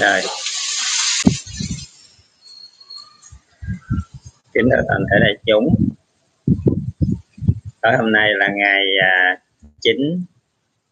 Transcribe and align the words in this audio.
rồi. 0.00 0.20
Kính 4.54 4.68
thưa 4.70 4.82
toàn 4.88 5.04
thể 5.10 5.16
đại 5.20 5.36
chúng. 5.46 5.74
Tối 7.82 7.96
hôm 7.96 8.12
nay 8.12 8.30
là 8.34 8.48
ngày 8.54 8.84
à, 9.02 9.36
9 9.80 9.96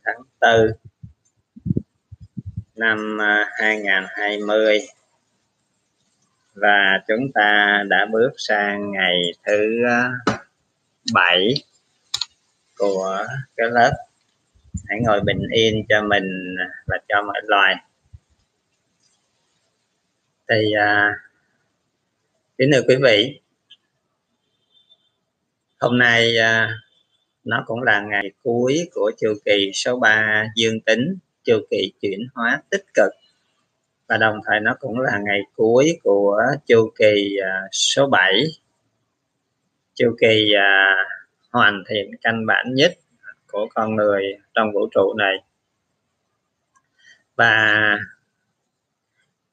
tháng 0.04 0.22
4 0.40 0.72
năm 2.76 3.18
à, 3.20 3.50
2020 3.60 4.78
và 6.54 7.02
chúng 7.08 7.32
ta 7.34 7.82
đã 7.88 8.06
bước 8.12 8.30
sang 8.36 8.92
ngày 8.92 9.22
thứ 9.46 9.84
à, 9.88 10.10
bảy 11.12 11.54
của 12.78 13.26
cái 13.56 13.66
lớp. 13.70 13.92
Hãy 14.88 14.98
ngồi 15.02 15.20
bình 15.20 15.42
yên 15.52 15.84
cho 15.88 16.02
mình 16.02 16.56
và 16.86 16.96
cho 17.08 17.22
mọi 17.22 17.40
loài 17.44 17.76
thì 20.50 20.72
à, 20.72 21.14
kính 22.58 22.70
thưa 22.72 22.82
quý 22.88 22.96
vị 23.02 23.40
hôm 25.80 25.98
nay 25.98 26.36
à, 26.36 26.70
nó 27.44 27.62
cũng 27.66 27.82
là 27.82 28.00
ngày 28.00 28.30
cuối 28.42 28.88
của 28.92 29.12
chu 29.18 29.34
kỳ 29.44 29.70
số 29.74 29.98
3 29.98 30.46
dương 30.56 30.80
tính 30.80 31.18
chu 31.44 31.58
kỳ 31.70 31.92
chuyển 32.00 32.20
hóa 32.34 32.62
tích 32.70 32.84
cực. 32.94 33.12
Và 34.08 34.16
đồng 34.16 34.40
thời 34.46 34.60
nó 34.60 34.76
cũng 34.80 35.00
là 35.00 35.18
ngày 35.24 35.40
cuối 35.56 35.98
của 36.02 36.42
chu 36.66 36.92
kỳ 36.98 37.36
à, 37.44 37.62
số 37.72 38.06
7 38.06 38.44
chu 39.94 40.16
kỳ 40.20 40.52
à, 40.52 40.94
hoàn 41.50 41.82
thiện 41.88 42.10
căn 42.22 42.46
bản 42.46 42.66
nhất 42.74 42.92
của 43.52 43.68
con 43.74 43.96
người 43.96 44.22
trong 44.54 44.72
vũ 44.72 44.88
trụ 44.94 45.14
này. 45.18 45.36
Và 47.36 47.78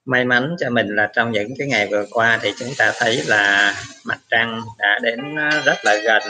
may 0.05 0.25
mắn 0.25 0.55
cho 0.59 0.69
mình 0.69 0.87
là 0.87 1.11
trong 1.15 1.31
những 1.31 1.53
cái 1.57 1.67
ngày 1.67 1.87
vừa 1.91 2.05
qua 2.11 2.39
thì 2.41 2.51
chúng 2.59 2.69
ta 2.77 2.93
thấy 2.99 3.21
là 3.27 3.73
mặt 4.05 4.19
trăng 4.29 4.61
đã 4.79 4.99
đến 5.03 5.35
ờ, 5.35 5.61
rất 5.65 5.77
là 5.83 5.95
gần. 6.03 6.23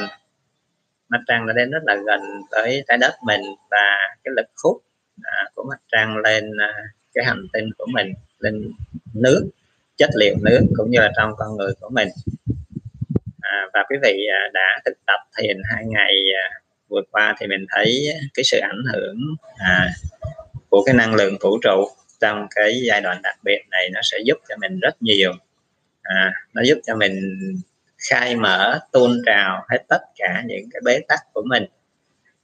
Mặt 1.10 1.20
trăng 1.28 1.48
đã 1.48 1.54
đến 1.54 1.72
rất 1.72 1.84
là 1.86 1.96
gần 2.06 2.22
tới 2.52 2.84
trái 2.88 2.98
đất 2.98 3.14
mình 3.26 3.42
và 3.72 3.98
cái 4.24 4.32
lực 4.38 4.48
hút 4.64 4.84
à, 5.24 5.46
của 5.56 5.64
mặt 5.70 5.80
trăng 5.92 6.18
lên 6.18 6.52
à, 6.60 6.74
cái 7.14 7.26
hành 7.26 7.48
tinh 7.54 7.70
của 7.78 7.86
mình 7.94 8.14
lên 8.40 8.72
nước 9.14 9.50
chất 9.98 10.10
liệu 10.16 10.36
nước 10.42 10.62
cũng 10.78 10.92
như 10.92 11.00
là 11.00 11.12
trong 11.18 11.32
con 11.38 11.58
người 11.58 11.74
của 11.80 11.90
mình. 11.90 12.08
À, 13.42 13.66
và 13.74 13.84
quý 13.90 13.98
vị 14.04 14.26
à, 14.32 14.50
đã 14.54 14.82
thực 14.86 14.94
tập 15.08 15.20
thiền 15.38 15.62
hai 15.66 15.86
ngày 15.86 16.16
à, 16.44 16.46
vừa 16.90 17.02
qua 17.12 17.36
thì 17.40 17.48
mình 17.48 17.66
thấy 17.70 18.08
cái 18.34 18.44
sự 18.44 18.60
ảnh 18.60 18.84
hưởng 18.94 19.18
à, 19.58 19.90
của 20.70 20.84
cái 20.86 20.96
năng 20.96 21.16
lượng 21.16 21.38
vũ 21.42 21.58
trụ 21.64 21.88
trong 22.24 22.48
cái 22.56 22.82
giai 22.88 23.02
đoạn 23.02 23.22
đặc 23.22 23.36
biệt 23.44 23.60
này 23.72 23.90
nó 23.94 24.00
sẽ 24.04 24.18
giúp 24.26 24.38
cho 24.50 24.56
mình 24.62 24.80
rất 24.80 25.02
nhiều. 25.02 25.34
À, 26.02 26.34
nó 26.54 26.62
giúp 26.66 26.78
cho 26.84 26.96
mình 26.96 27.22
khai 28.10 28.36
mở 28.36 28.80
tôn 28.92 29.22
trào 29.26 29.66
hết 29.70 29.84
tất 29.90 30.02
cả 30.16 30.44
những 30.46 30.70
cái 30.74 30.82
bế 30.86 31.00
tắc 31.08 31.20
của 31.34 31.44
mình. 31.50 31.66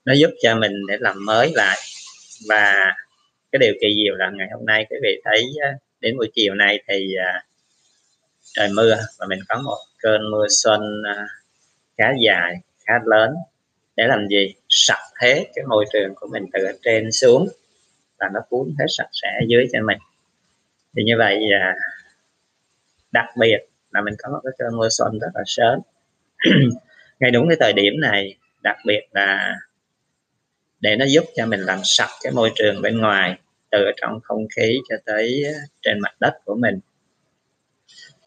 Nó 0.06 0.14
giúp 0.14 0.30
cho 0.42 0.56
mình 0.56 0.72
để 0.88 0.98
làm 1.00 1.26
mới 1.26 1.52
lại. 1.56 1.78
Và 2.50 2.94
cái 3.52 3.60
điều 3.60 3.74
kỳ 3.82 3.88
diệu 4.04 4.16
là 4.16 4.32
ngày 4.34 4.48
hôm 4.54 4.66
nay 4.66 4.86
quý 4.90 4.98
vị 5.04 5.22
thấy 5.26 5.46
đến 6.00 6.18
buổi 6.18 6.32
chiều 6.34 6.56
nay 6.56 6.80
thì 6.88 7.16
à, 7.16 7.44
trời 8.54 8.70
mưa 8.76 8.98
và 9.20 9.26
mình 9.30 9.40
có 9.50 9.62
một 9.64 9.78
cơn 10.00 10.32
mưa 10.32 10.46
xuân 10.50 10.82
à, 11.06 11.28
khá 11.98 12.14
dài 12.26 12.56
khá 12.86 12.94
lớn. 13.06 13.34
Để 13.96 14.08
làm 14.08 14.28
gì? 14.28 14.54
Sạch 14.70 15.04
hết 15.22 15.44
cái 15.56 15.66
môi 15.70 15.86
trường 15.94 16.16
của 16.16 16.28
mình 16.32 16.46
từ 16.54 16.60
trên 16.84 17.12
xuống 17.12 17.48
và 18.20 18.30
nó 18.34 18.40
cuốn 18.50 18.76
hết 18.80 18.86
sạch 18.98 19.10
sẽ 19.12 19.40
dưới 19.48 19.68
cho 19.74 19.80
mình. 19.86 19.98
Thì 20.96 21.04
như 21.04 21.14
vậy 21.18 21.40
à, 21.62 21.76
đặc 23.12 23.26
biệt 23.40 23.58
là 23.92 24.02
mình 24.02 24.14
có 24.18 24.32
một 24.32 24.40
cái 24.44 24.54
cơn 24.58 24.78
mưa 24.78 24.90
xuân 24.90 25.20
rất 25.20 25.30
là 25.34 25.44
sớm. 25.46 25.80
Ngay 27.20 27.32
đúng 27.32 27.48
cái 27.50 27.58
thời 27.60 27.74
điểm 27.74 27.94
này 28.02 28.36
đặc 28.62 28.78
biệt 28.86 29.02
là 29.12 29.56
để 30.80 30.96
nó 30.96 31.06
giúp 31.06 31.24
cho 31.36 31.46
mình 31.46 31.60
làm 31.60 31.80
sạch 31.84 32.12
cái 32.24 32.32
môi 32.32 32.52
trường 32.56 32.82
bên 32.82 32.98
ngoài 32.98 33.40
từ 33.72 33.86
trong 34.02 34.20
không 34.24 34.48
khí 34.56 34.80
cho 34.90 34.96
tới 35.06 35.44
à, 35.46 35.60
trên 35.82 36.00
mặt 36.00 36.16
đất 36.20 36.34
của 36.46 36.56
mình. 36.56 36.80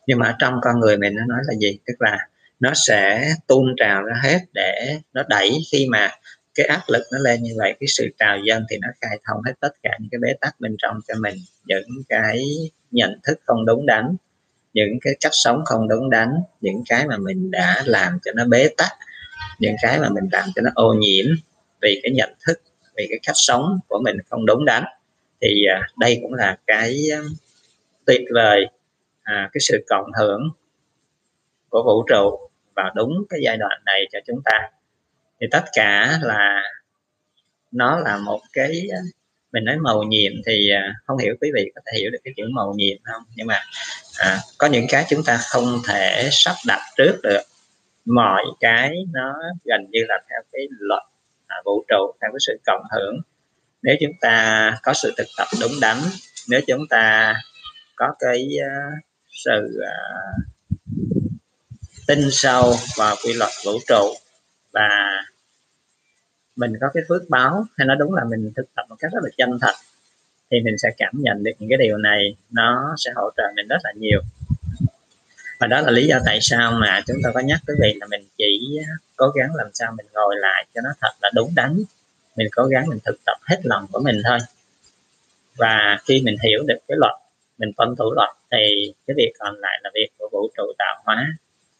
Nhưng 0.06 0.18
mà 0.18 0.36
trong 0.38 0.54
con 0.62 0.80
người 0.80 0.96
mình 0.98 1.14
nó 1.16 1.24
nói 1.28 1.40
là 1.46 1.54
gì? 1.54 1.78
Tức 1.86 1.94
là 1.98 2.28
nó 2.60 2.70
sẽ 2.74 3.34
tuôn 3.46 3.74
trào 3.76 4.02
ra 4.02 4.14
hết 4.22 4.38
để 4.54 4.98
nó 5.12 5.22
đẩy 5.28 5.58
khi 5.72 5.86
mà 5.90 6.10
cái 6.54 6.66
áp 6.66 6.82
lực 6.88 7.02
nó 7.12 7.18
lên 7.18 7.42
như 7.42 7.52
vậy 7.56 7.74
cái 7.80 7.88
sự 7.88 8.08
trào 8.18 8.38
dâng 8.38 8.64
thì 8.70 8.78
nó 8.80 8.88
khai 9.00 9.18
thông 9.24 9.42
hết 9.46 9.52
tất 9.60 9.72
cả 9.82 9.90
những 10.00 10.08
cái 10.10 10.18
bế 10.18 10.32
tắc 10.40 10.60
bên 10.60 10.76
trong 10.78 11.00
cho 11.08 11.14
mình. 11.20 11.34
Những 11.64 11.88
cái 12.08 12.44
nhận 12.90 13.20
thức 13.22 13.40
không 13.46 13.66
đúng 13.66 13.86
đắn 13.86 14.16
những 14.74 14.98
cái 15.00 15.14
cách 15.20 15.32
sống 15.34 15.62
không 15.64 15.88
đúng 15.88 16.10
đắn 16.10 16.28
những 16.60 16.82
cái 16.88 17.06
mà 17.06 17.16
mình 17.16 17.50
đã 17.50 17.82
làm 17.86 18.18
cho 18.24 18.32
nó 18.32 18.44
bế 18.44 18.68
tắc 18.76 18.92
những 19.58 19.74
cái 19.82 19.98
mà 19.98 20.08
mình 20.08 20.24
làm 20.32 20.48
cho 20.54 20.62
nó 20.62 20.70
ô 20.74 20.94
nhiễm 20.94 21.26
vì 21.82 22.00
cái 22.02 22.12
nhận 22.12 22.34
thức 22.46 22.60
vì 22.96 23.06
cái 23.10 23.18
cách 23.22 23.36
sống 23.36 23.78
của 23.88 24.00
mình 24.04 24.16
không 24.30 24.46
đúng 24.46 24.64
đắn. 24.64 24.84
Thì 25.40 25.64
à, 25.64 25.88
đây 25.98 26.18
cũng 26.22 26.34
là 26.34 26.56
cái 26.66 26.96
à, 27.12 27.20
tuyệt 28.04 28.20
vời 28.34 28.66
à, 29.22 29.50
cái 29.52 29.60
sự 29.60 29.84
cộng 29.88 30.12
hưởng 30.18 30.50
của 31.68 31.82
vũ 31.82 32.04
trụ 32.08 32.48
vào 32.76 32.90
đúng 32.94 33.24
cái 33.28 33.40
giai 33.44 33.56
đoạn 33.56 33.80
này 33.86 34.06
cho 34.12 34.18
chúng 34.26 34.40
ta 34.44 34.70
thì 35.42 35.48
tất 35.50 35.64
cả 35.72 36.18
là 36.22 36.62
nó 37.70 37.98
là 37.98 38.16
một 38.16 38.40
cái 38.52 38.88
mình 39.52 39.64
nói 39.64 39.76
màu 39.76 40.02
nhiệm 40.02 40.32
thì 40.46 40.70
à, 40.70 40.94
không 41.06 41.18
hiểu 41.18 41.34
quý 41.40 41.50
vị 41.54 41.70
có 41.74 41.80
thể 41.86 41.98
hiểu 41.98 42.10
được 42.10 42.18
cái 42.24 42.34
chữ 42.36 42.42
màu 42.54 42.74
nhiệm 42.76 42.96
không? 43.04 43.22
Nhưng 43.36 43.46
mà 43.46 43.60
à, 44.18 44.38
có 44.58 44.66
những 44.66 44.86
cái 44.88 45.06
chúng 45.10 45.24
ta 45.24 45.38
không 45.50 45.82
thể 45.88 46.28
sắp 46.32 46.54
đặt 46.66 46.80
trước 46.96 47.20
được. 47.22 47.42
Mọi 48.04 48.44
cái 48.60 48.94
nó 49.12 49.34
gần 49.64 49.80
như 49.90 50.00
là 50.08 50.20
theo 50.30 50.40
cái 50.52 50.66
luật 50.78 51.02
à, 51.46 51.56
vũ 51.64 51.84
trụ 51.88 52.12
theo 52.20 52.30
cái 52.32 52.40
sự 52.40 52.60
cộng 52.66 52.82
hưởng. 52.92 53.20
Nếu 53.82 53.96
chúng 54.00 54.12
ta 54.20 54.78
có 54.82 54.92
sự 54.94 55.14
thực 55.16 55.26
tập 55.38 55.48
đúng 55.60 55.72
đắn 55.80 55.96
nếu 56.48 56.60
chúng 56.66 56.88
ta 56.90 57.34
có 57.96 58.14
cái 58.18 58.48
uh, 58.58 59.04
sự 59.44 59.80
uh, 59.80 60.44
tin 62.06 62.30
sâu 62.30 62.74
vào 62.96 63.16
quy 63.24 63.32
luật 63.32 63.50
vũ 63.64 63.72
trụ 63.88 64.14
và 64.72 64.88
mình 66.56 66.72
có 66.80 66.90
cái 66.94 67.02
phước 67.08 67.22
báo 67.28 67.64
hay 67.76 67.86
nói 67.86 67.96
đúng 68.00 68.14
là 68.14 68.24
mình 68.24 68.52
thực 68.56 68.74
tập 68.74 68.86
một 68.88 68.96
cách 68.98 69.12
rất 69.12 69.20
là 69.22 69.30
chân 69.36 69.58
thật, 69.60 69.74
thì 70.50 70.60
mình 70.60 70.78
sẽ 70.78 70.88
cảm 70.96 71.12
nhận 71.14 71.42
được 71.42 71.52
những 71.58 71.68
cái 71.68 71.78
điều 71.78 71.96
này, 71.96 72.36
nó 72.50 72.94
sẽ 72.98 73.10
hỗ 73.14 73.30
trợ 73.36 73.42
mình 73.56 73.68
rất 73.68 73.78
là 73.84 73.92
nhiều. 73.96 74.20
Và 75.60 75.66
đó 75.66 75.80
là 75.80 75.90
lý 75.90 76.06
do 76.06 76.18
tại 76.26 76.38
sao 76.40 76.72
mà 76.72 77.00
chúng 77.06 77.16
ta 77.24 77.30
có 77.34 77.40
nhắc 77.40 77.60
quý 77.66 77.74
vị 77.80 77.94
là 78.00 78.06
mình 78.06 78.26
chỉ 78.38 78.78
cố 79.16 79.28
gắng 79.28 79.54
làm 79.54 79.66
sao 79.74 79.92
mình 79.96 80.06
ngồi 80.12 80.36
lại 80.36 80.66
cho 80.74 80.80
nó 80.84 80.90
thật 81.00 81.12
là 81.22 81.30
đúng 81.34 81.52
đắn. 81.56 81.82
Mình 82.36 82.48
cố 82.52 82.64
gắng 82.64 82.86
mình 82.88 82.98
thực 83.04 83.16
tập 83.26 83.36
hết 83.42 83.60
lòng 83.62 83.86
của 83.92 84.00
mình 84.00 84.22
thôi. 84.24 84.38
Và 85.56 85.98
khi 86.04 86.22
mình 86.24 86.36
hiểu 86.42 86.62
được 86.66 86.78
cái 86.88 86.96
luật, 87.00 87.12
mình 87.58 87.72
tuân 87.76 87.96
thủ 87.96 88.12
luật, 88.14 88.28
thì 88.50 88.92
cái 89.06 89.14
việc 89.16 89.32
còn 89.38 89.54
lại 89.58 89.80
là 89.82 89.90
việc 89.94 90.08
của 90.18 90.28
vũ 90.32 90.48
trụ 90.56 90.62
tạo 90.78 91.02
hóa, 91.04 91.26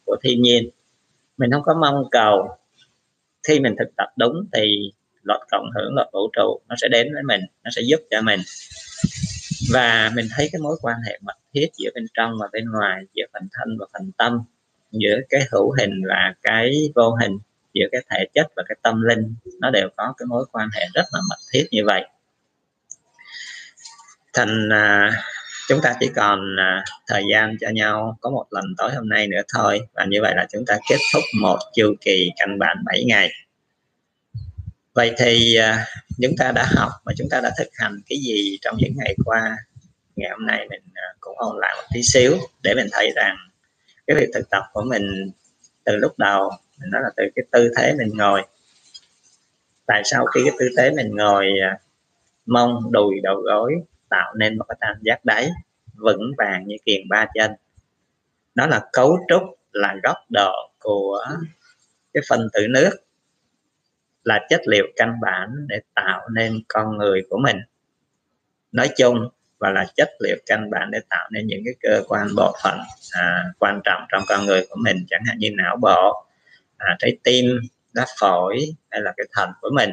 của 0.04 0.16
thiên 0.22 0.42
nhiên. 0.42 0.70
Mình 1.36 1.50
không 1.50 1.62
có 1.62 1.74
mong 1.74 2.10
cầu 2.10 2.56
khi 3.48 3.60
mình 3.60 3.74
thực 3.78 3.96
tập 3.96 4.08
đúng 4.16 4.46
thì 4.52 4.92
luật 5.22 5.40
cộng 5.50 5.70
hưởng, 5.74 5.94
luật 5.94 6.08
vũ 6.12 6.30
trụ 6.36 6.60
nó 6.68 6.76
sẽ 6.82 6.88
đến 6.88 7.14
với 7.14 7.22
mình, 7.22 7.40
nó 7.64 7.70
sẽ 7.70 7.82
giúp 7.82 8.00
cho 8.10 8.22
mình. 8.22 8.40
Và 9.72 10.10
mình 10.14 10.26
thấy 10.36 10.48
cái 10.52 10.60
mối 10.60 10.76
quan 10.82 10.96
hệ 11.06 11.18
mật 11.22 11.36
thiết 11.54 11.68
giữa 11.78 11.90
bên 11.94 12.06
trong 12.14 12.32
và 12.40 12.48
bên 12.52 12.64
ngoài, 12.70 13.02
giữa 13.14 13.24
phần 13.32 13.48
thân 13.52 13.76
và 13.78 13.86
phần 13.92 14.12
tâm, 14.18 14.42
giữa 14.90 15.20
cái 15.28 15.40
hữu 15.52 15.72
hình 15.78 16.02
và 16.08 16.34
cái 16.42 16.90
vô 16.94 17.14
hình, 17.20 17.38
giữa 17.74 17.86
cái 17.92 18.02
thể 18.10 18.24
chất 18.34 18.46
và 18.56 18.62
cái 18.68 18.76
tâm 18.82 19.02
linh, 19.02 19.34
nó 19.60 19.70
đều 19.70 19.88
có 19.96 20.14
cái 20.18 20.26
mối 20.26 20.44
quan 20.52 20.68
hệ 20.74 20.82
rất 20.94 21.04
là 21.12 21.20
mật 21.30 21.38
thiết 21.52 21.66
như 21.70 21.82
vậy. 21.86 22.02
Thành 24.32 24.68
à, 24.72 25.10
chúng 25.72 25.80
ta 25.82 25.94
chỉ 26.00 26.10
còn 26.16 26.56
à, 26.58 26.84
thời 27.08 27.22
gian 27.30 27.56
cho 27.60 27.68
nhau 27.68 28.18
có 28.20 28.30
một 28.30 28.46
lần 28.50 28.64
tối 28.78 28.94
hôm 28.94 29.08
nay 29.08 29.26
nữa 29.26 29.40
thôi. 29.54 29.80
Và 29.92 30.04
như 30.04 30.18
vậy 30.22 30.34
là 30.36 30.46
chúng 30.52 30.64
ta 30.66 30.78
kết 30.88 30.96
thúc 31.14 31.22
một 31.40 31.58
chu 31.74 31.94
kỳ 32.00 32.30
căn 32.36 32.58
bản 32.58 32.76
7 32.84 33.04
ngày. 33.04 33.30
Vậy 34.94 35.12
thì 35.18 35.56
à, 35.56 35.84
chúng 36.22 36.36
ta 36.38 36.52
đã 36.52 36.68
học 36.76 36.90
và 37.04 37.12
chúng 37.16 37.28
ta 37.30 37.40
đã 37.40 37.50
thực 37.58 37.68
hành 37.72 38.00
cái 38.08 38.18
gì 38.18 38.58
trong 38.60 38.76
những 38.78 38.92
ngày 38.96 39.16
qua? 39.24 39.56
Ngày 40.16 40.30
hôm 40.30 40.46
nay 40.46 40.66
mình 40.70 40.82
à, 40.94 41.06
cũng 41.20 41.38
ôn 41.38 41.56
lại 41.60 41.74
một 41.76 41.88
tí 41.94 42.02
xíu 42.02 42.36
để 42.62 42.74
mình 42.74 42.86
thấy 42.92 43.12
rằng 43.16 43.36
cái 44.06 44.16
việc 44.16 44.28
thực 44.34 44.50
tập 44.50 44.62
của 44.72 44.82
mình 44.82 45.30
từ 45.84 45.96
lúc 45.96 46.18
đầu 46.18 46.50
mình 46.80 46.90
nói 46.90 47.02
là 47.02 47.10
từ 47.16 47.24
cái 47.34 47.44
tư 47.50 47.70
thế 47.76 47.94
mình 47.98 48.10
ngồi. 48.14 48.42
Tại 49.86 50.02
sao 50.04 50.26
khi 50.26 50.40
cái 50.44 50.54
tư 50.58 50.68
thế 50.76 50.90
mình 50.90 51.16
ngồi 51.16 51.46
à, 51.62 51.78
mông 52.46 52.92
đùi 52.92 53.14
đầu 53.22 53.36
gối 53.36 53.72
tạo 54.12 54.34
nên 54.34 54.58
một 54.58 54.64
cái 54.68 54.76
tam 54.80 54.96
giác 55.02 55.24
đáy 55.24 55.50
vững 55.94 56.32
vàng 56.38 56.64
như 56.66 56.76
kiềng 56.84 57.08
ba 57.08 57.26
chân. 57.34 57.50
Đó 58.54 58.66
là 58.66 58.80
cấu 58.92 59.18
trúc 59.28 59.42
là 59.72 59.96
góc 60.02 60.16
độ 60.30 60.52
của 60.78 61.24
cái 62.12 62.22
phân 62.28 62.48
tử 62.52 62.66
nước 62.70 62.90
là 64.24 64.40
chất 64.48 64.60
liệu 64.66 64.86
căn 64.96 65.20
bản 65.20 65.48
để 65.68 65.80
tạo 65.94 66.28
nên 66.28 66.62
con 66.68 66.98
người 66.98 67.22
của 67.30 67.38
mình. 67.38 67.56
Nói 68.72 68.90
chung 68.96 69.28
và 69.58 69.70
là 69.70 69.86
chất 69.96 70.08
liệu 70.20 70.36
căn 70.46 70.70
bản 70.70 70.90
để 70.90 70.98
tạo 71.08 71.28
nên 71.30 71.46
những 71.46 71.62
cái 71.64 71.74
cơ 71.80 72.02
quan 72.08 72.28
bộ 72.36 72.54
phận 72.64 72.78
à, 73.12 73.44
quan 73.58 73.80
trọng 73.84 74.06
trong 74.12 74.22
con 74.28 74.46
người 74.46 74.66
của 74.70 74.76
mình 74.84 74.96
chẳng 75.10 75.22
hạn 75.26 75.38
như 75.38 75.50
não 75.56 75.76
bộ 75.76 76.26
à, 76.76 76.96
trái 76.98 77.16
tim 77.22 77.60
lá 77.92 78.06
phổi 78.20 78.58
hay 78.90 79.00
là 79.00 79.12
cái 79.16 79.26
thận 79.32 79.50
của 79.60 79.70
mình. 79.74 79.90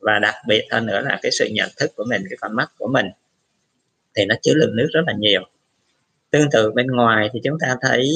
Và 0.00 0.18
đặc 0.18 0.34
biệt 0.46 0.68
hơn 0.70 0.86
nữa 0.86 1.00
là 1.00 1.18
cái 1.22 1.32
sự 1.32 1.48
nhận 1.52 1.68
thức 1.80 1.90
của 1.96 2.04
mình 2.08 2.22
cái 2.30 2.36
con 2.40 2.56
mắt 2.56 2.70
của 2.78 2.88
mình 2.88 3.06
thì 4.14 4.24
nó 4.24 4.34
chứa 4.42 4.54
lượng 4.54 4.76
nước 4.76 4.88
rất 4.92 5.00
là 5.06 5.12
nhiều. 5.18 5.42
Tương 6.30 6.50
tự 6.50 6.70
bên 6.70 6.86
ngoài 6.86 7.28
thì 7.32 7.40
chúng 7.44 7.58
ta 7.60 7.76
thấy 7.80 8.10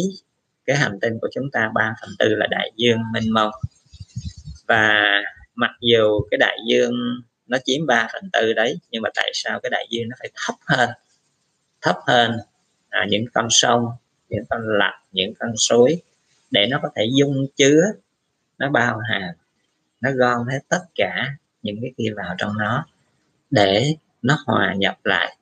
cái 0.66 0.76
hành 0.76 1.00
tinh 1.00 1.19
của 1.20 1.28
chúng 1.34 1.50
ta 1.50 1.70
3 1.75 1.94
phần 2.00 2.10
tư 2.19 2.34
là 2.34 2.46
đại 2.50 2.72
dương 2.76 2.98
mênh 3.12 3.32
mông. 3.32 3.50
Và 4.69 5.04
mặc 5.54 5.70
dù 5.81 6.20
cái 6.31 6.38
đại 6.38 6.58
dương 6.69 6.94
nó 7.46 7.58
chiếm 7.64 7.87
3 7.87 8.08
phần 8.12 8.31
tư 8.32 8.52
đấy 8.52 8.78
nhưng 8.90 9.02
mà 9.02 9.10
tại 9.14 9.31
sao 9.34 9.60
cái 9.60 9.70
đại 9.70 9.87
dương 9.90 10.08
nó 10.08 10.16
phải 10.19 10.31
thấp 10.34 10.54
hơn? 10.66 10.90
Thấp 11.82 11.96
hơn 12.06 12.37
à, 12.88 13.06
những 13.08 13.25
con 13.34 13.46
sông 13.50 13.87
những 14.28 14.44
con 14.50 14.60
lạch 14.78 15.00
những 15.12 15.34
con 15.38 15.56
suối 15.56 16.02
để 16.50 16.66
nó 16.70 16.78
có 16.82 16.88
thể 16.96 17.02
dung 17.19 17.46
chứa 17.56 17.82
nó 18.58 18.70
bao 18.70 18.98
hàm 18.98 19.34
nó 20.00 20.10
gom 20.10 20.46
hết 20.46 20.58
tất 20.69 20.82
cả 20.94 21.34
những 21.62 21.76
cái 21.82 21.93
kia 21.98 22.12
vào 22.16 22.34
trong 22.38 22.58
nó 22.58 22.87
để 23.50 23.94
nó 24.22 24.38
hòa 24.46 24.75
nhập 24.78 24.98
lại 25.04 25.37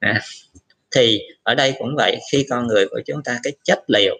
à, 0.00 0.20
thì 0.90 1.20
ở 1.42 1.54
đây 1.54 1.74
cũng 1.78 1.94
vậy 1.96 2.18
khi 2.32 2.46
con 2.50 2.66
người 2.66 2.86
của 2.90 3.00
chúng 3.06 3.22
ta 3.22 3.40
cái 3.42 3.52
chất 3.64 3.78
liệu 3.88 4.16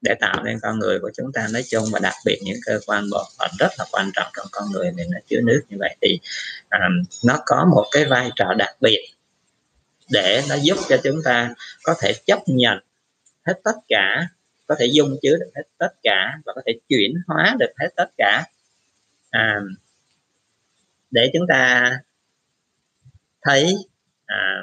để 0.00 0.14
tạo 0.20 0.42
nên 0.44 0.58
con 0.62 0.78
người 0.78 0.98
của 0.98 1.10
chúng 1.16 1.32
ta 1.32 1.48
nói 1.52 1.62
chung 1.68 1.84
và 1.92 1.98
đặc 1.98 2.14
biệt 2.26 2.38
những 2.42 2.58
cơ 2.66 2.80
quan 2.86 3.10
bộ 3.10 3.24
phận 3.38 3.50
rất 3.58 3.70
là 3.78 3.84
quan 3.92 4.10
trọng 4.14 4.26
trong 4.36 4.46
con 4.52 4.64
người 4.72 4.92
mình 4.92 5.10
nó 5.10 5.18
chứa 5.26 5.40
nước 5.42 5.62
như 5.68 5.76
vậy 5.80 5.96
thì 6.02 6.18
um, 6.70 7.02
nó 7.24 7.38
có 7.46 7.64
một 7.74 7.84
cái 7.90 8.04
vai 8.04 8.30
trò 8.36 8.54
đặc 8.58 8.76
biệt 8.80 9.08
để 10.10 10.42
nó 10.48 10.54
giúp 10.62 10.78
cho 10.88 10.96
chúng 11.04 11.18
ta 11.24 11.54
có 11.82 11.94
thể 12.00 12.12
chấp 12.26 12.38
nhận 12.46 12.78
hết 13.46 13.60
tất 13.64 13.76
cả 13.88 14.26
có 14.72 14.76
thể 14.78 14.86
dung 14.86 15.16
chứa 15.22 15.36
được 15.36 15.50
hết 15.56 15.62
tất 15.78 15.92
cả 16.02 16.38
và 16.46 16.52
có 16.54 16.62
thể 16.66 16.72
chuyển 16.88 17.14
hóa 17.26 17.56
được 17.58 17.70
hết 17.80 17.88
tất 17.96 18.10
cả. 18.16 18.44
À, 19.30 19.60
để 21.10 21.30
chúng 21.32 21.46
ta 21.48 21.90
thấy 23.42 23.74
à, 24.26 24.62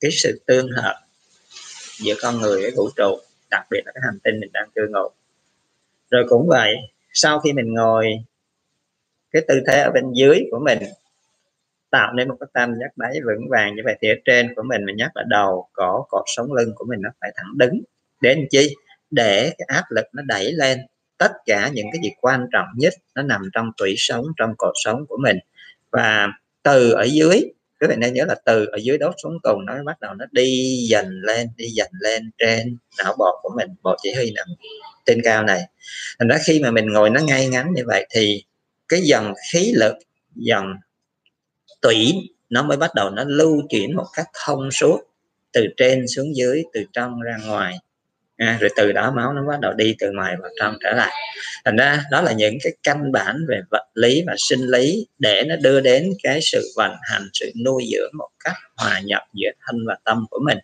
cái 0.00 0.10
sự 0.10 0.40
tương 0.46 0.68
hợp 0.70 1.00
giữa 1.98 2.14
con 2.22 2.40
người 2.40 2.62
với 2.62 2.72
vũ 2.76 2.88
trụ, 2.96 3.18
đặc 3.50 3.66
biệt 3.70 3.80
là 3.86 3.92
cái 3.94 4.02
hành 4.04 4.18
tinh 4.24 4.40
mình 4.40 4.50
đang 4.52 4.70
cư 4.74 4.82
ngụ. 4.90 5.08
Rồi 6.10 6.24
cũng 6.28 6.48
vậy, 6.48 6.74
sau 7.12 7.40
khi 7.40 7.52
mình 7.52 7.74
ngồi, 7.74 8.06
cái 9.30 9.42
tư 9.48 9.60
thế 9.66 9.80
ở 9.80 9.90
bên 9.90 10.04
dưới 10.12 10.40
của 10.50 10.58
mình 10.64 10.78
tạo 11.90 12.12
nên 12.12 12.28
một 12.28 12.36
cái 12.40 12.46
tâm 12.52 12.74
giác 12.80 12.96
đáy 12.96 13.20
vững 13.26 13.48
vàng 13.50 13.76
như 13.76 13.82
vậy 13.84 13.96
thì 14.00 14.08
ở 14.08 14.14
trên 14.24 14.54
của 14.54 14.62
mình 14.62 14.84
mình 14.86 14.96
nhắc 14.96 15.10
là 15.14 15.22
đầu, 15.28 15.68
cổ, 15.72 16.06
cột 16.08 16.24
sống 16.26 16.52
lưng 16.52 16.72
của 16.74 16.84
mình 16.88 16.98
nó 17.02 17.10
phải 17.20 17.30
thẳng 17.36 17.58
đứng. 17.58 17.80
Để 18.20 18.34
làm 18.34 18.44
chi? 18.50 18.74
Để 19.10 19.52
cái 19.58 19.66
áp 19.76 19.84
lực 19.90 20.04
nó 20.12 20.22
đẩy 20.26 20.52
lên 20.52 20.78
tất 21.18 21.32
cả 21.46 21.70
những 21.74 21.86
cái 21.92 22.00
gì 22.02 22.10
quan 22.20 22.46
trọng 22.52 22.66
nhất 22.76 22.94
nó 23.14 23.22
nằm 23.22 23.40
trong 23.52 23.72
tủy 23.76 23.94
sống, 23.96 24.24
trong 24.36 24.54
cột 24.58 24.72
sống 24.74 25.06
của 25.08 25.16
mình. 25.22 25.38
Và 25.90 26.28
từ 26.62 26.92
ở 26.92 27.02
dưới 27.02 27.40
các 27.80 27.88
bạn 27.88 28.00
nên 28.00 28.14
nhớ 28.14 28.24
là 28.28 28.34
từ 28.44 28.66
ở 28.66 28.78
dưới 28.82 28.98
đốt 28.98 29.14
xuống 29.22 29.38
cùng 29.42 29.64
nó 29.66 29.74
bắt 29.84 30.00
đầu 30.00 30.14
nó 30.14 30.24
đi 30.32 30.76
dần 30.90 31.06
lên, 31.22 31.48
đi 31.56 31.66
dần 31.66 31.88
lên 32.00 32.30
trên 32.38 32.76
não 32.98 33.14
bộ 33.18 33.40
của 33.42 33.50
mình, 33.56 33.68
bộ 33.82 33.96
chỉ 34.02 34.12
huy 34.12 34.32
nằm 34.34 34.46
trên 35.06 35.20
cao 35.24 35.42
này. 35.42 35.62
Thành 36.18 36.28
ra 36.28 36.38
khi 36.44 36.60
mà 36.60 36.70
mình 36.70 36.86
ngồi 36.92 37.10
nó 37.10 37.20
ngay 37.20 37.48
ngắn 37.48 37.72
như 37.74 37.82
vậy 37.86 38.06
thì 38.14 38.44
cái 38.88 39.00
dòng 39.00 39.34
khí 39.52 39.72
lực, 39.76 39.94
dòng 40.34 40.74
tủy 41.82 42.12
nó 42.50 42.62
mới 42.62 42.76
bắt 42.76 42.90
đầu 42.94 43.10
nó 43.10 43.24
lưu 43.24 43.62
chuyển 43.68 43.96
một 43.96 44.06
cách 44.16 44.26
thông 44.46 44.70
suốt 44.70 45.00
từ 45.52 45.66
trên 45.76 46.08
xuống 46.08 46.36
dưới, 46.36 46.62
từ 46.72 46.84
trong 46.92 47.20
ra 47.20 47.36
ngoài 47.46 47.74
à, 48.40 48.58
rồi 48.60 48.70
từ 48.76 48.92
đó 48.92 49.12
máu 49.16 49.32
nó 49.32 49.46
bắt 49.48 49.60
đầu 49.60 49.72
đi 49.72 49.96
từ 49.98 50.10
ngoài 50.12 50.36
vào 50.40 50.50
trong 50.60 50.76
trở 50.80 50.92
lại. 50.92 51.12
Thành 51.64 51.76
ra 51.76 52.04
đó 52.10 52.20
là 52.20 52.32
những 52.32 52.54
cái 52.62 52.72
căn 52.82 53.12
bản 53.12 53.36
về 53.48 53.60
vật 53.70 53.86
lý 53.94 54.22
và 54.26 54.34
sinh 54.38 54.60
lý 54.60 55.06
để 55.18 55.44
nó 55.48 55.56
đưa 55.56 55.80
đến 55.80 56.12
cái 56.22 56.40
sự 56.42 56.72
vận 56.76 56.92
hành 57.02 57.28
sự 57.32 57.52
nuôi 57.64 57.84
dưỡng 57.92 58.10
một 58.18 58.28
cách 58.44 58.56
hòa 58.76 59.00
nhập 59.00 59.22
giữa 59.32 59.50
thân 59.66 59.76
và 59.86 59.96
tâm 60.04 60.26
của 60.30 60.40
mình. 60.46 60.58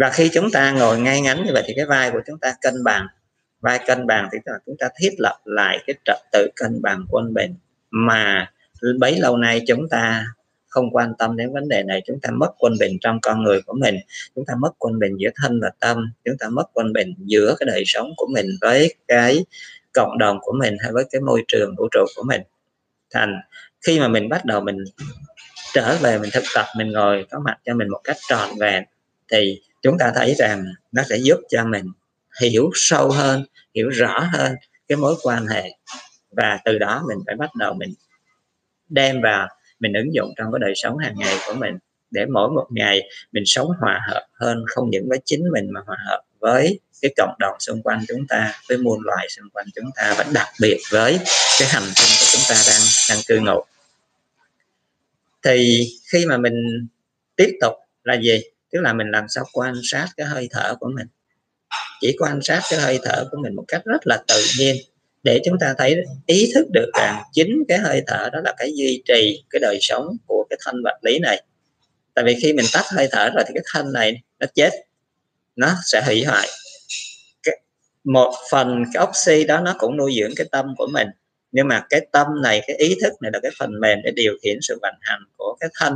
Và 0.00 0.10
khi 0.10 0.30
chúng 0.34 0.50
ta 0.50 0.70
ngồi 0.70 1.00
ngay 1.00 1.20
ngắn 1.20 1.44
như 1.46 1.52
vậy 1.52 1.62
thì 1.66 1.72
cái 1.76 1.86
vai 1.86 2.10
của 2.10 2.20
chúng 2.26 2.38
ta 2.38 2.54
cân 2.60 2.84
bằng. 2.84 3.06
Vai 3.60 3.80
cân 3.86 4.06
bằng 4.06 4.28
thì 4.32 4.38
chúng 4.66 4.76
ta 4.78 4.88
thiết 5.00 5.10
lập 5.18 5.38
lại 5.44 5.78
cái 5.86 5.94
trật 6.04 6.18
tự 6.32 6.48
cân 6.56 6.82
bằng 6.82 7.06
quân 7.10 7.34
bình 7.34 7.54
mà 7.90 8.50
bấy 8.98 9.18
lâu 9.18 9.36
nay 9.36 9.62
chúng 9.66 9.88
ta 9.88 10.26
không 10.76 10.90
quan 10.90 11.12
tâm 11.18 11.36
đến 11.36 11.52
vấn 11.52 11.68
đề 11.68 11.82
này, 11.82 12.02
chúng 12.06 12.20
ta 12.20 12.30
mất 12.30 12.50
quân 12.58 12.72
bình 12.80 12.98
trong 13.00 13.18
con 13.22 13.42
người 13.42 13.60
của 13.66 13.74
mình, 13.80 13.96
chúng 14.34 14.44
ta 14.46 14.54
mất 14.60 14.70
quân 14.78 14.98
bình 14.98 15.16
giữa 15.18 15.30
thân 15.42 15.60
và 15.60 15.70
tâm, 15.80 16.12
chúng 16.24 16.36
ta 16.38 16.48
mất 16.48 16.64
quân 16.72 16.92
bình 16.92 17.14
giữa 17.18 17.54
cái 17.58 17.66
đời 17.66 17.82
sống 17.86 18.10
của 18.16 18.26
mình 18.34 18.46
với 18.60 18.94
cái 19.08 19.44
cộng 19.94 20.18
đồng 20.18 20.38
của 20.40 20.52
mình 20.58 20.76
hay 20.82 20.92
với 20.92 21.04
cái 21.10 21.20
môi 21.20 21.44
trường 21.48 21.74
vũ 21.76 21.88
trụ 21.90 22.04
của 22.16 22.22
mình. 22.22 22.40
Thành, 23.14 23.34
khi 23.86 24.00
mà 24.00 24.08
mình 24.08 24.28
bắt 24.28 24.44
đầu 24.44 24.60
mình 24.60 24.76
trở 25.74 25.96
về, 26.00 26.18
mình 26.18 26.30
thực 26.32 26.44
tập, 26.54 26.66
mình 26.76 26.92
ngồi 26.92 27.26
có 27.30 27.38
mặt 27.44 27.56
cho 27.64 27.74
mình 27.74 27.88
một 27.88 28.00
cách 28.04 28.16
trọn 28.28 28.48
vẹn, 28.60 28.84
thì 29.32 29.60
chúng 29.82 29.98
ta 29.98 30.12
thấy 30.14 30.34
rằng 30.34 30.64
nó 30.92 31.02
sẽ 31.08 31.16
giúp 31.16 31.40
cho 31.48 31.64
mình 31.64 31.84
hiểu 32.40 32.70
sâu 32.74 33.10
hơn, 33.10 33.44
hiểu 33.74 33.88
rõ 33.88 34.28
hơn 34.32 34.54
cái 34.88 34.96
mối 34.96 35.14
quan 35.22 35.46
hệ. 35.46 35.70
Và 36.30 36.58
từ 36.64 36.78
đó 36.78 37.04
mình 37.08 37.18
phải 37.26 37.36
bắt 37.36 37.50
đầu 37.54 37.74
mình 37.74 37.94
đem 38.88 39.20
vào 39.22 39.48
mình 39.80 39.92
ứng 39.92 40.14
dụng 40.14 40.32
trong 40.36 40.52
cái 40.52 40.58
đời 40.58 40.72
sống 40.76 40.98
hàng 40.98 41.14
ngày 41.16 41.36
của 41.46 41.54
mình 41.54 41.78
để 42.10 42.26
mỗi 42.26 42.50
một 42.50 42.66
ngày 42.70 43.02
mình 43.32 43.44
sống 43.46 43.68
hòa 43.80 44.00
hợp 44.08 44.26
hơn 44.32 44.64
không 44.66 44.90
những 44.90 45.08
với 45.08 45.18
chính 45.24 45.42
mình 45.52 45.70
mà 45.72 45.80
hòa 45.86 45.96
hợp 46.06 46.22
với 46.40 46.80
cái 47.02 47.14
cộng 47.16 47.34
đồng 47.38 47.56
xung 47.60 47.82
quanh 47.82 48.04
chúng 48.08 48.26
ta 48.28 48.52
với 48.68 48.78
muôn 48.78 49.00
loài 49.04 49.26
xung 49.28 49.50
quanh 49.52 49.66
chúng 49.74 49.90
ta 49.96 50.14
và 50.18 50.24
đặc 50.32 50.48
biệt 50.60 50.78
với 50.90 51.18
cái 51.58 51.68
hành 51.68 51.82
tinh 51.82 52.10
của 52.20 52.26
chúng 52.32 52.42
ta 52.48 52.54
đang 52.66 52.80
đang 53.08 53.18
cư 53.26 53.40
ngụ. 53.40 53.64
Thì 55.44 55.88
khi 56.12 56.26
mà 56.26 56.36
mình 56.36 56.54
tiếp 57.36 57.58
tục 57.60 57.72
là 58.04 58.14
gì? 58.14 58.40
Tức 58.72 58.80
là 58.80 58.92
mình 58.92 59.10
làm 59.10 59.24
sao 59.28 59.44
quan 59.52 59.74
sát 59.82 60.08
cái 60.16 60.26
hơi 60.26 60.48
thở 60.50 60.74
của 60.80 60.88
mình. 60.96 61.06
Chỉ 62.00 62.16
quan 62.18 62.42
sát 62.42 62.60
cái 62.70 62.80
hơi 62.80 62.98
thở 63.02 63.24
của 63.30 63.38
mình 63.42 63.54
một 63.54 63.64
cách 63.68 63.82
rất 63.84 64.06
là 64.06 64.22
tự 64.28 64.44
nhiên 64.58 64.76
để 65.26 65.40
chúng 65.44 65.58
ta 65.58 65.74
thấy 65.78 65.96
ý 66.26 66.50
thức 66.54 66.66
được 66.70 66.90
rằng 66.98 67.22
chính 67.32 67.64
cái 67.68 67.78
hơi 67.78 68.02
thở 68.06 68.28
đó 68.32 68.40
là 68.44 68.54
cái 68.58 68.72
duy 68.76 69.02
trì 69.04 69.44
cái 69.50 69.60
đời 69.60 69.78
sống 69.80 70.16
của 70.26 70.46
cái 70.50 70.58
thân 70.64 70.76
vật 70.84 70.98
lý 71.02 71.18
này. 71.18 71.42
Tại 72.14 72.24
vì 72.24 72.36
khi 72.42 72.52
mình 72.52 72.66
tắt 72.72 72.84
hơi 72.96 73.08
thở 73.12 73.30
rồi 73.34 73.44
thì 73.48 73.54
cái 73.54 73.64
thân 73.72 73.92
này 73.92 74.22
nó 74.38 74.46
chết 74.54 74.70
nó 75.56 75.74
sẽ 75.84 76.02
hủy 76.06 76.24
hoại. 76.24 76.48
Cái, 77.42 77.60
một 78.04 78.34
phần 78.50 78.84
cái 78.94 79.04
oxy 79.08 79.44
đó 79.44 79.60
nó 79.60 79.74
cũng 79.78 79.96
nuôi 79.96 80.14
dưỡng 80.20 80.34
cái 80.36 80.46
tâm 80.52 80.74
của 80.78 80.86
mình. 80.92 81.08
Nhưng 81.52 81.68
mà 81.68 81.86
cái 81.90 82.06
tâm 82.12 82.26
này 82.42 82.62
cái 82.66 82.76
ý 82.76 82.96
thức 83.02 83.12
này 83.22 83.30
là 83.34 83.40
cái 83.42 83.52
phần 83.58 83.70
mềm 83.80 83.98
để 84.04 84.10
điều 84.10 84.32
khiển 84.42 84.58
sự 84.62 84.78
vận 84.82 84.94
hành 85.00 85.20
của 85.36 85.56
cái 85.60 85.70
thân 85.80 85.94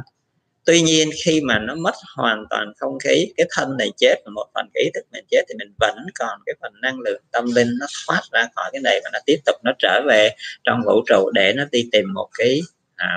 tuy 0.71 0.83
nhiên 0.83 1.11
khi 1.25 1.41
mà 1.41 1.59
nó 1.59 1.75
mất 1.75 1.95
hoàn 2.17 2.45
toàn 2.51 2.73
không 2.77 2.99
khí 2.99 3.33
cái 3.37 3.47
thân 3.51 3.77
này 3.77 3.91
chết 3.97 4.15
và 4.25 4.31
một 4.35 4.47
phần 4.55 4.67
cái 4.75 4.83
ý 4.83 4.91
thức 4.95 5.05
mình 5.13 5.25
chết 5.31 5.43
thì 5.49 5.55
mình 5.59 5.75
vẫn 5.81 5.97
còn 6.19 6.41
cái 6.47 6.55
phần 6.63 6.73
năng 6.83 7.01
lượng 7.01 7.23
tâm 7.33 7.45
linh 7.55 7.69
nó 7.81 7.87
thoát 8.07 8.21
ra 8.33 8.49
khỏi 8.55 8.71
cái 8.73 8.81
này 8.81 9.01
và 9.05 9.11
nó 9.13 9.19
tiếp 9.27 9.37
tục 9.47 9.57
nó 9.65 9.73
trở 9.79 10.01
về 10.07 10.31
trong 10.65 10.83
vũ 10.87 11.03
trụ 11.07 11.31
để 11.35 11.53
nó 11.57 11.65
đi 11.73 11.89
tìm 11.93 12.13
một 12.15 12.29
cái 12.39 12.61
à, 12.97 13.17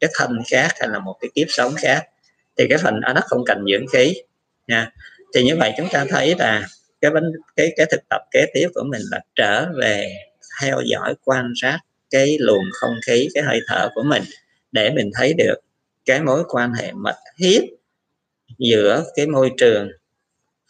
cái 0.00 0.10
thân 0.14 0.38
khác 0.50 0.68
hay 0.80 0.88
là 0.88 0.98
một 0.98 1.16
cái 1.20 1.30
kiếp 1.34 1.46
sống 1.50 1.74
khác. 1.76 2.02
Thì 2.58 2.66
cái 2.68 2.78
phần 2.78 3.00
đó 3.00 3.12
nó 3.14 3.20
không 3.24 3.44
cần 3.46 3.64
dưỡng 3.72 3.86
khí 3.92 4.14
nha. 4.66 4.90
Thì 5.34 5.42
như 5.44 5.56
vậy 5.56 5.72
chúng 5.76 5.88
ta 5.92 6.04
thấy 6.10 6.34
là 6.38 6.66
cái 7.00 7.10
vấn 7.10 7.24
cái 7.56 7.72
cái 7.76 7.86
thực 7.90 8.00
tập 8.10 8.20
kế 8.30 8.46
tiếp 8.54 8.68
của 8.74 8.84
mình 8.90 9.02
là 9.10 9.20
trở 9.34 9.66
về 9.80 10.16
theo 10.60 10.80
dõi 10.90 11.14
quan 11.24 11.52
sát 11.56 11.78
cái 12.10 12.36
luồng 12.40 12.64
không 12.72 12.94
khí 13.06 13.28
cái 13.34 13.42
hơi 13.42 13.60
thở 13.68 13.88
của 13.94 14.02
mình 14.02 14.22
để 14.72 14.90
mình 14.90 15.10
thấy 15.14 15.34
được 15.34 15.56
cái 16.04 16.22
mối 16.22 16.44
quan 16.48 16.72
hệ 16.72 16.92
mật 16.92 17.16
thiết 17.38 17.60
giữa 18.58 19.04
cái 19.14 19.26
môi 19.26 19.50
trường 19.56 19.88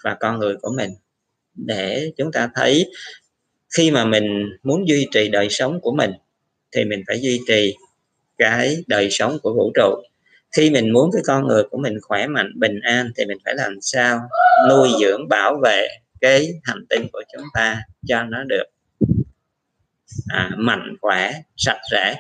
và 0.05 0.17
con 0.21 0.39
người 0.39 0.57
của 0.63 0.73
mình 0.77 0.91
để 1.55 2.13
chúng 2.17 2.33
ta 2.33 2.51
thấy 2.55 2.91
khi 3.77 3.91
mà 3.91 4.05
mình 4.05 4.51
muốn 4.63 4.89
duy 4.89 5.07
trì 5.13 5.29
đời 5.29 5.47
sống 5.51 5.81
của 5.81 5.93
mình 5.93 6.11
thì 6.73 6.85
mình 6.85 7.03
phải 7.07 7.21
duy 7.21 7.41
trì 7.49 7.75
cái 8.39 8.77
đời 8.87 9.09
sống 9.11 9.39
của 9.43 9.55
vũ 9.55 9.73
trụ. 9.75 10.03
Khi 10.57 10.71
mình 10.71 10.93
muốn 10.93 11.11
cái 11.13 11.23
con 11.27 11.47
người 11.47 11.63
của 11.71 11.79
mình 11.79 11.99
khỏe 12.03 12.27
mạnh 12.27 12.53
bình 12.57 12.81
an 12.81 13.11
thì 13.17 13.25
mình 13.27 13.39
phải 13.45 13.55
làm 13.55 13.79
sao 13.81 14.21
nuôi 14.69 14.89
dưỡng 15.01 15.29
bảo 15.29 15.57
vệ 15.63 15.89
cái 16.21 16.49
hành 16.63 16.87
tinh 16.89 17.07
của 17.13 17.23
chúng 17.33 17.45
ta 17.55 17.81
cho 18.07 18.23
nó 18.23 18.45
được 18.45 18.65
à, 20.29 20.51
mạnh 20.57 20.97
khỏe 21.01 21.33
sạch 21.57 21.81
sẽ 21.91 22.17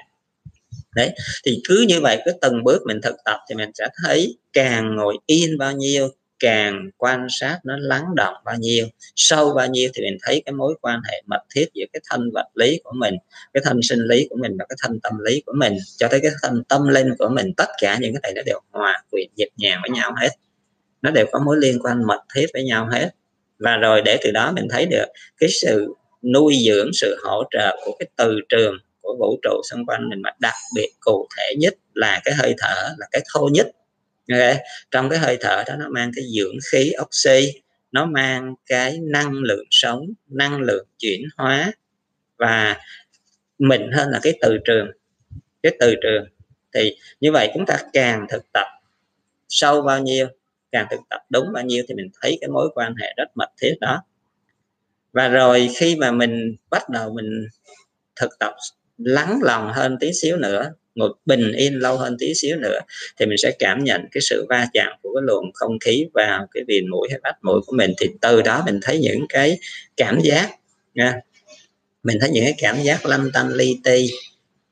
đấy, 0.97 1.11
thì 1.45 1.61
cứ 1.69 1.85
như 1.89 2.01
vậy, 2.01 2.23
cứ 2.25 2.33
từng 2.41 2.65
bước 2.65 2.83
mình 2.87 3.01
thực 3.03 3.17
tập 3.25 3.39
thì 3.49 3.55
mình 3.55 3.71
sẽ 3.75 3.89
thấy 4.05 4.37
càng 4.53 4.97
ngồi 4.97 5.17
yên 5.27 5.59
bao 5.59 5.73
nhiêu, 5.73 6.09
càng 6.39 6.91
quan 6.97 7.27
sát 7.31 7.59
nó 7.65 7.77
lắng 7.77 8.05
động 8.17 8.35
bao 8.45 8.57
nhiêu, 8.59 8.87
sâu 9.17 9.55
bao 9.55 9.67
nhiêu 9.67 9.91
thì 9.95 10.03
mình 10.03 10.17
thấy 10.23 10.43
cái 10.47 10.53
mối 10.53 10.75
quan 10.81 11.01
hệ 11.11 11.23
mật 11.27 11.41
thiết 11.55 11.67
giữa 11.75 11.85
cái 11.93 12.01
thân 12.11 12.31
vật 12.35 12.47
lý 12.55 12.81
của 12.85 12.93
mình, 12.95 13.15
cái 13.55 13.63
thân 13.65 13.83
sinh 13.83 14.01
lý 14.01 14.27
của 14.31 14.37
mình 14.37 14.57
và 14.59 14.65
cái 14.69 14.77
thân 14.83 15.01
tâm 15.03 15.13
lý 15.19 15.43
của 15.47 15.53
mình, 15.57 15.77
cho 15.99 16.09
tới 16.09 16.21
cái 16.21 16.31
thân 16.43 16.65
tâm 16.69 16.89
linh 16.89 17.15
của 17.19 17.29
mình. 17.29 17.53
Tất 17.57 17.69
cả 17.81 17.99
những 18.01 18.13
cái 18.13 18.21
này 18.23 18.33
nó 18.37 18.43
đều 18.47 18.61
hòa 18.71 19.03
quyện 19.11 19.27
nhịp 19.37 19.49
nhàng 19.57 19.81
với 19.83 19.91
nhau 19.91 20.15
hết. 20.21 20.31
Nó 21.03 21.11
đều 21.11 21.27
có 21.33 21.39
mối 21.39 21.57
liên 21.61 21.79
quan 21.83 22.07
mật 22.07 22.21
thiết 22.35 22.47
với 22.53 22.65
nhau 22.65 22.89
hết. 22.93 23.11
Và 23.59 23.77
rồi 23.77 24.03
để 24.05 24.19
từ 24.25 24.31
đó 24.31 24.53
mình 24.53 24.67
thấy 24.71 24.87
được 24.87 25.07
cái 25.39 25.49
sự 25.63 25.95
nuôi 26.23 26.57
dưỡng, 26.67 26.91
sự 26.93 27.17
hỗ 27.25 27.43
trợ 27.51 27.77
của 27.85 27.97
cái 27.99 28.09
từ 28.17 28.41
trường 28.49 28.79
của 29.05 29.17
vũ 29.19 29.39
trụ 29.43 29.61
xung 29.71 29.87
quanh 29.87 30.09
mình 30.09 30.23
mà 30.23 30.31
đặc 30.41 30.55
biệt 30.75 30.89
cụ 31.01 31.29
thể 31.37 31.55
nhất 31.59 31.75
là 31.95 32.21
cái 32.25 32.35
hơi 32.35 32.55
thở, 32.59 32.95
là 32.99 33.07
cái 33.13 33.23
thô 33.33 33.49
nhất 33.53 33.67
okay. 34.33 34.59
trong 34.91 35.09
cái 35.09 35.19
hơi 35.19 35.37
thở 35.41 35.63
đó 35.67 35.75
nó 35.79 35.89
mang 35.89 36.11
cái 36.17 36.25
dưỡng 36.37 36.57
khí 36.73 36.93
oxy, 37.03 37.53
nó 37.93 38.07
mang 38.07 38.55
cái 38.67 38.99
năng 39.03 39.33
lượng 39.33 39.67
sống, 39.71 40.07
năng 40.27 40.61
lượng 40.61 40.87
chuyển 40.99 41.23
hóa 41.37 41.73
và 42.39 42.77
mình 43.59 43.91
hơn 43.93 44.09
là 44.11 44.21
cái 44.23 44.39
từ 44.41 44.59
trường, 44.65 44.87
cái 45.63 45.77
từ 45.81 45.95
trường 46.03 46.25
thì 46.75 46.97
như 47.21 47.33
vậy 47.33 47.51
chúng 47.55 47.67
ta 47.67 47.79
càng 47.93 48.27
thực 48.31 48.53
tập 48.53 48.67
sâu 49.49 49.83
bao 49.83 50.01
nhiêu, 50.01 50.27
càng 50.73 50.87
thực 50.91 51.01
tập 51.11 51.21
đúng 51.31 51.53
bao 51.53 51.65
nhiêu 51.65 51.85
thì 51.89 51.95
mình 51.95 52.11
thấy 52.23 52.39
cái 52.41 52.49
mối 52.49 52.71
quan 52.75 52.95
hệ 53.01 53.15
rất 53.17 53.29
mật 53.35 53.49
thiết 53.61 53.75
đó 53.81 54.03
và 55.13 55.29
rồi 55.29 55.69
khi 55.77 55.97
mà 55.97 56.11
mình 56.11 56.57
bắt 56.71 56.89
đầu 56.89 57.13
mình 57.13 57.47
thực 58.17 58.31
tập 58.39 58.55
lắng 58.99 59.39
lòng 59.43 59.73
hơn 59.73 59.97
tí 60.01 60.13
xíu 60.13 60.37
nữa, 60.37 60.71
ngồi 60.95 61.15
bình 61.27 61.53
yên 61.53 61.75
lâu 61.79 61.97
hơn 61.97 62.17
tí 62.19 62.35
xíu 62.35 62.57
nữa, 62.57 62.79
thì 63.19 63.27
mình 63.27 63.39
sẽ 63.39 63.51
cảm 63.59 63.85
nhận 63.85 64.01
cái 64.13 64.21
sự 64.21 64.47
va 64.49 64.67
chạm 64.73 64.93
của 65.03 65.15
cái 65.15 65.23
luồng 65.27 65.53
không 65.55 65.79
khí 65.79 66.07
vào 66.15 66.47
cái 66.55 66.65
viền 66.69 66.91
mũi 66.91 67.09
hay 67.11 67.21
bát 67.23 67.35
mũi 67.43 67.61
của 67.67 67.77
mình. 67.77 67.93
Thì 68.01 68.09
từ 68.21 68.43
đó 68.43 68.63
mình 68.67 68.79
thấy 68.83 68.99
những 68.99 69.27
cái 69.29 69.59
cảm 69.97 70.21
giác, 70.21 70.51
nha. 70.95 71.21
Mình 72.03 72.19
thấy 72.21 72.31
những 72.31 72.45
cái 72.45 72.55
cảm 72.59 72.83
giác 72.83 73.07
lâm 73.07 73.33
tâm 73.33 73.49
li 73.55 73.77
ti. 73.85 74.11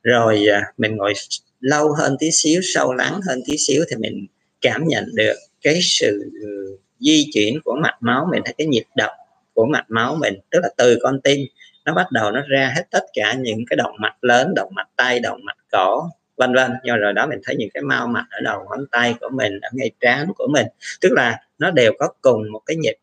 Rồi 0.03 0.47
à, 0.47 0.63
mình 0.79 0.97
ngồi 0.97 1.13
lâu 1.61 1.93
hơn 1.93 2.17
tí 2.21 2.31
xíu, 2.33 2.61
sâu 2.75 2.93
lắng 2.95 3.21
hơn 3.29 3.41
tí 3.47 3.57
xíu 3.59 3.85
thì 3.91 3.97
mình 3.97 4.27
cảm 4.61 4.87
nhận 4.87 5.05
được 5.15 5.35
cái 5.63 5.81
sự 5.83 6.31
ừ, 6.43 6.79
di 7.01 7.27
chuyển 7.35 7.61
của 7.65 7.77
mạch 7.83 7.97
máu 8.01 8.29
mình 8.33 8.43
thấy 8.45 8.55
cái 8.59 8.67
nhịp 8.67 8.85
đập 8.97 9.11
của 9.55 9.67
mạch 9.67 9.87
máu 9.89 10.17
mình, 10.21 10.35
tức 10.51 10.59
là 10.63 10.69
từ 10.77 10.99
con 11.03 11.21
tim 11.21 11.41
nó 11.85 11.95
bắt 11.95 12.13
đầu 12.13 12.31
nó 12.31 12.43
ra 12.49 12.73
hết 12.77 12.83
tất 12.91 13.05
cả 13.13 13.35
những 13.39 13.65
cái 13.67 13.77
động 13.77 13.95
mạch 13.99 14.25
lớn 14.25 14.53
động 14.57 14.69
mạch 14.75 14.89
tay 14.97 15.21
động 15.21 15.41
mạch 15.45 15.59
cổ 15.73 16.09
vân 16.37 16.55
vân. 16.55 16.73
Do 16.85 16.97
rồi 16.97 17.13
đó 17.13 17.27
mình 17.27 17.41
thấy 17.45 17.57
những 17.57 17.69
cái 17.75 17.83
mau 17.83 18.07
mạch 18.07 18.27
ở 18.31 18.41
đầu 18.41 18.67
ngón 18.71 18.87
tay 18.93 19.15
của 19.21 19.29
mình 19.33 19.61
ở 19.61 19.69
ngay 19.73 19.91
trán 20.01 20.33
của 20.37 20.47
mình. 20.51 20.67
Tức 21.01 21.13
là 21.13 21.41
nó 21.59 21.71
đều 21.71 21.93
có 21.99 22.09
cùng 22.21 22.53
một 22.53 22.61
cái 22.67 22.77
nhịp. 22.77 22.95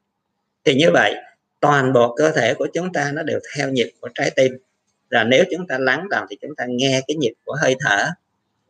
Thì 0.66 0.76
như 0.76 0.92
vậy 0.94 1.16
toàn 1.60 1.94
bộ 1.94 2.16
cơ 2.16 2.32
thể 2.32 2.54
của 2.54 2.68
chúng 2.74 2.94
ta 2.94 3.12
nó 3.14 3.24
đều 3.24 3.40
theo 3.56 3.70
nhịp 3.70 3.92
của 4.02 4.10
trái 4.16 4.32
tim. 4.36 4.58
Là 5.10 5.24
nếu 5.24 5.44
chúng 5.52 5.68
ta 5.68 5.78
lắng 5.78 6.08
lòng 6.10 6.26
thì 6.30 6.38
chúng 6.42 6.56
ta 6.56 6.66
nghe 6.68 7.02
cái 7.08 7.16
nhịp 7.16 7.34
của 7.46 7.58
hơi 7.62 7.76
thở 7.80 8.06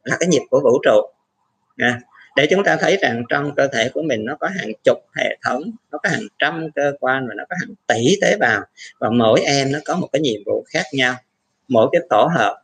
là 0.04 0.18
cái 0.20 0.30
nhịp 0.30 0.42
của 0.50 0.60
vũ 0.64 0.80
trụ. 0.84 1.02
À, 1.78 2.00
để 2.40 2.48
chúng 2.50 2.64
ta 2.64 2.78
thấy 2.80 2.98
rằng 3.02 3.24
trong 3.30 3.56
cơ 3.56 3.68
thể 3.68 3.90
của 3.94 4.02
mình 4.02 4.26
nó 4.26 4.36
có 4.36 4.48
hàng 4.48 4.72
chục 4.84 4.98
hệ 5.16 5.38
thống, 5.46 5.62
nó 5.92 5.98
có 6.04 6.10
hàng 6.10 6.24
trăm 6.40 6.68
cơ 6.76 6.94
quan 7.00 7.28
và 7.28 7.34
nó 7.38 7.44
có 7.50 7.56
hàng 7.60 7.76
tỷ 7.88 8.16
tế 8.22 8.38
bào. 8.40 8.62
Và 9.00 9.10
mỗi 9.10 9.42
em 9.42 9.72
nó 9.72 9.80
có 9.86 9.96
một 9.96 10.08
cái 10.14 10.20
nhiệm 10.20 10.42
vụ 10.46 10.66
khác 10.74 10.84
nhau. 10.94 11.16
Mỗi 11.68 11.90
cái 11.92 12.02
tổ 12.10 12.28
hợp 12.36 12.62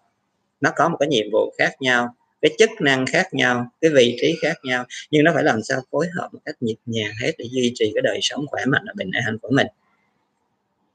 nó 0.62 0.72
có 0.76 0.90
một 0.90 0.98
cái 1.00 1.08
nhiệm 1.08 1.26
vụ 1.32 1.54
khác 1.58 1.72
nhau, 1.80 2.16
cái 2.42 2.52
chức 2.58 2.70
năng 2.80 3.06
khác 3.06 3.34
nhau, 3.34 3.68
cái 3.82 3.92
vị 3.92 4.18
trí 4.22 4.36
khác 4.42 4.58
nhau. 4.64 4.86
Nhưng 5.12 5.24
nó 5.24 5.32
phải 5.34 5.44
làm 5.44 5.64
sao 5.64 5.82
phối 5.92 6.08
hợp 6.18 6.30
một 6.34 6.40
cách 6.46 6.56
nhịp 6.60 6.78
nhàng 6.86 7.12
hết 7.22 7.32
để 7.38 7.46
duy 7.52 7.72
trì 7.76 7.92
cái 7.96 8.02
đời 8.02 8.20
sống 8.22 8.46
khỏe 8.48 8.66
mạnh 8.66 8.84
và 8.88 8.94
bình 8.96 9.12
an 9.26 9.38
của 9.42 9.50
mình. 9.52 9.68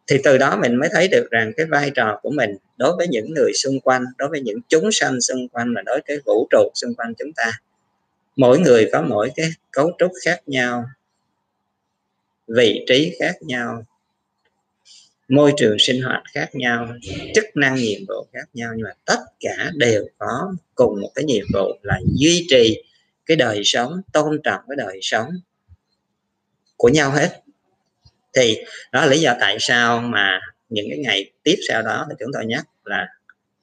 Thì 0.06 0.16
từ 0.24 0.38
đó 0.38 0.56
mình 0.56 0.74
mới 0.74 0.88
thấy 0.92 1.08
được 1.08 1.30
rằng 1.30 1.52
cái 1.56 1.66
vai 1.66 1.90
trò 1.94 2.18
của 2.22 2.30
mình 2.30 2.56
đối 2.76 2.96
với 2.96 3.08
những 3.08 3.34
người 3.34 3.52
xung 3.54 3.80
quanh, 3.80 4.04
đối 4.18 4.28
với 4.28 4.40
những 4.40 4.58
chúng 4.68 4.92
sanh 4.92 5.20
xung 5.20 5.48
quanh 5.48 5.74
và 5.74 5.82
đối 5.82 5.94
với 5.94 6.02
cái 6.06 6.16
vũ 6.26 6.46
trụ 6.50 6.70
xung 6.74 6.94
quanh 6.94 7.14
chúng 7.18 7.32
ta 7.36 7.52
mỗi 8.36 8.58
người 8.58 8.88
có 8.92 9.02
mỗi 9.02 9.30
cái 9.36 9.50
cấu 9.70 9.90
trúc 9.98 10.10
khác 10.24 10.40
nhau, 10.46 10.84
vị 12.46 12.84
trí 12.88 13.16
khác 13.20 13.42
nhau, 13.42 13.84
môi 15.28 15.52
trường 15.56 15.76
sinh 15.78 16.02
hoạt 16.02 16.22
khác 16.32 16.48
nhau, 16.52 16.88
chức 17.34 17.44
năng 17.54 17.74
nhiệm 17.74 18.00
vụ 18.08 18.26
khác 18.32 18.48
nhau. 18.54 18.72
Nhưng 18.76 18.84
mà 18.84 18.92
tất 19.04 19.20
cả 19.40 19.70
đều 19.74 20.06
có 20.18 20.54
cùng 20.74 21.00
một 21.00 21.10
cái 21.14 21.24
nhiệm 21.24 21.44
vụ 21.54 21.78
là 21.82 22.00
duy 22.14 22.46
trì 22.50 22.82
cái 23.26 23.36
đời 23.36 23.60
sống, 23.64 24.00
tôn 24.12 24.40
trọng 24.44 24.60
cái 24.68 24.76
đời 24.76 24.98
sống 25.02 25.28
của 26.76 26.88
nhau 26.88 27.10
hết. 27.10 27.42
Thì 28.34 28.56
đó 28.92 29.00
là 29.00 29.06
lý 29.06 29.20
do 29.20 29.34
tại 29.40 29.56
sao 29.60 30.00
mà 30.00 30.40
những 30.68 30.86
cái 30.90 30.98
ngày 30.98 31.30
tiếp 31.42 31.56
sau 31.68 31.82
đó 31.82 32.06
thì 32.10 32.16
chúng 32.18 32.30
tôi 32.32 32.46
nhắc 32.46 32.64
là 32.84 33.08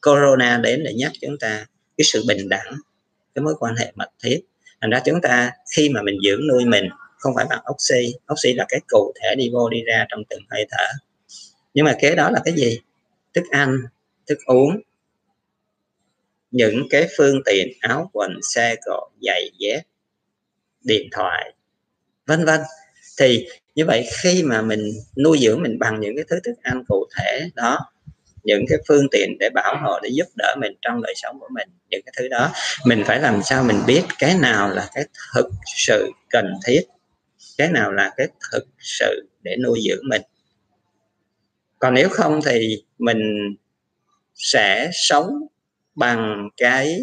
corona 0.02 0.58
đến 0.64 0.84
để 0.84 0.94
nhắc 0.94 1.12
chúng 1.22 1.38
ta 1.40 1.66
cái 1.98 2.06
sự 2.06 2.24
bình 2.28 2.50
đẳng, 2.50 2.74
cái 3.36 3.44
mối 3.44 3.56
quan 3.60 3.76
hệ 3.76 3.92
mật 3.96 4.10
thiết 4.24 4.42
thành 4.82 4.90
ra 4.90 5.02
chúng 5.06 5.22
ta 5.22 5.52
khi 5.76 5.90
mà 5.90 6.02
mình 6.02 6.18
dưỡng 6.24 6.48
nuôi 6.48 6.66
mình, 6.66 6.90
không 7.18 7.34
phải 7.36 7.46
bằng 7.50 7.64
oxy 7.72 8.14
oxy 8.34 8.54
là 8.54 8.66
cái 8.70 8.80
cụ 8.88 9.14
thể 9.22 9.36
đi 9.36 9.50
vô 9.54 9.70
đi 9.70 9.84
ra 9.84 10.06
trong 10.10 10.24
từng 10.30 10.42
hơi 10.50 10.68
thở. 10.72 10.86
Nhưng 11.74 11.86
mà 11.86 11.96
kế 12.02 12.16
đó 12.16 12.30
là 12.30 12.42
cái 12.46 12.54
gì? 12.54 12.80
Thức 13.34 13.44
ăn, 13.52 13.78
thức 14.28 14.38
uống. 14.46 14.80
Những 16.52 16.88
cái 16.90 17.08
phương 17.18 17.42
tiện 17.46 17.68
áo 17.80 18.10
quần, 18.14 18.32
xe 18.54 18.76
cộ, 18.86 19.10
giày 19.22 19.52
dép, 19.60 19.82
điện 20.84 21.08
thoại, 21.12 21.54
vân 22.26 22.46
vân. 22.46 22.60
Thì 23.20 23.48
như 23.76 23.86
vậy 23.86 24.06
khi 24.22 24.44
mà 24.44 24.62
mình 24.62 24.92
nuôi 25.24 25.38
dưỡng 25.42 25.62
mình 25.62 25.80
bằng 25.80 26.00
những 26.00 26.16
cái 26.16 26.26
thứ 26.30 26.40
thức 26.44 26.54
ăn 26.62 26.84
cụ 26.88 27.08
thể 27.18 27.50
đó 27.56 27.80
những 28.48 28.66
cái 28.70 28.78
phương 28.88 29.08
tiện 29.12 29.38
để 29.40 29.50
bảo 29.54 29.78
hộ, 29.82 30.00
để 30.04 30.10
giúp 30.14 30.28
đỡ 30.36 30.56
mình 30.60 30.74
trong 30.82 31.02
đời 31.02 31.14
sống 31.16 31.40
của 31.40 31.48
mình, 31.52 31.70
những 31.90 32.02
cái 32.06 32.14
thứ 32.18 32.28
đó. 32.28 32.52
Mình 32.86 33.04
phải 33.06 33.20
làm 33.20 33.44
sao 33.44 33.64
mình 33.64 33.80
biết 33.88 34.04
cái 34.20 34.36
nào 34.38 34.70
là 34.70 34.90
cái 34.94 35.06
thực 35.36 35.50
sự 35.76 36.12
cần 36.30 36.54
thiết, 36.66 36.82
cái 37.58 37.70
nào 37.72 37.92
là 37.92 38.14
cái 38.18 38.28
thực 38.52 38.64
sự 38.80 39.30
để 39.42 39.56
nuôi 39.64 39.80
dưỡng 39.90 40.10
mình. 40.10 40.22
Còn 41.80 41.94
nếu 41.94 42.10
không 42.10 42.40
thì 42.46 42.84
mình 42.98 43.56
sẽ 44.34 44.90
sống 44.94 45.30
bằng 45.96 46.50
cái 46.58 47.00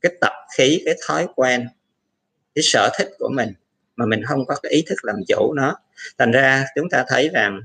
cái 0.00 0.12
tập 0.20 0.32
khí, 0.56 0.82
cái 0.84 0.94
thói 1.06 1.26
quen, 1.36 1.68
cái 2.54 2.62
sở 2.62 2.90
thích 2.98 3.08
của 3.18 3.30
mình 3.34 3.52
mà 3.96 4.06
mình 4.06 4.22
không 4.24 4.46
có 4.46 4.56
cái 4.62 4.72
ý 4.72 4.82
thức 4.88 4.96
làm 5.02 5.16
chủ 5.28 5.52
nó. 5.56 5.76
Thành 6.18 6.30
ra 6.30 6.64
chúng 6.74 6.90
ta 6.90 7.04
thấy 7.08 7.28
rằng 7.28 7.60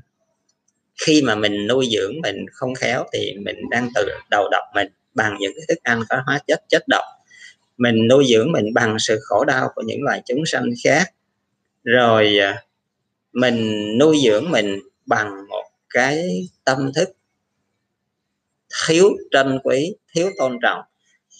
khi 0.97 1.21
mà 1.21 1.35
mình 1.35 1.67
nuôi 1.67 1.89
dưỡng 1.91 2.21
mình 2.21 2.45
không 2.51 2.75
khéo 2.75 3.03
thì 3.13 3.33
mình 3.45 3.55
đang 3.71 3.89
tự 3.95 4.09
đầu 4.31 4.47
độc 4.51 4.63
mình 4.75 4.87
bằng 5.13 5.37
những 5.39 5.51
cái 5.55 5.65
thức 5.67 5.83
ăn 5.83 6.01
có 6.09 6.21
hóa 6.25 6.39
chất 6.47 6.59
chất 6.69 6.83
độc. 6.87 7.03
Mình 7.77 8.07
nuôi 8.07 8.25
dưỡng 8.29 8.51
mình 8.51 8.73
bằng 8.73 8.99
sự 8.99 9.19
khổ 9.21 9.45
đau 9.45 9.69
của 9.75 9.81
những 9.85 10.03
loài 10.03 10.21
chúng 10.25 10.45
sanh 10.45 10.63
khác. 10.83 11.13
Rồi 11.83 12.37
à, 12.37 12.63
mình 13.33 13.87
nuôi 13.99 14.17
dưỡng 14.25 14.51
mình 14.51 14.79
bằng 15.05 15.47
một 15.49 15.63
cái 15.89 16.47
tâm 16.63 16.91
thức 16.95 17.09
thiếu 18.87 19.09
trân 19.31 19.59
quý 19.63 19.95
thiếu 20.15 20.29
tôn 20.37 20.57
trọng. 20.61 20.81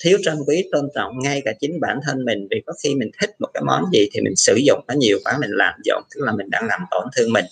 Thiếu 0.04 0.18
trân 0.24 0.38
quý 0.48 0.70
tôn 0.72 0.90
trọng 0.96 1.20
ngay 1.20 1.42
cả 1.46 1.54
chính 1.60 1.80
bản 1.80 2.00
thân 2.06 2.26
mình 2.26 2.48
vì 2.52 2.62
có 2.66 2.74
khi 2.84 2.96
mình 2.96 3.12
thích 3.22 3.30
một 3.40 3.50
cái 3.54 3.64
món 3.68 3.84
gì 3.94 4.10
thì 4.14 4.22
mình 4.22 4.36
sử 4.36 4.56
dụng 4.56 4.80
nó 4.88 4.94
nhiều 4.98 5.18
quá 5.24 5.38
mình 5.42 5.52
làm 5.52 5.74
dụng 5.84 6.02
tức 6.16 6.22
là 6.24 6.32
mình 6.32 6.50
đang 6.50 6.66
làm 6.68 6.82
tổn 6.92 7.08
thương 7.16 7.34
mình. 7.34 7.46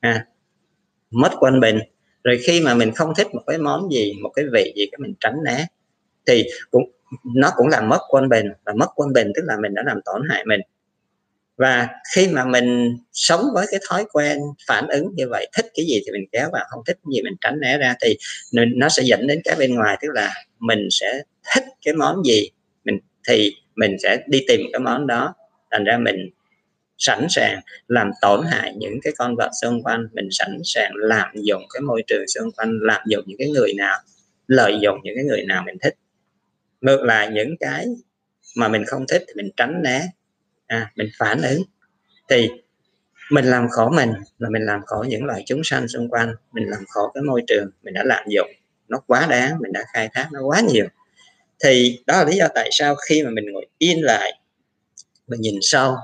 À, 0.00 0.26
mất 1.10 1.32
quân 1.40 1.60
bình. 1.60 1.78
Rồi 2.24 2.38
khi 2.46 2.60
mà 2.60 2.74
mình 2.74 2.92
không 2.92 3.12
thích 3.16 3.26
một 3.34 3.42
cái 3.46 3.58
món 3.58 3.92
gì, 3.92 4.12
một 4.22 4.30
cái 4.34 4.44
vị 4.52 4.72
gì 4.76 4.86
cái 4.92 4.98
mình 4.98 5.14
tránh 5.20 5.34
né, 5.44 5.66
thì 6.26 6.44
cũng, 6.70 6.90
nó 7.36 7.50
cũng 7.56 7.68
là 7.68 7.80
mất 7.80 8.00
quân 8.10 8.28
bình. 8.28 8.46
Và 8.64 8.72
mất 8.72 8.86
quân 8.94 9.12
bình 9.12 9.32
tức 9.34 9.42
là 9.46 9.56
mình 9.62 9.74
đã 9.74 9.82
làm 9.86 10.00
tổn 10.04 10.22
hại 10.30 10.44
mình. 10.46 10.60
Và 11.56 11.88
khi 12.14 12.28
mà 12.28 12.44
mình 12.44 12.96
sống 13.12 13.44
với 13.54 13.66
cái 13.70 13.80
thói 13.88 14.04
quen 14.12 14.38
phản 14.68 14.88
ứng 14.88 15.14
như 15.14 15.28
vậy, 15.30 15.48
thích 15.56 15.66
cái 15.74 15.86
gì 15.86 16.00
thì 16.06 16.12
mình 16.12 16.24
kéo 16.32 16.48
vào, 16.52 16.64
không 16.70 16.82
thích 16.86 16.98
cái 17.04 17.12
gì 17.16 17.22
mình 17.22 17.34
tránh 17.40 17.60
né 17.60 17.78
ra, 17.78 17.94
thì 18.02 18.16
nó 18.52 18.88
sẽ 18.88 19.02
dẫn 19.06 19.26
đến 19.26 19.40
cái 19.44 19.56
bên 19.58 19.74
ngoài, 19.74 19.96
tức 20.02 20.08
là 20.14 20.34
mình 20.58 20.88
sẽ 20.90 21.22
thích 21.54 21.64
cái 21.84 21.94
món 21.94 22.24
gì 22.24 22.50
mình, 22.84 22.98
thì 23.28 23.52
mình 23.76 23.96
sẽ 24.02 24.18
đi 24.28 24.44
tìm 24.48 24.60
cái 24.72 24.80
món 24.80 25.06
đó. 25.06 25.34
Thành 25.70 25.84
ra 25.84 25.98
mình 25.98 26.16
sẵn 26.98 27.26
sàng 27.30 27.60
làm 27.88 28.10
tổn 28.20 28.46
hại 28.46 28.74
những 28.76 28.98
cái 29.02 29.12
con 29.18 29.36
vật 29.36 29.50
xung 29.62 29.82
quanh 29.82 30.08
mình 30.12 30.28
sẵn 30.30 30.58
sàng 30.64 30.92
làm 30.94 31.28
dụng 31.34 31.62
cái 31.74 31.80
môi 31.80 32.02
trường 32.06 32.24
xung 32.28 32.52
quanh 32.52 32.78
làm 32.82 33.00
dụng 33.06 33.24
những 33.26 33.38
cái 33.38 33.48
người 33.48 33.74
nào 33.76 33.98
lợi 34.46 34.78
dụng 34.82 34.98
những 35.02 35.14
cái 35.16 35.24
người 35.24 35.44
nào 35.44 35.62
mình 35.66 35.76
thích. 35.82 35.94
Ngược 36.80 37.02
lại 37.02 37.30
những 37.32 37.54
cái 37.60 37.86
mà 38.56 38.68
mình 38.68 38.84
không 38.84 39.06
thích 39.06 39.24
thì 39.26 39.32
mình 39.36 39.50
tránh 39.56 39.82
né. 39.82 40.08
À, 40.66 40.92
mình 40.96 41.08
phản 41.18 41.42
ứng. 41.42 41.62
Thì 42.30 42.48
mình 43.30 43.44
làm 43.44 43.68
khổ 43.68 43.90
mình 43.90 44.12
là 44.38 44.48
mình 44.50 44.62
làm 44.62 44.80
khổ 44.86 45.04
những 45.08 45.24
loài 45.24 45.42
chúng 45.46 45.60
sanh 45.64 45.88
xung 45.88 46.08
quanh. 46.08 46.34
Mình 46.52 46.64
làm 46.70 46.84
khổ 46.88 47.10
cái 47.14 47.22
môi 47.22 47.42
trường 47.46 47.70
mình 47.82 47.94
đã 47.94 48.04
lạm 48.04 48.24
dụng. 48.28 48.50
Nó 48.88 48.98
quá 49.06 49.26
đáng 49.30 49.58
mình 49.60 49.72
đã 49.72 49.84
khai 49.92 50.08
thác 50.14 50.28
nó 50.32 50.40
quá 50.42 50.60
nhiều. 50.60 50.86
Thì 51.64 52.02
đó 52.06 52.18
là 52.18 52.24
lý 52.24 52.36
do 52.36 52.48
tại 52.54 52.68
sao 52.72 52.94
khi 53.08 53.22
mà 53.22 53.30
mình 53.30 53.44
ngồi 53.52 53.66
yên 53.78 54.04
lại 54.04 54.40
mình 55.26 55.40
nhìn 55.40 55.54
sâu 55.60 55.96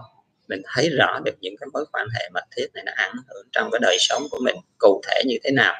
mình 0.54 0.62
thấy 0.74 0.90
rõ 0.90 1.20
được 1.24 1.34
những 1.40 1.54
cái 1.60 1.68
mối 1.72 1.84
quan 1.92 2.06
hệ 2.14 2.30
mật 2.34 2.44
thiết 2.56 2.66
này 2.74 2.84
nó 2.86 2.92
ảnh 2.96 3.16
hưởng 3.28 3.46
trong 3.52 3.70
cái 3.72 3.78
đời 3.82 3.96
sống 4.00 4.22
của 4.30 4.38
mình 4.44 4.56
cụ 4.78 5.00
thể 5.08 5.22
như 5.26 5.36
thế 5.44 5.50
nào. 5.50 5.74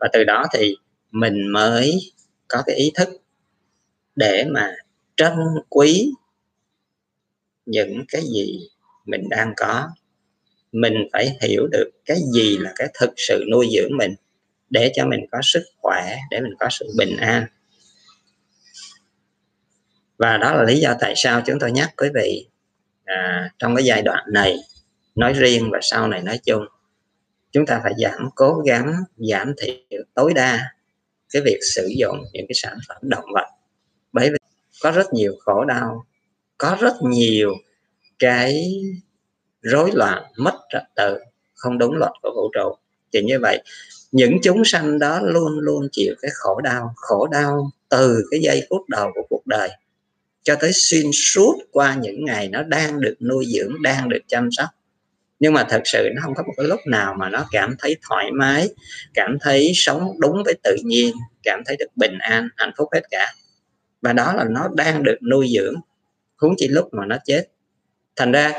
Và 0.00 0.08
từ 0.12 0.24
đó 0.24 0.46
thì 0.52 0.76
mình 1.10 1.52
mới 1.52 1.98
có 2.48 2.62
cái 2.66 2.76
ý 2.76 2.92
thức 2.94 3.08
để 4.16 4.44
mà 4.50 4.74
trân 5.16 5.32
quý 5.68 6.10
những 7.66 8.04
cái 8.08 8.22
gì 8.22 8.68
mình 9.04 9.28
đang 9.28 9.52
có. 9.56 9.88
Mình 10.72 10.94
phải 11.12 11.38
hiểu 11.40 11.66
được 11.72 11.90
cái 12.04 12.18
gì 12.32 12.58
là 12.58 12.72
cái 12.76 12.88
thực 13.00 13.10
sự 13.16 13.44
nuôi 13.50 13.68
dưỡng 13.76 13.96
mình 13.96 14.14
để 14.70 14.92
cho 14.94 15.06
mình 15.06 15.20
có 15.32 15.38
sức 15.42 15.62
khỏe, 15.78 16.16
để 16.30 16.40
mình 16.40 16.54
có 16.58 16.68
sự 16.70 16.92
bình 16.98 17.16
an. 17.16 17.46
Và 20.18 20.36
đó 20.36 20.54
là 20.54 20.62
lý 20.62 20.80
do 20.80 20.94
tại 21.00 21.12
sao 21.16 21.42
chúng 21.46 21.58
tôi 21.60 21.72
nhắc 21.72 21.90
quý 21.96 22.08
vị 22.14 22.46
à, 23.10 23.50
trong 23.58 23.76
cái 23.76 23.84
giai 23.84 24.02
đoạn 24.02 24.24
này 24.32 24.56
nói 25.14 25.32
riêng 25.32 25.70
và 25.72 25.78
sau 25.82 26.08
này 26.08 26.22
nói 26.22 26.40
chung 26.44 26.64
chúng 27.52 27.66
ta 27.66 27.80
phải 27.82 27.92
giảm 27.98 28.28
cố 28.34 28.62
gắng 28.66 28.94
giảm 29.16 29.54
thiểu 29.58 30.02
tối 30.14 30.34
đa 30.34 30.60
cái 31.32 31.42
việc 31.44 31.58
sử 31.74 31.88
dụng 31.96 32.16
những 32.32 32.46
cái 32.48 32.54
sản 32.54 32.78
phẩm 32.88 32.96
động 33.02 33.24
vật. 33.34 33.46
Bởi 34.12 34.30
vì 34.30 34.36
có 34.82 34.90
rất 34.90 35.12
nhiều 35.12 35.32
khổ 35.40 35.64
đau 35.64 36.04
có 36.58 36.76
rất 36.80 36.94
nhiều 37.02 37.54
cái 38.18 38.72
rối 39.62 39.90
loạn 39.94 40.22
mất 40.36 40.54
trật 40.72 40.82
tự 40.96 41.18
không 41.54 41.78
đúng 41.78 41.94
luật 41.94 42.12
của 42.22 42.32
vũ 42.36 42.50
trụ. 42.54 42.76
Thì 43.12 43.22
như 43.22 43.38
vậy 43.42 43.62
những 44.12 44.38
chúng 44.42 44.64
sanh 44.64 44.98
đó 44.98 45.20
luôn 45.22 45.58
luôn 45.58 45.88
chịu 45.92 46.14
cái 46.22 46.30
khổ 46.34 46.60
đau 46.60 46.92
khổ 46.96 47.26
đau 47.26 47.70
từ 47.88 48.24
cái 48.30 48.40
giây 48.40 48.66
phút 48.70 48.88
đầu 48.88 49.10
của 49.14 49.22
cuộc 49.30 49.46
đời 49.46 49.68
cho 50.42 50.56
tới 50.60 50.70
xuyên 50.72 51.06
suốt 51.12 51.54
qua 51.70 51.96
những 52.00 52.24
ngày 52.24 52.48
nó 52.48 52.62
đang 52.62 53.00
được 53.00 53.14
nuôi 53.20 53.46
dưỡng, 53.54 53.82
đang 53.82 54.08
được 54.08 54.20
chăm 54.28 54.48
sóc. 54.52 54.68
Nhưng 55.40 55.52
mà 55.52 55.66
thật 55.68 55.82
sự 55.84 56.08
nó 56.14 56.22
không 56.24 56.34
có 56.34 56.42
một 56.42 56.52
cái 56.56 56.66
lúc 56.66 56.80
nào 56.86 57.14
mà 57.18 57.28
nó 57.28 57.46
cảm 57.50 57.74
thấy 57.78 57.96
thoải 58.08 58.30
mái, 58.32 58.68
cảm 59.14 59.38
thấy 59.40 59.72
sống 59.74 60.12
đúng 60.18 60.42
với 60.44 60.54
tự 60.62 60.76
nhiên, 60.84 61.14
cảm 61.42 61.62
thấy 61.66 61.76
được 61.76 61.96
bình 61.96 62.18
an, 62.18 62.48
hạnh 62.56 62.72
phúc 62.78 62.88
hết 62.94 63.02
cả. 63.10 63.34
Và 64.02 64.12
đó 64.12 64.32
là 64.32 64.44
nó 64.50 64.68
đang 64.76 65.02
được 65.02 65.18
nuôi 65.30 65.48
dưỡng, 65.56 65.74
huống 66.36 66.54
chỉ 66.56 66.68
lúc 66.68 66.88
mà 66.92 67.06
nó 67.06 67.16
chết. 67.24 67.44
Thành 68.16 68.32
ra 68.32 68.52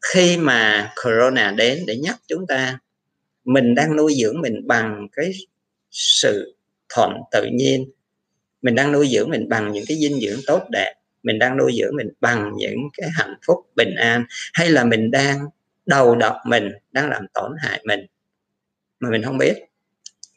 khi 0.00 0.36
mà 0.36 0.92
corona 1.04 1.50
đến 1.50 1.84
để 1.86 1.96
nhắc 1.96 2.16
chúng 2.28 2.46
ta, 2.46 2.78
mình 3.44 3.74
đang 3.74 3.96
nuôi 3.96 4.14
dưỡng 4.22 4.40
mình 4.40 4.66
bằng 4.66 5.08
cái 5.12 5.32
sự 5.90 6.56
thuận 6.88 7.12
tự 7.32 7.46
nhiên, 7.52 7.90
mình 8.62 8.74
đang 8.74 8.92
nuôi 8.92 9.08
dưỡng 9.12 9.30
mình 9.30 9.48
bằng 9.48 9.72
những 9.72 9.84
cái 9.88 9.96
dinh 9.96 10.20
dưỡng 10.20 10.40
tốt 10.46 10.62
đẹp 10.70 10.94
mình 11.24 11.38
đang 11.38 11.56
nuôi 11.56 11.72
dưỡng 11.80 11.96
mình 11.96 12.08
bằng 12.20 12.52
những 12.56 12.78
cái 12.96 13.10
hạnh 13.14 13.34
phúc 13.46 13.58
bình 13.76 13.94
an 13.94 14.24
hay 14.54 14.70
là 14.70 14.84
mình 14.84 15.10
đang 15.10 15.38
đầu 15.86 16.16
độc 16.16 16.36
mình 16.46 16.72
đang 16.92 17.10
làm 17.10 17.26
tổn 17.34 17.52
hại 17.58 17.80
mình 17.84 18.06
mà 19.00 19.10
mình 19.10 19.22
không 19.22 19.38
biết. 19.38 19.54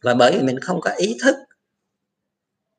Và 0.03 0.13
bởi 0.13 0.32
vì 0.32 0.41
mình 0.41 0.60
không 0.60 0.82
có 0.82 0.91
ý 0.98 1.17
thức 1.22 1.36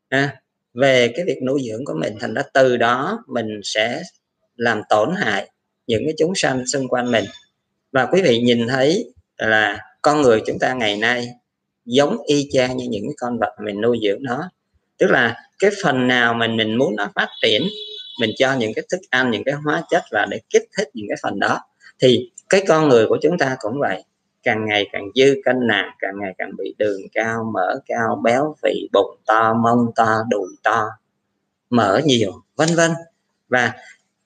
à, 0.09 0.41
về 0.75 1.13
cái 1.17 1.25
việc 1.25 1.43
nuôi 1.47 1.63
dưỡng 1.69 1.85
của 1.85 1.95
mình 2.01 2.17
thành 2.21 2.35
ra 2.35 2.43
từ 2.55 2.77
đó 2.77 3.25
mình 3.27 3.61
sẽ 3.65 4.03
làm 4.57 4.83
tổn 4.89 5.15
hại 5.17 5.51
những 5.87 6.03
cái 6.05 6.15
chúng 6.19 6.35
sanh 6.35 6.67
xung 6.67 6.89
quanh 6.89 7.11
mình. 7.11 7.25
Và 7.93 8.07
quý 8.07 8.23
vị 8.23 8.39
nhìn 8.41 8.69
thấy 8.69 9.13
là 9.37 9.79
con 10.03 10.23
người 10.23 10.43
chúng 10.47 10.59
ta 10.59 10.73
ngày 10.73 10.97
nay 10.97 11.29
giống 11.85 12.17
y 12.27 12.49
chang 12.53 12.77
như 12.77 12.87
những 12.91 13.03
cái 13.05 13.15
con 13.17 13.39
vật 13.39 13.57
mình 13.65 13.81
nuôi 13.81 13.99
dưỡng 14.03 14.23
nó. 14.23 14.51
Tức 14.99 15.11
là 15.11 15.37
cái 15.59 15.71
phần 15.83 16.09
nào 16.09 16.35
mình 16.35 16.57
mình 16.57 16.79
muốn 16.79 16.97
nó 16.97 17.11
phát 17.15 17.29
triển 17.43 17.63
mình 18.21 18.31
cho 18.39 18.55
những 18.59 18.73
cái 18.75 18.85
thức 18.91 19.01
ăn, 19.11 19.31
những 19.31 19.45
cái 19.45 19.55
hóa 19.55 19.83
chất 19.91 20.03
vào 20.13 20.27
để 20.31 20.41
kích 20.51 20.69
thích 20.77 20.89
những 20.95 21.07
cái 21.09 21.17
phần 21.23 21.39
đó. 21.39 21.61
Thì 22.01 22.31
cái 22.49 22.65
con 22.69 22.89
người 22.89 23.07
của 23.09 23.19
chúng 23.23 23.39
ta 23.39 23.57
cũng 23.61 23.81
vậy. 23.81 24.05
Càng 24.43 24.67
ngày 24.67 24.89
càng 24.93 25.05
dư 25.15 25.35
cân 25.45 25.67
nặng, 25.67 25.91
càng 25.99 26.15
ngày 26.21 26.35
càng 26.39 26.51
bị 26.59 26.75
đường 26.79 27.01
cao, 27.13 27.51
mỡ 27.55 27.81
cao, 27.87 28.21
béo 28.25 28.55
phì, 28.63 28.89
bụng 28.93 29.17
to, 29.27 29.55
mông 29.55 29.93
to, 29.97 30.17
đùi 30.31 30.49
to, 30.63 30.89
mỡ 31.71 32.01
nhiều, 32.05 32.33
vân 32.57 32.69
vân. 32.77 32.91
Và 33.49 33.73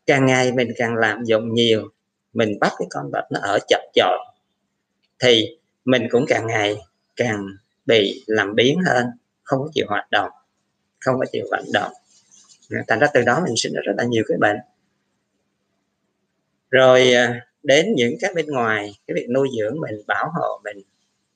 càng 0.06 0.26
ngày 0.26 0.52
mình 0.52 0.68
càng 0.76 0.94
lạm 0.94 1.24
dụng 1.24 1.54
nhiều, 1.54 1.88
mình 2.32 2.58
bắt 2.60 2.72
cái 2.78 2.86
con 2.90 3.10
vật 3.12 3.24
nó 3.30 3.40
ở 3.42 3.58
chập 3.68 3.80
chội, 3.94 4.18
thì 5.18 5.48
mình 5.84 6.02
cũng 6.10 6.24
càng 6.28 6.46
ngày 6.46 6.76
càng 7.16 7.46
bị 7.86 8.24
làm 8.26 8.54
biến 8.54 8.78
hơn, 8.86 9.06
không 9.42 9.60
có 9.62 9.68
chịu 9.74 9.86
hoạt 9.88 10.10
động, 10.10 10.30
không 11.00 11.18
có 11.18 11.24
chịu 11.32 11.44
vận 11.50 11.64
động 11.72 11.92
thành 12.88 12.98
ra 12.98 13.06
từ 13.14 13.22
đó 13.22 13.40
mình 13.44 13.54
sinh 13.56 13.72
ra 13.72 13.80
rất 13.84 13.92
là 13.96 14.04
nhiều 14.04 14.24
cái 14.28 14.38
bệnh. 14.38 14.56
Rồi 16.70 17.12
à, 17.12 17.46
đến 17.62 17.94
những 17.96 18.14
cái 18.20 18.34
bên 18.34 18.46
ngoài 18.46 18.94
cái 19.06 19.14
việc 19.14 19.26
nuôi 19.34 19.48
dưỡng 19.58 19.80
mình 19.80 19.94
bảo 20.06 20.30
hộ 20.34 20.60
mình 20.64 20.76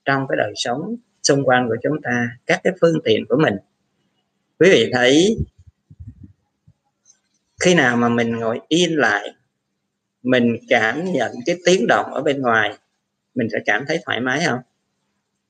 trong 0.05 0.27
cái 0.29 0.35
đời 0.37 0.53
sống 0.55 0.95
xung 1.23 1.43
quanh 1.43 1.67
của 1.69 1.75
chúng 1.83 2.01
ta 2.03 2.29
các 2.45 2.61
cái 2.63 2.73
phương 2.81 2.99
tiện 3.03 3.25
của 3.29 3.37
mình. 3.43 3.53
Quý 4.59 4.69
vị 4.69 4.89
thấy 4.93 5.37
khi 7.61 7.75
nào 7.75 7.97
mà 7.97 8.09
mình 8.09 8.31
ngồi 8.39 8.59
yên 8.67 8.97
lại 8.97 9.29
mình 10.23 10.57
cảm 10.69 11.11
nhận 11.11 11.31
cái 11.45 11.57
tiếng 11.65 11.87
động 11.87 12.13
ở 12.13 12.21
bên 12.21 12.41
ngoài 12.41 12.77
mình 13.35 13.47
sẽ 13.51 13.59
cảm 13.65 13.85
thấy 13.87 13.99
thoải 14.05 14.19
mái 14.21 14.43
không? 14.45 14.59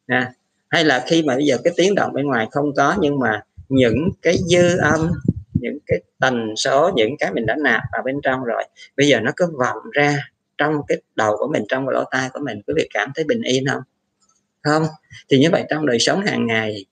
À, 0.07 0.33
hay 0.69 0.85
là 0.85 1.03
khi 1.07 1.23
mà 1.23 1.35
bây 1.35 1.45
giờ 1.45 1.57
cái 1.63 1.73
tiếng 1.77 1.95
động 1.95 2.13
bên 2.13 2.25
ngoài 2.25 2.47
không 2.51 2.73
có 2.75 2.95
nhưng 2.99 3.19
mà 3.19 3.41
những 3.69 4.09
cái 4.21 4.37
dư 4.49 4.77
âm 4.77 5.11
những 5.61 5.77
cái 5.87 5.99
tần 6.19 6.55
số, 6.55 6.91
những 6.95 7.15
cái 7.19 7.33
mình 7.33 7.45
đã 7.45 7.55
nạp 7.63 7.81
vào 7.93 8.03
bên 8.05 8.15
trong 8.23 8.43
rồi. 8.43 8.63
Bây 8.97 9.07
giờ 9.07 9.19
nó 9.19 9.31
cứ 9.35 9.45
vọng 9.59 9.77
ra 9.91 10.17
trong 10.57 10.73
cái 10.87 11.01
đầu 11.15 11.37
của 11.37 11.47
mình, 11.53 11.63
trong 11.69 11.87
cái 11.87 11.93
lỗ 11.93 12.03
tai 12.11 12.29
của 12.33 12.39
mình. 12.39 12.61
Quý 12.67 12.73
vị 12.77 12.87
cảm 12.93 13.11
thấy 13.15 13.25
bình 13.25 13.41
yên 13.41 13.65
không? 13.67 13.81
Không. 14.61 14.83
Thì 15.29 15.39
như 15.39 15.49
vậy 15.51 15.65
trong 15.69 15.85
đời 15.85 15.99
sống 15.99 16.21
hàng 16.21 16.47
ngày, 16.47 16.85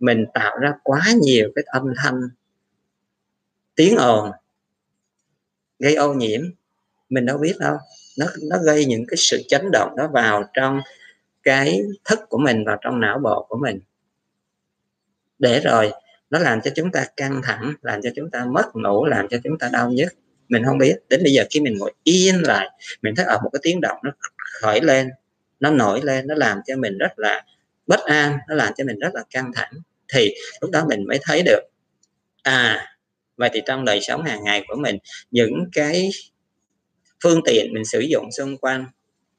mình 0.00 0.24
tạo 0.34 0.58
ra 0.58 0.72
quá 0.82 1.00
nhiều 1.22 1.52
cái 1.54 1.64
âm 1.66 1.82
thanh 1.96 2.20
tiếng 3.74 3.96
ồn, 3.96 4.30
gây 5.78 5.94
ô 5.94 6.14
nhiễm. 6.14 6.40
Mình 7.08 7.26
đâu 7.26 7.38
biết 7.38 7.54
đâu. 7.58 7.76
Nó 8.18 8.26
nó 8.50 8.56
gây 8.64 8.84
những 8.84 9.04
cái 9.08 9.16
sự 9.16 9.42
chấn 9.48 9.70
động 9.72 9.96
đó 9.96 10.08
vào 10.12 10.44
trong 10.52 10.80
cái 11.42 11.80
thức 12.04 12.20
của 12.28 12.38
mình, 12.38 12.64
vào 12.64 12.76
trong 12.80 13.00
não 13.00 13.18
bộ 13.18 13.46
của 13.48 13.58
mình. 13.58 13.80
Để 15.38 15.60
rồi 15.60 15.92
nó 16.30 16.38
làm 16.38 16.60
cho 16.60 16.70
chúng 16.76 16.92
ta 16.92 17.04
căng 17.16 17.40
thẳng 17.44 17.74
làm 17.82 18.02
cho 18.02 18.10
chúng 18.16 18.30
ta 18.30 18.44
mất 18.44 18.66
ngủ 18.74 19.06
làm 19.06 19.28
cho 19.28 19.38
chúng 19.44 19.58
ta 19.58 19.68
đau 19.72 19.90
nhức. 19.90 20.12
Mình 20.48 20.64
không 20.64 20.78
biết 20.78 20.96
đến 21.08 21.22
bây 21.22 21.32
giờ 21.32 21.44
khi 21.50 21.60
mình 21.60 21.78
ngồi 21.78 21.92
yên 22.04 22.42
lại 22.42 22.70
mình 23.02 23.14
thấy 23.16 23.26
ở 23.26 23.38
một 23.42 23.50
cái 23.52 23.60
tiếng 23.62 23.80
động 23.80 23.98
nó 24.04 24.10
khởi 24.60 24.80
lên 24.80 25.10
nó 25.60 25.70
nổi 25.70 26.00
lên 26.02 26.26
nó 26.26 26.34
làm 26.34 26.60
cho 26.66 26.76
mình 26.76 26.98
rất 26.98 27.18
là 27.18 27.44
bất 27.86 28.00
an 28.00 28.38
nó 28.48 28.54
làm 28.54 28.72
cho 28.76 28.84
mình 28.84 28.98
rất 28.98 29.14
là 29.14 29.22
căng 29.30 29.52
thẳng 29.54 29.72
thì 30.14 30.34
lúc 30.60 30.70
đó 30.70 30.84
mình 30.88 31.04
mới 31.08 31.18
thấy 31.22 31.42
được 31.42 31.60
à 32.42 32.86
vậy 33.36 33.50
thì 33.52 33.60
trong 33.66 33.84
đời 33.84 34.00
sống 34.00 34.22
hàng 34.22 34.44
ngày 34.44 34.64
của 34.68 34.76
mình 34.76 34.98
những 35.30 35.64
cái 35.72 36.10
phương 37.22 37.40
tiện 37.44 37.74
mình 37.74 37.84
sử 37.84 38.00
dụng 38.00 38.32
xung 38.32 38.56
quanh 38.58 38.86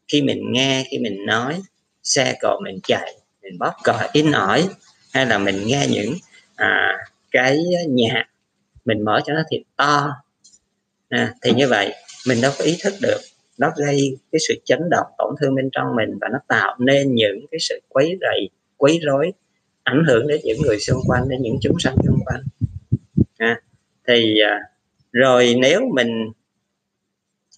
khi 0.08 0.22
mình 0.22 0.52
nghe 0.52 0.86
khi 0.92 1.00
mình 1.00 1.26
nói 1.26 1.62
xe 2.04 2.36
cộ 2.42 2.60
mình 2.64 2.80
chạy 2.84 3.14
mình 3.42 3.60
bóp 3.60 3.74
cò, 3.84 4.08
in 4.14 4.32
ỏi 4.32 4.70
hay 5.14 5.26
là 5.26 5.38
mình 5.38 5.68
nghe 5.68 5.88
những 5.90 6.14
à, 6.62 6.98
cái 7.32 7.60
nhạc 7.88 8.26
mình 8.86 9.06
mở 9.06 9.22
cho 9.26 9.34
nó 9.34 9.42
thiệt 9.52 9.62
to. 9.76 10.10
À, 11.10 11.34
thì 11.42 11.52
như 11.54 11.68
vậy 11.68 11.94
mình 12.28 12.42
đâu 12.42 12.52
có 12.58 12.64
ý 12.64 12.78
thức 12.84 12.94
được 13.02 13.20
nó 13.58 13.72
gây 13.78 14.18
cái 14.32 14.40
sự 14.48 14.56
chấn 14.66 14.80
động 14.92 15.08
tổn 15.18 15.36
thương 15.40 15.56
bên 15.56 15.70
trong 15.72 15.96
mình 15.96 16.18
và 16.22 16.28
nó 16.32 16.40
tạo 16.48 16.76
nên 16.80 17.16
những 17.16 17.46
cái 17.52 17.60
sự 17.60 17.80
quấy 17.90 18.18
rầy 18.22 18.50
quấy 18.78 19.00
rối 19.04 19.34
ảnh 19.84 20.04
hưởng 20.08 20.28
đến 20.28 20.42
những 20.44 20.62
người 20.62 20.80
xung 20.80 21.02
quanh 21.08 21.30
đến 21.30 21.42
những 21.42 21.58
chúng 21.62 21.80
sanh 21.80 21.96
xung 22.08 22.20
quanh. 22.26 22.42
À, 23.38 23.62
thì 24.08 24.40
à, 24.40 24.60
rồi 25.12 25.56
nếu 25.62 25.82
mình 25.94 26.32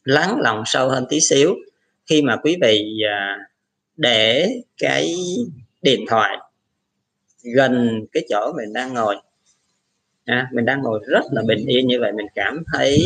lắng 0.04 0.38
lòng 0.42 0.64
sâu 0.66 0.90
hơn 0.90 1.06
tí 1.10 1.20
xíu 1.20 1.56
khi 2.06 2.22
mà 2.22 2.38
quý 2.44 2.58
vị 2.62 3.02
à, 3.10 3.38
để 3.98 4.50
cái 4.78 5.14
điện 5.82 6.06
thoại 6.08 6.38
gần 7.56 8.06
cái 8.12 8.26
chỗ 8.30 8.54
mình 8.58 8.74
đang 8.74 8.94
ngồi. 8.94 9.16
À, 10.26 10.50
mình 10.54 10.66
đang 10.66 10.82
ngồi 10.82 11.00
rất 11.08 11.24
là 11.32 11.42
bình 11.48 11.66
yên 11.66 11.88
như 11.88 12.00
vậy 12.00 12.12
mình 12.12 12.28
cảm 12.36 12.64
thấy 12.74 12.98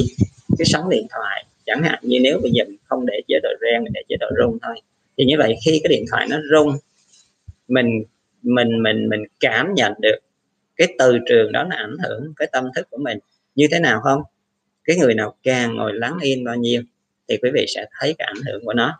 cái 0.58 0.66
sóng 0.66 0.90
điện 0.90 1.08
thoại 1.10 1.46
chẳng 1.66 1.84
hạn 1.84 2.00
như 2.02 2.20
nếu 2.22 2.40
bây 2.42 2.52
giờ 2.52 2.64
mình 2.68 2.78
không 2.86 3.06
để 3.06 3.22
chế 3.28 3.40
độ 3.44 3.50
reng 3.62 3.84
mình 3.84 3.94
để 3.94 4.02
chế 4.10 4.16
độ 4.20 4.28
rung 4.42 4.58
thôi 4.62 4.76
thì 5.18 5.26
như 5.26 5.36
vậy 5.38 5.56
khi 5.66 5.80
cái 5.84 5.90
điện 5.90 6.06
thoại 6.12 6.28
nó 6.30 6.38
rung 6.52 6.78
mình 7.68 8.04
mình 8.42 8.84
mình 8.84 9.10
mình 9.10 9.24
cảm 9.40 9.74
nhận 9.74 9.94
được 10.02 10.20
cái 10.76 10.88
từ 11.00 11.18
trường 11.30 11.52
đó 11.52 11.64
nó 11.64 11.76
ảnh 11.76 11.98
hưởng 12.04 12.34
cái 12.36 12.48
tâm 12.52 12.70
thức 12.76 12.88
của 12.90 12.98
mình 12.98 13.20
như 13.56 13.68
thế 13.72 13.80
nào 13.80 14.02
không? 14.04 14.22
Cái 14.84 14.98
người 14.98 15.14
nào 15.14 15.36
càng 15.44 15.76
ngồi 15.76 15.94
lắng 15.94 16.18
yên 16.22 16.44
bao 16.44 16.56
nhiêu 16.56 16.82
thì 17.28 17.38
quý 17.42 17.50
vị 17.54 17.66
sẽ 17.68 17.86
thấy 18.00 18.16
cái 18.18 18.28
ảnh 18.36 18.44
hưởng 18.48 18.66
của 18.66 18.74
nó. 18.74 19.00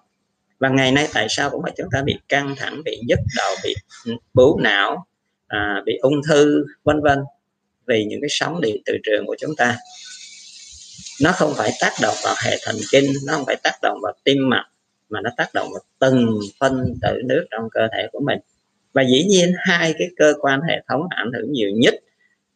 Và 0.60 0.70
ngày 0.70 0.92
nay 0.92 1.08
tại 1.14 1.28
sao 1.30 1.50
cũng 1.50 1.64
phải 1.64 1.74
chúng 1.78 1.88
ta 1.92 2.02
bị 2.06 2.16
căng 2.30 2.56
thẳng 2.58 2.82
bị 2.86 3.02
nhức 3.08 3.20
đầu 3.38 3.56
bị 3.64 3.76
bú 4.34 4.60
não 4.60 5.06
à, 5.48 5.82
bị 5.86 5.98
ung 6.02 6.22
thư 6.28 6.66
vân 6.84 7.02
vân 7.02 7.20
vì 7.88 8.06
những 8.06 8.22
cái 8.22 8.30
sóng 8.30 8.62
điện 8.62 8.82
từ 8.86 8.98
trường 9.04 9.26
của 9.26 9.36
chúng 9.40 9.56
ta. 9.58 9.78
Nó 11.22 11.32
không 11.32 11.54
phải 11.56 11.72
tác 11.82 11.92
động 12.02 12.16
vào 12.24 12.36
hệ 12.46 12.58
thần 12.66 12.76
kinh 12.92 13.06
nó 13.28 13.34
không 13.34 13.46
phải 13.46 13.56
tác 13.64 13.74
động 13.82 14.00
vào 14.04 14.14
tim 14.24 14.50
mạch 14.50 14.68
mà 15.10 15.22
nó 15.22 15.30
tác 15.38 15.54
động 15.54 15.68
vào 15.72 15.82
từng 16.00 16.40
phân 16.60 16.94
tử 17.02 17.22
nước 17.26 17.46
trong 17.52 17.70
cơ 17.72 17.88
thể 17.98 18.08
của 18.12 18.20
mình. 18.20 18.40
Và 18.94 19.04
dĩ 19.04 19.24
nhiên 19.24 19.54
hai 19.58 19.94
cái 20.00 20.08
cơ 20.18 20.34
quan 20.42 20.62
hệ 20.70 20.82
thống 20.90 21.02
ảnh 21.10 21.32
hưởng 21.34 21.52
nhiều 21.52 21.70
nhất 21.76 21.96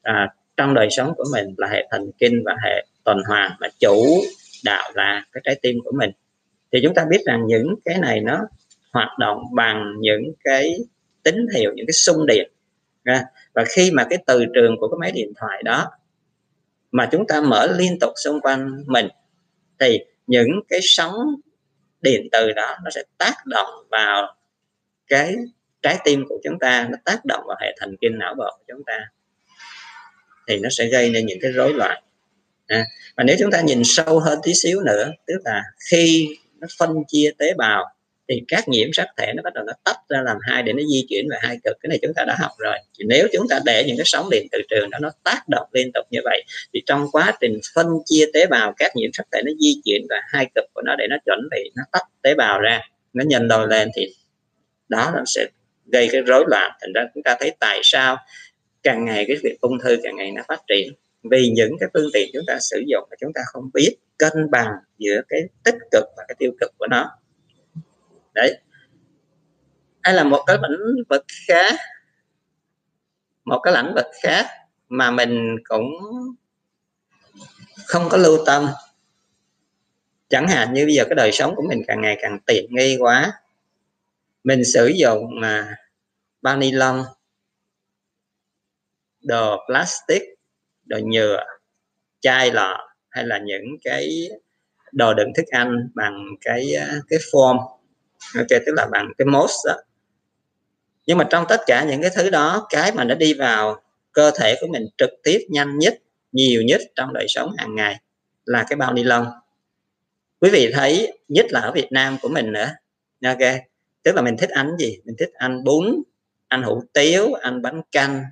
à, 0.02 0.34
trong 0.58 0.74
đời 0.74 0.88
sống 0.92 1.14
của 1.18 1.26
mình 1.32 1.56
là 1.58 1.68
hệ 1.68 1.88
thần 1.92 2.12
kinh 2.18 2.44
và 2.46 2.56
hệ 2.64 2.86
tuần 3.04 3.18
hoàn 3.28 3.52
mà 3.60 3.68
chủ 3.80 4.06
đạo 4.64 4.92
là 4.96 5.26
cái 5.32 5.42
trái 5.44 5.56
tim 5.62 5.76
của 5.84 5.92
mình. 5.92 6.12
Thì 6.72 6.80
chúng 6.84 6.94
ta 6.94 7.06
biết 7.10 7.22
rằng 7.26 7.48
những 7.48 7.76
cái 7.86 7.98
này 7.98 8.20
nó 8.20 8.40
hoạt 8.94 9.20
động 9.20 9.44
bằng 9.56 9.94
những 10.00 10.24
cái 10.44 10.78
tín 11.24 11.36
hiệu 11.56 11.74
những 11.76 11.86
cái 11.88 11.94
xung 11.94 12.26
điện 12.26 12.52
và 13.54 13.64
khi 13.70 13.92
mà 13.92 14.06
cái 14.10 14.20
từ 14.28 14.46
trường 14.56 14.76
của 14.80 14.88
cái 14.88 14.98
máy 15.00 15.12
điện 15.12 15.34
thoại 15.40 15.64
đó 15.64 15.92
mà 16.92 17.10
chúng 17.12 17.28
ta 17.28 17.42
mở 17.42 17.68
liên 17.78 18.00
tục 18.00 18.12
xung 18.24 18.42
quanh 18.42 18.84
mình 18.86 19.08
thì 19.80 20.00
những 20.28 20.50
cái 20.70 20.80
sóng 20.84 21.16
điện 22.02 22.28
từ 22.32 22.52
đó 22.52 22.78
nó 22.84 22.90
sẽ 22.90 23.04
tác 23.18 23.34
động 23.46 23.70
vào 23.92 24.36
cái 25.08 25.36
trái 25.82 25.98
tim 26.04 26.26
của 26.30 26.40
chúng 26.44 26.60
ta 26.60 26.88
nó 26.92 26.98
tác 27.06 27.26
động 27.26 27.44
vào 27.48 27.58
hệ 27.62 27.76
thần 27.80 27.96
kinh 28.02 28.18
não 28.18 28.36
bộ 28.38 28.58
của 28.58 28.64
chúng 28.68 28.84
ta. 28.86 29.00
Thì 30.48 30.60
nó 30.60 30.70
sẽ 30.70 30.86
gây 30.86 31.10
nên 31.10 31.26
những 31.26 31.40
cái 31.42 31.52
rối 31.52 31.74
loạn 31.74 32.04
à, 32.68 32.86
và 33.18 33.24
nếu 33.24 33.36
chúng 33.40 33.52
ta 33.52 33.62
nhìn 33.62 33.82
sâu 33.84 34.20
hơn 34.20 34.40
tí 34.44 34.54
xíu 34.54 34.82
nữa 34.82 35.12
tức 35.28 35.42
là 35.46 35.64
khi 35.90 36.28
nó 36.60 36.68
phân 36.80 36.90
chia 37.08 37.32
tế 37.38 37.54
bào 37.58 37.86
thì 38.30 38.42
các 38.48 38.68
nhiễm 38.68 38.90
sắc 38.94 39.08
thể 39.18 39.34
nó 39.36 39.44
bắt 39.44 39.54
đầu 39.54 39.64
nó 39.64 39.74
tách 39.84 39.98
ra 40.10 40.22
làm 40.26 40.38
hai 40.42 40.64
để 40.64 40.74
nó 40.74 40.84
di 40.92 41.06
chuyển 41.10 41.28
về 41.32 41.38
hai 41.42 41.58
cực. 41.64 41.78
Cái 41.82 41.88
này 41.88 42.00
chúng 42.02 42.14
ta 42.16 42.24
đã 42.28 42.36
học 42.40 42.52
rồi. 42.58 42.78
Thì 43.00 43.06
nếu 43.08 43.28
chúng 43.34 43.48
ta 43.50 43.60
để 43.66 43.84
những 43.88 43.98
cái 43.98 44.06
sóng 44.06 44.30
điện 44.32 44.48
từ 44.52 44.62
trường 44.70 44.90
đó 44.90 44.98
nó 45.02 45.12
tác 45.24 45.44
động 45.50 45.68
liên 45.74 45.92
tục 45.94 46.06
như 46.10 46.20
vậy, 46.24 46.44
thì 46.74 46.82
trong 46.86 47.06
quá 47.12 47.34
trình 47.42 47.60
phân 47.76 47.88
chia 48.06 48.26
tế 48.34 48.46
bào, 48.46 48.74
các 48.78 48.92
nhiễm 48.96 49.10
sắc 49.14 49.28
thể 49.32 49.42
nó 49.46 49.52
di 49.60 49.82
chuyển 49.86 50.02
về 50.10 50.20
hai 50.28 50.48
cực 50.56 50.66
của 50.74 50.82
nó 50.86 50.96
để 50.96 51.08
nó 51.10 51.18
chuẩn 51.26 51.40
bị, 51.52 51.72
nó 51.76 51.84
tách 51.92 52.08
tế 52.22 52.36
bào 52.36 52.60
ra, 52.60 52.82
nó 53.14 53.24
nhân 53.28 53.48
đôi 53.48 53.68
lên 53.68 53.90
thì 53.96 54.14
đó 54.90 55.12
nó 55.16 55.24
sẽ 55.26 55.46
gây 55.86 56.10
cái 56.12 56.22
rối 56.22 56.44
loạn. 56.48 56.72
Thành 56.82 56.94
ra 56.94 57.02
chúng 57.14 57.24
ta 57.24 57.36
thấy 57.40 57.52
tại 57.60 57.80
sao 57.84 58.18
càng 58.84 59.06
ngày 59.06 59.26
cái 59.28 59.38
việc 59.44 59.62
ung 59.62 59.80
thư 59.80 59.98
càng 60.04 60.16
ngày 60.16 60.32
nó 60.32 60.42
phát 60.48 60.62
triển. 60.68 60.94
Vì 61.32 61.50
những 61.50 61.72
cái 61.80 61.90
phương 61.94 62.10
tiện 62.14 62.30
chúng 62.34 62.44
ta 62.48 62.58
sử 62.60 62.84
dụng 62.88 63.08
mà 63.10 63.16
chúng 63.22 63.34
ta 63.34 63.42
không 63.46 63.70
biết 63.74 63.96
cân 64.18 64.52
bằng 64.52 64.68
giữa 64.98 65.22
cái 65.30 65.42
tích 65.64 65.76
cực 65.92 66.04
và 66.18 66.24
cái 66.28 66.36
tiêu 66.40 66.52
cực 66.60 66.72
của 66.78 66.88
nó 66.90 67.12
đấy. 68.34 68.62
Hay 70.04 70.14
là 70.14 70.24
một 70.24 70.44
cái 70.48 70.58
lĩnh 70.70 71.04
vực 71.10 71.26
khác, 71.48 71.76
một 73.46 73.60
cái 73.64 73.74
lĩnh 73.74 73.94
vực 73.96 74.06
khác 74.24 74.46
mà 74.90 75.12
mình 75.12 75.56
cũng 75.64 75.86
không 77.86 78.10
có 78.10 78.18
lưu 78.18 78.38
tâm. 78.46 78.68
Chẳng 80.30 80.48
hạn 80.48 80.74
như 80.74 80.86
bây 80.86 80.96
giờ 80.96 81.04
cái 81.10 81.16
đời 81.16 81.32
sống 81.32 81.56
của 81.56 81.64
mình 81.70 81.82
càng 81.88 82.02
ngày 82.02 82.18
càng 82.22 82.40
tiện 82.46 82.66
nghi 82.70 82.98
quá. 83.00 83.34
Mình 84.44 84.62
sử 84.74 84.88
dụng 84.88 85.40
mà 85.40 85.76
bao 86.42 86.58
ni 86.58 86.72
lông, 86.72 87.04
đồ 89.22 89.58
plastic, 89.68 90.22
đồ 90.86 90.98
nhựa, 91.04 91.44
chai 92.20 92.52
lọ 92.52 92.88
hay 93.10 93.26
là 93.26 93.40
những 93.46 93.66
cái 93.84 94.30
đồ 94.92 95.14
đựng 95.14 95.32
thức 95.36 95.46
ăn 95.48 95.90
bằng 95.96 96.26
cái 96.42 96.76
à, 96.76 97.00
cái 97.10 97.20
form 97.32 97.81
ok, 98.36 98.48
tức 98.50 98.72
là 98.76 98.88
bằng 98.92 99.12
cái 99.18 99.26
most 99.26 99.68
đó 99.68 99.76
nhưng 101.08 101.18
mà 101.18 101.28
trong 101.30 101.46
tất 101.50 101.62
cả 101.68 101.84
những 101.84 102.02
cái 102.02 102.12
thứ 102.16 102.30
đó, 102.30 102.68
cái 102.70 102.92
mà 102.92 103.04
nó 103.04 103.16
đi 103.16 103.34
vào 103.34 103.82
cơ 104.12 104.32
thể 104.40 104.56
của 104.62 104.68
mình 104.68 104.88
trực 104.98 105.10
tiếp 105.24 105.40
nhanh 105.50 105.80
nhất, 105.80 105.98
nhiều 106.32 106.62
nhất 106.62 106.82
trong 106.96 107.14
đời 107.14 107.26
sống 107.28 107.52
hàng 107.58 107.76
ngày 107.76 108.00
là 108.46 108.66
cái 108.70 108.76
bao 108.78 108.94
ni 108.94 109.04
lông. 109.04 109.26
Quý 110.42 110.50
vị 110.50 110.72
thấy, 110.74 111.20
nhất 111.28 111.46
là 111.50 111.60
ở 111.60 111.72
Việt 111.72 111.92
Nam 111.92 112.18
của 112.22 112.30
mình 112.30 112.52
nữa. 112.52 112.70
Ok, 113.26 113.38
tức 114.04 114.16
là 114.16 114.22
mình 114.22 114.38
thích 114.38 114.50
ăn 114.50 114.78
gì? 114.78 114.98
Mình 115.04 115.16
thích 115.20 115.30
ăn 115.34 115.64
bún, 115.64 116.04
ăn 116.48 116.64
hủ 116.64 116.84
tiếu, 116.94 117.34
ăn 117.34 117.62
bánh 117.62 117.82
canh. 117.92 118.24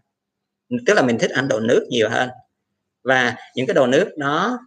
Tức 0.86 0.94
là 0.94 1.02
mình 1.02 1.18
thích 1.20 1.32
ăn 1.32 1.48
đồ 1.48 1.60
nước 1.60 1.88
nhiều 1.90 2.10
hơn. 2.10 2.30
Và 3.04 3.36
những 3.56 3.68
cái 3.68 3.74
đồ 3.74 3.88
nước 3.88 4.18
đó, 4.18 4.60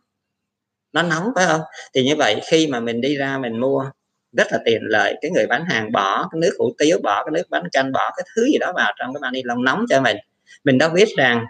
nó 0.92 1.02
nóng 1.02 1.32
phải 1.34 1.46
không? 1.46 1.60
Thì 1.94 2.04
như 2.04 2.16
vậy, 2.16 2.40
khi 2.46 2.66
mà 2.66 2.80
mình 2.80 3.00
đi 3.00 3.16
ra 3.16 3.38
mình 3.38 3.60
mua 3.60 3.90
rất 4.32 4.46
là 4.50 4.58
tiện 4.64 4.80
lợi. 4.82 5.14
Cái 5.20 5.30
người 5.30 5.46
bán 5.46 5.64
hàng 5.64 5.92
bỏ 5.92 6.28
cái 6.32 6.40
nước 6.40 6.52
hủ 6.58 6.72
tiếu, 6.78 6.98
bỏ 7.02 7.24
cái 7.24 7.30
nước 7.32 7.50
bánh 7.50 7.68
canh, 7.72 7.92
bỏ 7.92 8.10
cái 8.16 8.26
thứ 8.36 8.44
gì 8.44 8.58
đó 8.58 8.72
vào 8.76 8.92
trong 8.98 9.14
cái 9.14 9.20
bao 9.20 9.30
ni 9.30 9.42
lông 9.44 9.64
nóng 9.64 9.84
cho 9.88 10.00
mình. 10.00 10.16
Mình 10.64 10.78
đâu 10.78 10.90
biết 10.90 11.08
rằng 11.16 11.44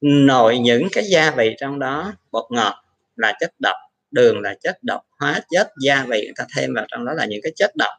nội 0.00 0.58
những 0.58 0.88
cái 0.92 1.04
gia 1.04 1.30
vị 1.30 1.54
trong 1.60 1.78
đó 1.78 2.12
bột 2.32 2.44
ngọt 2.50 2.84
là 3.16 3.32
chất 3.40 3.52
độc, 3.58 3.76
đường 4.10 4.40
là 4.40 4.54
chất 4.62 4.78
độc, 4.82 5.00
hóa 5.18 5.40
chất, 5.50 5.72
gia 5.82 6.04
vị, 6.04 6.20
người 6.24 6.34
ta 6.36 6.44
thêm 6.56 6.74
vào 6.74 6.84
trong 6.88 7.04
đó 7.04 7.12
là 7.12 7.24
những 7.24 7.40
cái 7.42 7.52
chất 7.56 7.76
độc 7.76 7.92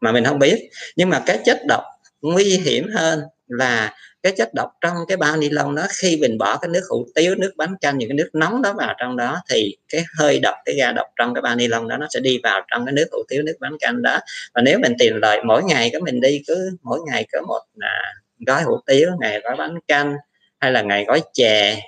mà 0.00 0.12
mình 0.12 0.24
không 0.24 0.38
biết. 0.38 0.70
Nhưng 0.96 1.10
mà 1.10 1.22
cái 1.26 1.40
chất 1.44 1.58
độc 1.68 1.84
nguy 2.22 2.58
hiểm 2.58 2.88
hơn 2.94 3.20
là 3.46 3.94
cái 4.26 4.34
chất 4.36 4.54
độc 4.54 4.70
trong 4.80 4.94
cái 5.08 5.16
bao 5.16 5.36
ni 5.36 5.48
lông 5.48 5.74
đó, 5.74 5.86
khi 5.98 6.16
mình 6.20 6.38
bỏ 6.38 6.56
cái 6.56 6.68
nước 6.68 6.80
hủ 6.90 7.06
tiếu, 7.14 7.34
nước 7.34 7.52
bánh 7.56 7.74
canh 7.80 7.98
những 7.98 8.08
cái 8.08 8.16
nước 8.16 8.30
nóng 8.32 8.62
đó 8.62 8.72
vào 8.72 8.94
trong 8.98 9.16
đó, 9.16 9.40
thì 9.50 9.76
cái 9.88 10.04
hơi 10.18 10.38
độc, 10.38 10.54
cái 10.64 10.74
ga 10.74 10.92
độc 10.92 11.06
trong 11.16 11.34
cái 11.34 11.42
bao 11.42 11.56
ni 11.56 11.66
lông 11.68 11.88
đó, 11.88 11.96
nó 11.96 12.06
sẽ 12.10 12.20
đi 12.20 12.38
vào 12.42 12.60
trong 12.70 12.86
cái 12.86 12.92
nước 12.92 13.06
hủ 13.12 13.18
tiếu, 13.28 13.42
nước 13.42 13.56
bánh 13.60 13.76
canh 13.80 14.02
đó. 14.02 14.18
Và 14.54 14.62
nếu 14.62 14.78
mình 14.78 14.92
tiền 14.98 15.16
lợi 15.16 15.40
mỗi 15.44 15.62
ngày 15.64 15.90
có 15.92 16.00
mình 16.00 16.20
đi, 16.20 16.42
cứ 16.46 16.70
mỗi 16.82 17.00
ngày 17.06 17.26
có 17.32 17.40
một 17.48 17.60
là 17.74 18.14
gói 18.46 18.62
hủ 18.62 18.80
tiếu, 18.86 19.10
ngày 19.20 19.40
gói 19.44 19.56
bánh 19.56 19.78
canh 19.88 20.16
hay 20.60 20.72
là 20.72 20.82
ngày 20.82 21.04
gói 21.08 21.22
chè, 21.32 21.80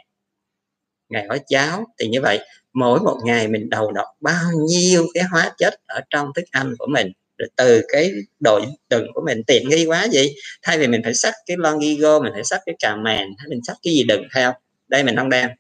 ngày 1.09 1.27
gói 1.29 1.41
cháo, 1.47 1.85
thì 2.01 2.09
như 2.09 2.21
vậy, 2.21 2.39
mỗi 2.73 3.01
một 3.01 3.19
ngày 3.25 3.49
mình 3.49 3.71
đầu 3.71 3.93
độc 3.93 4.07
bao 4.21 4.51
nhiêu 4.69 5.07
cái 5.15 5.23
hóa 5.23 5.53
chất 5.59 5.75
ở 5.87 6.01
trong 6.11 6.31
thức 6.35 6.45
ăn 6.51 6.75
của 6.79 6.87
mình 6.91 7.13
rồi 7.39 7.49
từ 7.57 7.83
cái 7.89 8.13
đồ 8.41 8.61
đựng 8.91 9.07
của 9.15 9.21
mình, 9.27 9.43
tiện 9.47 9.69
nghi 9.69 9.87
quá 9.87 10.07
vậy, 10.13 10.35
thay 10.63 10.79
vì 10.79 10.87
mình 10.87 11.01
phải 11.05 11.15
sắp 11.15 11.35
cái 11.47 11.57
lon 11.61 11.81
gigo 11.81 12.21
mình 12.21 12.33
phải 12.35 12.45
sắp 12.45 12.61
cái 12.67 12.75
cà 12.79 12.97
mèn, 12.97 13.29
hay 13.39 13.47
mình 13.49 13.61
sắp 13.67 13.77
cái 13.83 13.95
gì 13.95 14.05
đựng 14.05 14.23
theo. 14.35 14.53
Đây 14.89 15.05
mình 15.05 15.17
không 15.17 15.31
đem. 15.31 15.51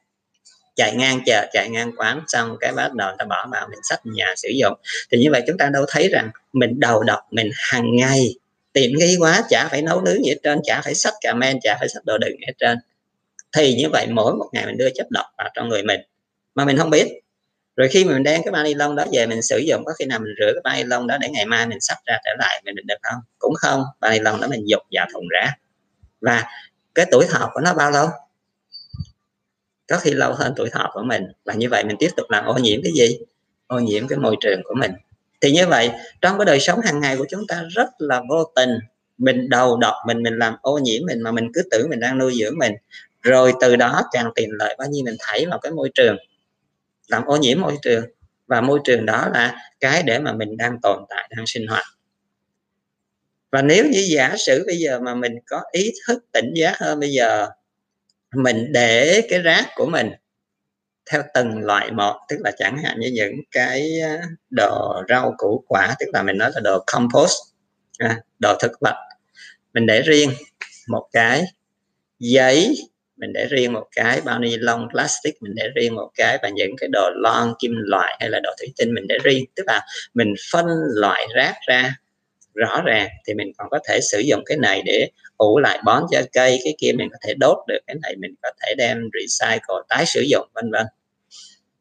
Chạy 0.76 0.94
ngang 0.96 1.20
chợ, 1.26 1.46
chạy 1.52 1.68
ngang 1.70 1.92
quán, 1.96 2.22
xong 2.28 2.56
cái 2.60 2.72
bắt 2.72 2.94
đầu 2.94 3.10
ta 3.18 3.24
bỏ 3.24 3.46
vào, 3.52 3.68
mình 3.70 3.78
sách 3.82 4.00
nhà 4.04 4.34
sử 4.36 4.48
dụng. 4.48 4.74
Thì 5.10 5.18
như 5.18 5.30
vậy 5.30 5.42
chúng 5.46 5.58
ta 5.58 5.68
đâu 5.72 5.84
thấy 5.88 6.08
rằng 6.08 6.30
mình 6.52 6.80
đầu 6.80 7.02
độc, 7.02 7.20
mình 7.30 7.50
hàng 7.54 7.96
ngày, 7.96 8.34
tiện 8.72 8.98
nghi 8.98 9.16
quá, 9.18 9.42
chả 9.48 9.68
phải 9.68 9.82
nấu 9.82 10.00
nướng 10.00 10.24
gì 10.24 10.30
hết 10.30 10.38
trơn, 10.42 10.58
chả 10.64 10.80
phải 10.84 10.94
sách 10.94 11.14
cà 11.20 11.34
men 11.34 11.58
chả 11.62 11.76
phải 11.78 11.88
sách 11.88 12.04
đồ 12.04 12.18
đựng 12.18 12.36
hết 12.46 12.52
trơn. 12.58 12.78
Thì 13.56 13.74
như 13.74 13.88
vậy 13.92 14.06
mỗi 14.10 14.34
một 14.34 14.48
ngày 14.52 14.66
mình 14.66 14.76
đưa 14.76 14.90
chất 14.90 15.06
độc 15.10 15.26
vào 15.38 15.50
trong 15.54 15.68
người 15.68 15.82
mình, 15.82 16.00
mà 16.54 16.64
mình 16.64 16.76
không 16.76 16.90
biết 16.90 17.08
rồi 17.78 17.88
khi 17.88 18.04
mình 18.04 18.22
đem 18.22 18.42
cái 18.44 18.52
bao 18.52 18.64
ni 18.64 18.74
lông 18.74 18.96
đó 18.96 19.04
về 19.12 19.26
mình 19.26 19.42
sử 19.42 19.58
dụng, 19.58 19.84
có 19.84 19.92
khi 19.98 20.04
nào 20.04 20.18
mình 20.18 20.34
rửa 20.40 20.52
cái 20.54 20.60
bao 20.64 20.76
ni 20.76 20.84
lông 20.84 21.06
đó 21.06 21.18
để 21.20 21.28
ngày 21.28 21.46
mai 21.46 21.66
mình 21.66 21.78
sắp 21.80 21.98
ra 22.06 22.18
trở 22.24 22.30
lại, 22.38 22.62
mình 22.64 22.86
được 22.86 22.98
không? 23.02 23.20
Cũng 23.38 23.54
không 23.54 23.82
bao 24.00 24.10
ni 24.12 24.18
lông 24.18 24.40
đó 24.40 24.48
mình 24.48 24.68
dục 24.68 24.82
vào 24.92 25.06
thùng 25.12 25.28
rác 25.28 25.54
và 26.20 26.44
cái 26.94 27.06
tuổi 27.10 27.24
thọ 27.30 27.50
của 27.54 27.60
nó 27.60 27.74
bao 27.74 27.90
lâu? 27.90 28.08
Có 29.88 29.98
khi 29.98 30.10
lâu 30.10 30.34
hơn 30.34 30.52
tuổi 30.56 30.70
thọ 30.70 30.90
của 30.94 31.02
mình. 31.02 31.22
Và 31.44 31.54
như 31.54 31.68
vậy 31.68 31.84
mình 31.84 31.96
tiếp 31.98 32.08
tục 32.16 32.30
làm 32.30 32.44
ô 32.44 32.54
nhiễm 32.54 32.80
cái 32.82 32.92
gì? 32.92 33.18
Ô 33.66 33.78
nhiễm 33.78 34.08
cái 34.08 34.18
môi 34.18 34.36
trường 34.40 34.60
của 34.64 34.74
mình. 34.74 34.90
Thì 35.40 35.50
như 35.50 35.66
vậy, 35.66 35.90
trong 36.20 36.38
cái 36.38 36.44
đời 36.44 36.60
sống 36.60 36.80
hàng 36.80 37.00
ngày 37.00 37.16
của 37.16 37.26
chúng 37.28 37.46
ta 37.46 37.62
rất 37.68 37.88
là 37.98 38.22
vô 38.28 38.44
tình. 38.56 38.70
Mình 39.18 39.48
đầu 39.50 39.76
độc 39.76 39.94
mình 40.06 40.22
mình 40.22 40.38
làm 40.38 40.56
ô 40.62 40.78
nhiễm 40.78 41.02
mình 41.06 41.22
mà 41.22 41.32
mình 41.32 41.50
cứ 41.54 41.62
tưởng 41.70 41.88
mình 41.90 42.00
đang 42.00 42.18
nuôi 42.18 42.34
dưỡng 42.40 42.58
mình. 42.58 42.72
Rồi 43.22 43.52
từ 43.60 43.76
đó 43.76 44.02
càng 44.12 44.30
tiền 44.34 44.48
lợi 44.52 44.76
bao 44.78 44.88
nhiêu 44.88 45.04
mình 45.04 45.16
thảy 45.20 45.46
vào 45.46 45.58
cái 45.58 45.72
môi 45.72 45.90
trường 45.94 46.16
làm 47.08 47.24
ô 47.24 47.36
nhiễm 47.36 47.60
môi 47.60 47.76
trường. 47.82 48.04
Và 48.46 48.60
môi 48.60 48.80
trường 48.84 49.06
đó 49.06 49.28
là 49.34 49.56
cái 49.80 50.02
để 50.02 50.18
mà 50.18 50.32
mình 50.32 50.56
đang 50.56 50.80
tồn 50.82 51.04
tại, 51.08 51.30
đang 51.36 51.46
sinh 51.46 51.66
hoạt. 51.66 51.84
Và 53.52 53.62
nếu 53.62 53.84
như 53.84 54.06
giả 54.10 54.36
sử 54.38 54.64
bây 54.66 54.76
giờ 54.76 55.00
mà 55.00 55.14
mình 55.14 55.32
có 55.46 55.62
ý 55.72 55.92
thức 56.06 56.24
tỉnh 56.32 56.52
giác 56.54 56.78
hơn, 56.78 57.00
bây 57.00 57.10
giờ 57.10 57.48
mình 58.34 58.72
để 58.72 59.26
cái 59.30 59.38
rác 59.38 59.66
của 59.74 59.86
mình 59.86 60.10
theo 61.10 61.22
từng 61.34 61.58
loại 61.58 61.92
một, 61.92 62.20
tức 62.28 62.36
là 62.44 62.50
chẳng 62.58 62.78
hạn 62.84 63.00
như 63.00 63.10
những 63.12 63.34
cái 63.50 63.90
đồ 64.50 65.02
rau 65.08 65.34
củ 65.38 65.64
quả, 65.68 65.94
tức 66.00 66.06
là 66.12 66.22
mình 66.22 66.38
nói 66.38 66.50
là 66.54 66.60
đồ 66.64 66.84
compost 66.92 67.36
à, 67.98 68.20
đồ 68.38 68.54
thực 68.60 68.72
vật, 68.80 68.94
mình 69.74 69.86
để 69.86 70.02
riêng 70.02 70.30
một 70.88 71.08
cái 71.12 71.44
giấy 72.18 72.76
mình 73.18 73.32
để 73.32 73.46
riêng 73.50 73.72
một 73.72 73.86
cái 73.96 74.20
bao 74.24 74.38
ni 74.38 74.56
lông 74.56 74.88
plastic, 74.90 75.42
mình 75.42 75.52
để 75.56 75.68
riêng 75.74 75.94
một 75.94 76.10
cái 76.14 76.38
và 76.42 76.48
những 76.48 76.76
cái 76.78 76.88
đồ 76.92 77.10
lon 77.14 77.54
kim 77.58 77.72
loại 77.76 78.16
hay 78.20 78.30
là 78.30 78.40
đồ 78.42 78.50
thủy 78.60 78.72
tinh 78.78 78.94
mình 78.94 79.06
để 79.08 79.18
riêng. 79.22 79.44
Tức 79.56 79.62
là 79.66 79.80
mình 80.14 80.34
phân 80.52 80.66
loại 80.94 81.26
rác 81.34 81.54
ra 81.68 81.94
rõ 82.54 82.82
ràng 82.84 83.08
thì 83.26 83.34
mình 83.34 83.52
còn 83.58 83.68
có 83.70 83.78
thể 83.88 84.00
sử 84.02 84.18
dụng 84.18 84.42
cái 84.46 84.58
này 84.58 84.82
để 84.84 85.08
ủ 85.36 85.58
lại 85.58 85.80
bón 85.84 86.02
cho 86.10 86.22
cây, 86.32 86.60
cái 86.64 86.74
kia 86.78 86.92
mình 86.92 87.08
có 87.12 87.18
thể 87.26 87.34
đốt 87.34 87.58
được, 87.66 87.78
cái 87.86 87.96
này 88.02 88.16
mình 88.16 88.34
có 88.42 88.50
thể 88.60 88.74
đem 88.78 88.98
recycle 89.12 89.76
tái 89.88 90.06
sử 90.06 90.20
dụng, 90.20 90.48
vân 90.54 90.70
vân. 90.70 90.86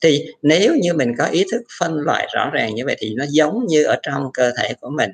Thì 0.02 0.26
nếu 0.42 0.76
như 0.82 0.94
mình 0.94 1.14
có 1.18 1.26
ý 1.26 1.46
thức 1.52 1.62
phân 1.80 1.98
loại 2.00 2.28
rõ 2.34 2.50
ràng 2.54 2.76
như 2.76 2.86
vậy 2.86 2.96
thì 3.00 3.14
nó 3.18 3.26
giống 3.30 3.66
như 3.68 3.84
ở 3.84 3.96
trong 4.04 4.30
cơ 4.34 4.52
thể 4.58 4.74
của 4.82 4.90
mình. 4.90 5.12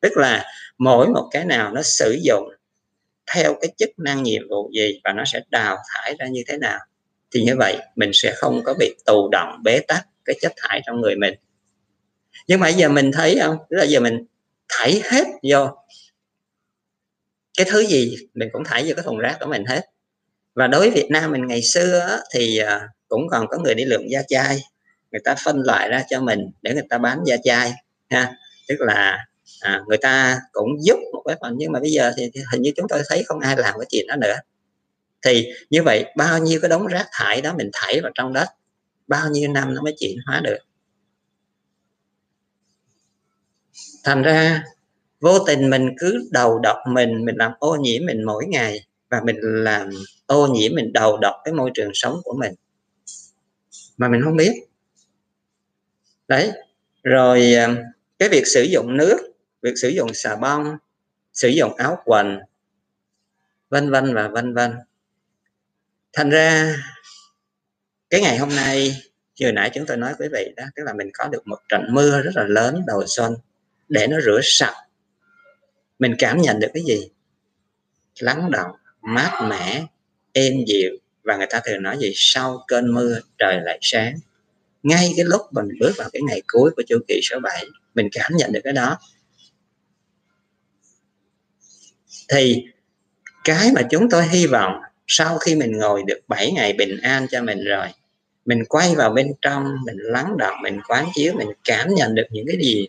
Tức 0.00 0.16
là 0.16 0.44
mỗi 0.78 1.08
một 1.08 1.28
cái 1.30 1.44
nào 1.44 1.72
nó 1.72 1.82
sử 1.82 2.18
dụng 2.22 2.48
theo 3.34 3.54
cái 3.60 3.72
chức 3.76 3.90
năng 3.98 4.22
nhiệm 4.22 4.42
vụ 4.50 4.70
gì 4.74 5.00
và 5.04 5.12
nó 5.12 5.24
sẽ 5.24 5.40
đào 5.50 5.76
thải 5.94 6.16
ra 6.18 6.26
như 6.26 6.42
thế 6.48 6.58
nào. 6.58 6.78
Thì 7.30 7.42
như 7.42 7.56
vậy, 7.58 7.78
mình 7.96 8.10
sẽ 8.14 8.32
không 8.36 8.62
có 8.64 8.74
bị 8.78 8.94
tù 9.06 9.28
động, 9.32 9.60
bế 9.64 9.80
tắc 9.88 10.06
cái 10.24 10.36
chất 10.40 10.52
thải 10.56 10.82
trong 10.86 11.00
người 11.00 11.16
mình. 11.16 11.34
Nhưng 12.46 12.60
mà 12.60 12.68
giờ 12.68 12.88
mình 12.88 13.12
thấy 13.12 13.38
không? 13.42 13.56
Tức 13.70 13.76
là 13.76 13.84
giờ 13.84 14.00
mình 14.00 14.24
thải 14.68 15.02
hết 15.04 15.24
vô. 15.42 15.68
Cái 17.58 17.66
thứ 17.70 17.86
gì 17.86 18.16
mình 18.34 18.48
cũng 18.52 18.64
thải 18.64 18.82
vô 18.82 18.92
cái 18.96 19.04
thùng 19.04 19.18
rác 19.18 19.36
của 19.40 19.46
mình 19.46 19.64
hết. 19.64 19.80
Và 20.54 20.66
đối 20.66 20.80
với 20.80 20.90
Việt 20.90 21.10
Nam 21.10 21.32
mình 21.32 21.46
ngày 21.46 21.62
xưa 21.62 22.20
thì 22.34 22.58
à, 22.58 22.88
cũng 23.08 23.28
còn 23.30 23.46
có 23.48 23.58
người 23.58 23.74
đi 23.74 23.84
lượm 23.84 24.02
da 24.08 24.22
chai. 24.28 24.58
Người 25.10 25.20
ta 25.24 25.34
phân 25.44 25.62
loại 25.62 25.88
ra 25.88 26.04
cho 26.08 26.20
mình 26.20 26.50
để 26.62 26.74
người 26.74 26.86
ta 26.90 26.98
bán 26.98 27.18
da 27.26 27.36
chai, 27.44 27.72
ha. 28.10 28.32
Tức 28.68 28.76
là 28.80 29.26
à, 29.60 29.82
người 29.88 29.98
ta 29.98 30.40
cũng 30.52 30.84
giúp 30.84 30.98
một 31.12 31.22
cái 31.26 31.36
phần 31.40 31.54
nhưng 31.58 31.72
mà 31.72 31.80
bây 31.80 31.90
giờ 31.90 32.12
thì, 32.16 32.30
thì 32.34 32.40
hình 32.52 32.62
như 32.62 32.72
chúng 32.76 32.88
tôi 32.88 33.02
thấy 33.08 33.22
không 33.26 33.40
ai 33.40 33.56
làm 33.56 33.74
cái 33.78 33.86
chuyện 33.90 34.06
đó 34.06 34.16
nữa. 34.16 34.36
Thì 35.22 35.46
như 35.70 35.82
vậy 35.82 36.04
bao 36.16 36.38
nhiêu 36.38 36.60
cái 36.62 36.68
đống 36.68 36.86
rác 36.86 37.06
thải 37.12 37.40
đó 37.40 37.54
mình 37.56 37.70
thải 37.72 38.00
vào 38.00 38.12
trong 38.14 38.32
đất 38.32 38.48
bao 39.08 39.30
nhiêu 39.30 39.48
năm 39.52 39.74
nó 39.74 39.82
mới 39.82 39.94
chuyển 39.98 40.18
hóa 40.26 40.40
được? 40.44 40.58
Thành 44.04 44.22
ra 44.22 44.64
vô 45.20 45.38
tình 45.38 45.70
mình 45.70 45.88
cứ 45.98 46.28
đầu 46.30 46.58
độc 46.58 46.76
mình 46.88 47.24
mình 47.24 47.36
làm 47.38 47.52
ô 47.58 47.76
nhiễm 47.76 48.06
mình 48.06 48.24
mỗi 48.24 48.46
ngày 48.46 48.80
và 49.10 49.20
mình 49.24 49.36
làm 49.40 49.90
ô 50.26 50.46
nhiễm 50.46 50.74
mình 50.74 50.92
đầu 50.92 51.16
độc 51.16 51.34
cái 51.44 51.54
môi 51.54 51.70
trường 51.74 51.90
sống 51.94 52.20
của 52.24 52.34
mình. 52.38 52.54
Mà 53.96 54.08
mình 54.08 54.20
không 54.24 54.36
biết. 54.36 54.52
Đấy. 56.28 56.52
Rồi 57.02 57.54
à, 57.54 57.76
cái 58.18 58.28
việc 58.28 58.46
sử 58.46 58.62
dụng 58.62 58.96
nước 58.96 59.16
việc 59.62 59.72
sử 59.76 59.88
dụng 59.88 60.14
xà 60.14 60.36
bông, 60.36 60.76
sử 61.32 61.48
dụng 61.48 61.74
áo 61.76 62.02
quần, 62.04 62.38
vân 63.70 63.90
vân 63.90 64.14
và 64.14 64.28
vân 64.28 64.54
vân. 64.54 64.74
Thành 66.12 66.30
ra, 66.30 66.76
cái 68.10 68.20
ngày 68.20 68.38
hôm 68.38 68.48
nay, 68.48 69.02
vừa 69.40 69.52
nãy 69.52 69.70
chúng 69.74 69.86
tôi 69.86 69.96
nói 69.96 70.14
quý 70.18 70.28
vị 70.32 70.52
đó, 70.56 70.64
tức 70.76 70.82
là 70.86 70.92
mình 70.92 71.10
có 71.14 71.28
được 71.28 71.46
một 71.46 71.58
trận 71.68 71.86
mưa 71.90 72.22
rất 72.22 72.30
là 72.34 72.44
lớn 72.44 72.82
đầu 72.86 73.02
xuân 73.06 73.36
để 73.88 74.06
nó 74.06 74.20
rửa 74.20 74.40
sạch. 74.42 74.74
Mình 75.98 76.14
cảm 76.18 76.40
nhận 76.40 76.60
được 76.60 76.68
cái 76.74 76.82
gì? 76.82 77.08
Lắng 78.18 78.50
động, 78.50 78.70
mát 79.02 79.40
mẻ, 79.48 79.86
êm 80.32 80.64
dịu 80.66 80.90
và 81.22 81.36
người 81.36 81.46
ta 81.50 81.60
thường 81.64 81.82
nói 81.82 81.98
gì? 81.98 82.12
Sau 82.14 82.64
cơn 82.68 82.94
mưa, 82.94 83.20
trời 83.38 83.60
lại 83.62 83.78
sáng. 83.82 84.14
Ngay 84.82 85.12
cái 85.16 85.24
lúc 85.24 85.42
mình 85.50 85.68
bước 85.80 85.92
vào 85.96 86.08
cái 86.12 86.22
ngày 86.22 86.42
cuối 86.52 86.70
của 86.76 86.82
chu 86.88 86.98
kỳ 87.08 87.20
số 87.22 87.40
7 87.40 87.66
mình 87.94 88.08
cảm 88.12 88.32
nhận 88.36 88.52
được 88.52 88.60
cái 88.64 88.72
đó. 88.72 88.98
Thì 92.28 92.64
cái 93.44 93.72
mà 93.74 93.82
chúng 93.90 94.10
tôi 94.10 94.28
hy 94.28 94.46
vọng 94.46 94.80
sau 95.06 95.38
khi 95.38 95.54
mình 95.54 95.78
ngồi 95.78 96.02
được 96.06 96.18
7 96.28 96.52
ngày 96.52 96.72
bình 96.72 97.00
an 97.02 97.26
cho 97.30 97.42
mình 97.42 97.64
rồi, 97.64 97.86
mình 98.44 98.64
quay 98.68 98.94
vào 98.94 99.10
bên 99.10 99.32
trong, 99.42 99.76
mình 99.86 99.96
lắng 99.98 100.36
động 100.38 100.62
mình 100.62 100.80
quán 100.88 101.06
chiếu, 101.14 101.32
mình 101.34 101.48
cảm 101.64 101.94
nhận 101.94 102.14
được 102.14 102.26
những 102.30 102.46
cái 102.46 102.56
gì 102.60 102.88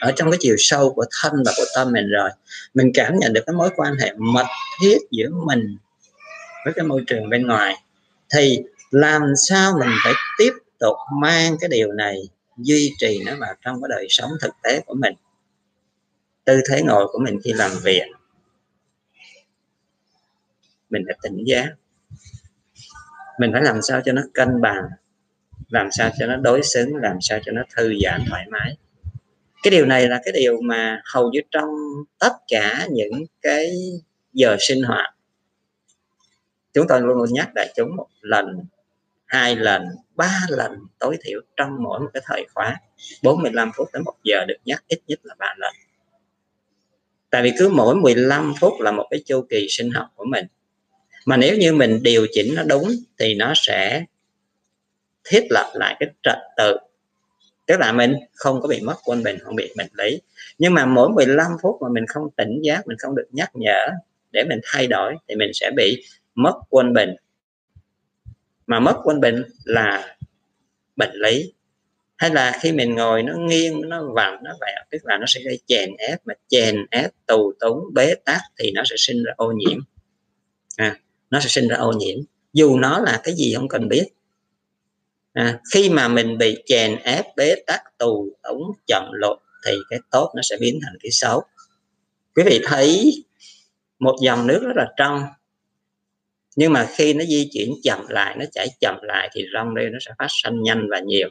ở 0.00 0.12
trong 0.16 0.30
cái 0.30 0.38
chiều 0.40 0.54
sâu 0.58 0.92
của 0.94 1.04
thân 1.20 1.32
và 1.46 1.52
của 1.56 1.64
tâm 1.74 1.92
mình 1.92 2.08
rồi, 2.10 2.30
mình 2.74 2.90
cảm 2.94 3.18
nhận 3.18 3.32
được 3.32 3.42
cái 3.46 3.54
mối 3.54 3.70
quan 3.76 3.94
hệ 3.94 4.12
mật 4.18 4.46
thiết 4.82 4.98
giữa 5.10 5.28
mình 5.46 5.76
với 6.64 6.74
cái 6.76 6.84
môi 6.84 7.02
trường 7.06 7.30
bên 7.30 7.46
ngoài, 7.46 7.74
thì 8.34 8.58
làm 8.90 9.22
sao 9.48 9.76
mình 9.80 9.90
phải 10.04 10.12
tiếp 10.38 10.52
tục 10.78 10.96
mang 11.20 11.56
cái 11.60 11.68
điều 11.68 11.92
này 11.92 12.16
duy 12.56 12.92
trì 12.98 13.22
nó 13.26 13.32
vào 13.36 13.54
trong 13.64 13.82
cái 13.82 13.88
đời 13.90 14.06
sống 14.10 14.30
thực 14.40 14.54
tế 14.62 14.80
của 14.86 14.94
mình? 14.94 15.14
Tư 16.44 16.60
thế 16.70 16.82
ngồi 16.82 17.06
của 17.12 17.18
mình 17.18 17.38
khi 17.44 17.52
làm 17.52 17.70
việc. 17.82 18.04
Mình 20.90 21.02
phải 21.06 21.16
tỉnh 21.22 21.44
giác. 21.46 21.68
Mình 23.38 23.50
phải 23.52 23.62
làm 23.62 23.82
sao 23.82 24.00
cho 24.04 24.12
nó 24.12 24.22
cân 24.34 24.60
bằng, 24.60 24.84
làm 25.68 25.88
sao 25.90 26.10
cho 26.18 26.26
nó 26.26 26.36
đối 26.36 26.62
xứng, 26.62 26.96
làm 26.96 27.16
sao 27.20 27.38
cho 27.44 27.52
nó 27.52 27.62
thư 27.76 27.92
giãn 28.04 28.24
thoải 28.28 28.46
mái. 28.50 28.76
Cái 29.62 29.70
điều 29.70 29.86
này 29.86 30.08
là 30.08 30.20
cái 30.24 30.32
điều 30.32 30.60
mà 30.60 31.02
hầu 31.04 31.30
như 31.30 31.40
trong 31.50 31.68
tất 32.18 32.32
cả 32.48 32.86
những 32.90 33.12
cái 33.42 33.72
giờ 34.32 34.56
sinh 34.60 34.82
hoạt, 34.82 35.14
chúng 36.74 36.86
tôi 36.88 37.00
luôn 37.00 37.16
luôn 37.16 37.28
nhắc 37.32 37.50
đại 37.54 37.72
chúng 37.76 37.96
một 37.96 38.08
lần, 38.20 38.64
hai 39.26 39.56
lần, 39.56 39.86
ba 40.14 40.40
lần 40.48 40.78
tối 40.98 41.16
thiểu 41.24 41.40
trong 41.56 41.82
mỗi 41.82 42.00
một 42.00 42.10
cái 42.14 42.22
thời 42.26 42.46
khóa. 42.54 42.76
45 43.22 43.70
phút 43.76 43.88
đến 43.92 44.02
một 44.04 44.14
giờ 44.24 44.44
được 44.48 44.58
nhắc 44.64 44.84
ít 44.88 45.00
nhất 45.06 45.20
là 45.22 45.34
ba 45.38 45.54
lần 45.58 45.72
tại 47.32 47.42
vì 47.42 47.52
cứ 47.58 47.68
mỗi 47.68 47.94
15 47.96 48.54
phút 48.60 48.80
là 48.80 48.90
một 48.90 49.06
cái 49.10 49.22
chu 49.26 49.46
kỳ 49.50 49.66
sinh 49.70 49.90
học 49.90 50.06
của 50.16 50.24
mình. 50.24 50.46
Mà 51.26 51.36
nếu 51.36 51.56
như 51.56 51.72
mình 51.72 52.02
điều 52.02 52.26
chỉnh 52.32 52.54
nó 52.54 52.62
đúng 52.62 52.90
thì 53.18 53.34
nó 53.34 53.52
sẽ 53.56 54.04
thiết 55.24 55.46
lập 55.50 55.72
lại 55.74 55.96
cái 56.00 56.08
trật 56.22 56.38
tự. 56.56 56.76
Tức 57.66 57.76
là 57.80 57.92
mình 57.92 58.14
không 58.34 58.60
có 58.60 58.68
bị 58.68 58.80
mất 58.80 58.96
quân 59.04 59.22
bình 59.22 59.38
không 59.38 59.56
bị 59.56 59.72
bệnh 59.76 59.90
lý. 59.98 60.20
Nhưng 60.58 60.74
mà 60.74 60.86
mỗi 60.86 61.08
15 61.08 61.52
phút 61.62 61.76
mà 61.82 61.88
mình 61.92 62.06
không 62.06 62.30
tỉnh 62.36 62.60
giác, 62.62 62.86
mình 62.86 62.98
không 62.98 63.14
được 63.14 63.28
nhắc 63.30 63.50
nhở 63.54 63.88
để 64.32 64.44
mình 64.48 64.60
thay 64.64 64.86
đổi 64.86 65.14
thì 65.28 65.34
mình 65.34 65.50
sẽ 65.54 65.70
bị 65.76 66.04
mất 66.34 66.54
quân 66.70 66.92
bình 66.92 67.10
mà 68.66 68.80
mất 68.80 69.00
quân 69.04 69.20
bình 69.20 69.42
là 69.64 70.16
bệnh 70.96 71.12
lý 71.14 71.52
hay 72.22 72.30
là 72.30 72.58
khi 72.60 72.72
mình 72.72 72.94
ngồi 72.94 73.22
nó 73.22 73.34
nghiêng 73.38 73.88
nó 73.88 74.02
vặn 74.14 74.38
nó 74.42 74.50
vẹo 74.60 74.84
tức 74.90 74.98
là 75.04 75.18
nó 75.18 75.26
sẽ 75.28 75.40
gây 75.44 75.60
chèn 75.66 75.90
ép 75.98 76.26
mà 76.26 76.34
chèn 76.48 76.86
ép 76.90 77.10
tù 77.26 77.52
túng 77.60 77.78
bế 77.94 78.14
tắc 78.14 78.40
thì 78.58 78.72
nó 78.72 78.82
sẽ 78.84 78.96
sinh 78.98 79.24
ra 79.24 79.32
ô 79.36 79.52
nhiễm. 79.52 79.78
À, 80.76 80.96
nó 81.30 81.40
sẽ 81.40 81.48
sinh 81.48 81.68
ra 81.68 81.76
ô 81.76 81.92
nhiễm. 81.92 82.18
Dù 82.52 82.76
nó 82.78 83.00
là 83.00 83.20
cái 83.24 83.34
gì 83.34 83.54
không 83.54 83.68
cần 83.68 83.88
biết. 83.88 84.08
À, 85.32 85.58
khi 85.74 85.90
mà 85.90 86.08
mình 86.08 86.38
bị 86.38 86.62
chèn 86.66 86.96
ép 86.96 87.24
bế 87.36 87.54
tắc 87.66 87.80
tù 87.98 88.36
túng 88.42 88.62
chậm 88.86 89.10
lột 89.12 89.38
thì 89.66 89.72
cái 89.90 89.98
tốt 90.10 90.32
nó 90.36 90.42
sẽ 90.42 90.56
biến 90.60 90.80
thành 90.82 90.94
cái 91.02 91.10
xấu. 91.12 91.42
Quý 92.34 92.42
vị 92.46 92.60
thấy 92.64 93.12
một 93.98 94.16
dòng 94.22 94.46
nước 94.46 94.62
rất 94.62 94.76
là 94.76 94.92
trong 94.96 95.22
nhưng 96.56 96.72
mà 96.72 96.88
khi 96.96 97.14
nó 97.14 97.24
di 97.24 97.48
chuyển 97.52 97.72
chậm 97.82 98.06
lại 98.08 98.36
nó 98.38 98.44
chảy 98.52 98.68
chậm 98.80 98.96
lại 99.02 99.30
thì 99.34 99.44
rong 99.54 99.74
rêu 99.76 99.90
nó 99.90 99.98
sẽ 100.00 100.12
phát 100.18 100.28
sinh 100.28 100.62
nhanh 100.62 100.88
và 100.90 101.00
nhiều 101.00 101.28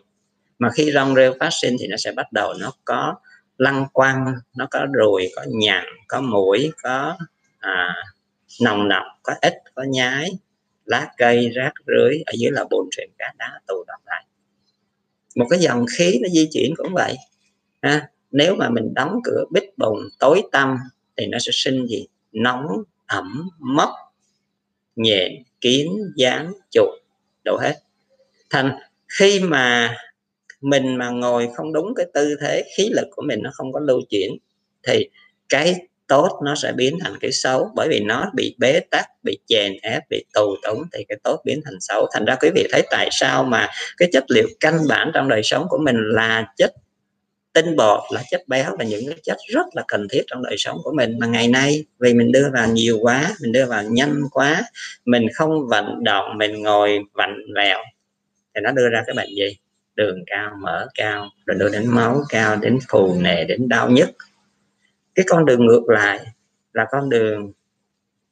mà 0.61 0.69
khi 0.69 0.91
rong 0.91 1.15
rêu 1.15 1.33
phát 1.39 1.49
sinh 1.61 1.75
thì 1.79 1.87
nó 1.87 1.97
sẽ 1.97 2.11
bắt 2.11 2.31
đầu 2.31 2.53
nó 2.59 2.73
có 2.85 3.15
lăng 3.57 3.85
quăng 3.93 4.33
nó 4.55 4.67
có 4.71 4.87
ruồi 4.93 5.29
có 5.35 5.45
nhặn 5.47 5.85
có 6.07 6.21
mũi 6.21 6.71
có 6.83 7.17
à, 7.59 7.95
nồng 8.61 8.87
nọc 8.87 9.03
có 9.23 9.33
ít 9.41 9.53
có 9.75 9.83
nhái 9.83 10.29
lá 10.85 11.11
cây 11.17 11.49
rác 11.49 11.71
rưới 11.87 12.17
ở 12.25 12.33
dưới 12.37 12.51
là 12.51 12.65
bùn 12.71 12.89
sền 12.97 13.09
cá 13.17 13.33
đá 13.37 13.59
tụ 13.67 13.83
tập 13.87 13.99
lại. 14.05 14.25
Một 15.35 15.45
cái 15.49 15.59
dòng 15.59 15.85
khí 15.97 16.19
nó 16.21 16.29
di 16.29 16.49
chuyển 16.53 16.73
cũng 16.77 16.93
vậy 16.93 17.15
ha. 17.81 18.07
nếu 18.31 18.55
mà 18.55 18.69
mình 18.69 18.93
đóng 18.93 19.19
cửa 19.23 19.43
bít 19.51 19.63
bùng 19.77 19.99
tối 20.19 20.43
tăm 20.51 20.77
thì 21.17 21.27
nó 21.27 21.39
sẽ 21.39 21.51
sinh 21.53 21.87
gì? 21.87 22.07
Nóng 22.31 22.67
ẩm 23.05 23.49
mốc 23.59 23.89
nhện 24.95 25.43
kiến 25.61 25.97
dán 26.15 26.53
chuột 26.71 26.99
đủ 27.45 27.57
hết. 27.61 27.75
Thành 28.49 28.77
khi 29.19 29.39
mà 29.39 29.95
mình 30.61 30.95
mà 30.95 31.09
ngồi 31.09 31.49
không 31.55 31.73
đúng 31.73 31.93
cái 31.95 32.05
tư 32.13 32.35
thế, 32.41 32.63
khí 32.77 32.89
lực 32.89 33.07
của 33.11 33.21
mình 33.21 33.39
nó 33.43 33.49
không 33.53 33.73
có 33.73 33.79
lưu 33.79 34.01
chuyển, 34.09 34.31
thì 34.87 35.09
cái 35.49 35.75
tốt 36.07 36.39
nó 36.45 36.55
sẽ 36.55 36.71
biến 36.71 36.97
thành 37.01 37.13
cái 37.21 37.31
xấu. 37.31 37.71
Bởi 37.75 37.87
vì 37.89 37.99
nó 37.99 38.31
bị 38.35 38.55
bế 38.57 38.79
tắc, 38.79 39.05
bị 39.23 39.37
chèn 39.47 39.73
ép, 39.81 40.03
bị 40.09 40.25
tù 40.33 40.55
túng 40.63 40.83
thì 40.93 41.05
cái 41.09 41.17
tốt 41.23 41.41
biến 41.45 41.61
thành 41.65 41.77
xấu. 41.79 42.07
Thành 42.13 42.25
ra 42.25 42.35
quý 42.35 42.49
vị 42.55 42.67
thấy 42.71 42.81
tại 42.91 43.09
sao 43.11 43.43
mà 43.43 43.69
cái 43.97 44.09
chất 44.13 44.23
liệu 44.29 44.47
căn 44.59 44.79
bản 44.89 45.11
trong 45.13 45.29
đời 45.29 45.43
sống 45.43 45.65
của 45.69 45.77
mình 45.77 45.95
là 45.97 46.45
chất 46.57 46.73
tinh 47.53 47.75
bột, 47.75 47.99
là 48.13 48.23
chất 48.31 48.41
béo, 48.47 48.75
là 48.79 48.85
những 48.85 49.07
cái 49.07 49.17
chất 49.23 49.37
rất 49.47 49.65
là 49.73 49.83
cần 49.87 50.07
thiết 50.11 50.21
trong 50.27 50.43
đời 50.43 50.55
sống 50.57 50.77
của 50.83 50.93
mình. 50.97 51.19
Mà 51.19 51.27
ngày 51.27 51.47
nay, 51.47 51.85
vì 51.99 52.13
mình 52.13 52.31
đưa 52.31 52.49
vào 52.53 52.67
nhiều 52.67 52.97
quá, 53.01 53.35
mình 53.41 53.51
đưa 53.51 53.65
vào 53.65 53.83
nhanh 53.83 54.21
quá, 54.31 54.61
mình 55.05 55.27
không 55.33 55.67
vận 55.69 56.03
động, 56.03 56.37
mình 56.37 56.61
ngồi 56.61 56.99
vặn 57.13 57.35
vẹo, 57.55 57.79
thì 58.55 58.61
nó 58.63 58.71
đưa 58.71 58.89
ra 58.89 59.03
cái 59.07 59.15
bệnh 59.15 59.29
gì? 59.29 59.57
Đường 59.95 60.23
cao 60.27 60.51
mỡ 60.61 60.87
cao, 60.95 61.29
rồi 61.45 61.57
đưa 61.59 61.69
đến 61.69 61.87
máu 61.87 62.21
cao, 62.29 62.55
đến 62.55 62.79
phù 62.89 63.21
nề, 63.21 63.45
đến 63.45 63.69
đau 63.69 63.89
nhất. 63.89 64.09
cái 65.15 65.25
con 65.29 65.45
đường 65.45 65.65
ngược 65.65 65.83
lại 65.89 66.19
là 66.73 66.85
con 66.91 67.09
đường 67.09 67.51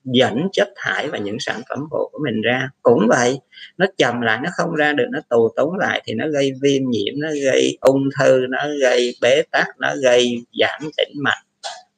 dẫn 0.03 0.47
chất 0.53 0.67
thải 0.75 1.07
và 1.07 1.17
những 1.17 1.37
sản 1.39 1.61
phẩm 1.69 1.79
phụ 1.91 2.09
của 2.11 2.19
mình 2.25 2.41
ra. 2.41 2.69
Cũng 2.81 3.07
vậy, 3.09 3.39
nó 3.77 3.85
chậm 3.97 4.21
lại, 4.21 4.39
nó 4.43 4.49
không 4.53 4.75
ra 4.75 4.93
được, 4.93 5.07
nó 5.11 5.19
tù 5.29 5.49
túng 5.55 5.77
lại 5.77 6.01
thì 6.05 6.13
nó 6.13 6.27
gây 6.27 6.51
viêm 6.61 6.89
nhiễm, 6.89 7.13
nó 7.17 7.29
gây 7.43 7.77
ung 7.81 8.09
thư, 8.19 8.45
nó 8.49 8.67
gây 8.81 9.15
bế 9.21 9.43
tắc, 9.51 9.67
nó 9.79 9.95
gây 10.03 10.45
giảm 10.59 10.81
tĩnh 10.97 11.13
mạch, 11.23 11.43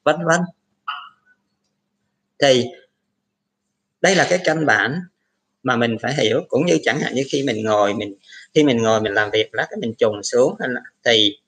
vân 0.04 0.16
vân. 0.26 0.40
Thì 2.42 2.64
đây 4.00 4.16
là 4.16 4.26
cái 4.30 4.38
căn 4.44 4.66
bản 4.66 5.00
mà 5.62 5.76
mình 5.76 5.96
phải 6.02 6.14
hiểu. 6.14 6.40
Cũng 6.48 6.66
như 6.66 6.78
chẳng 6.82 7.00
hạn 7.00 7.14
như 7.14 7.22
khi 7.30 7.42
mình 7.46 7.64
ngồi, 7.64 7.94
mình 7.94 8.14
khi 8.54 8.62
mình 8.62 8.82
ngồi 8.82 9.00
mình 9.00 9.12
làm 9.12 9.30
việc 9.30 9.48
lát 9.52 9.66
cái 9.70 9.78
mình 9.80 9.94
trùng 9.98 10.22
xuống 10.22 10.56
thì 11.04 11.38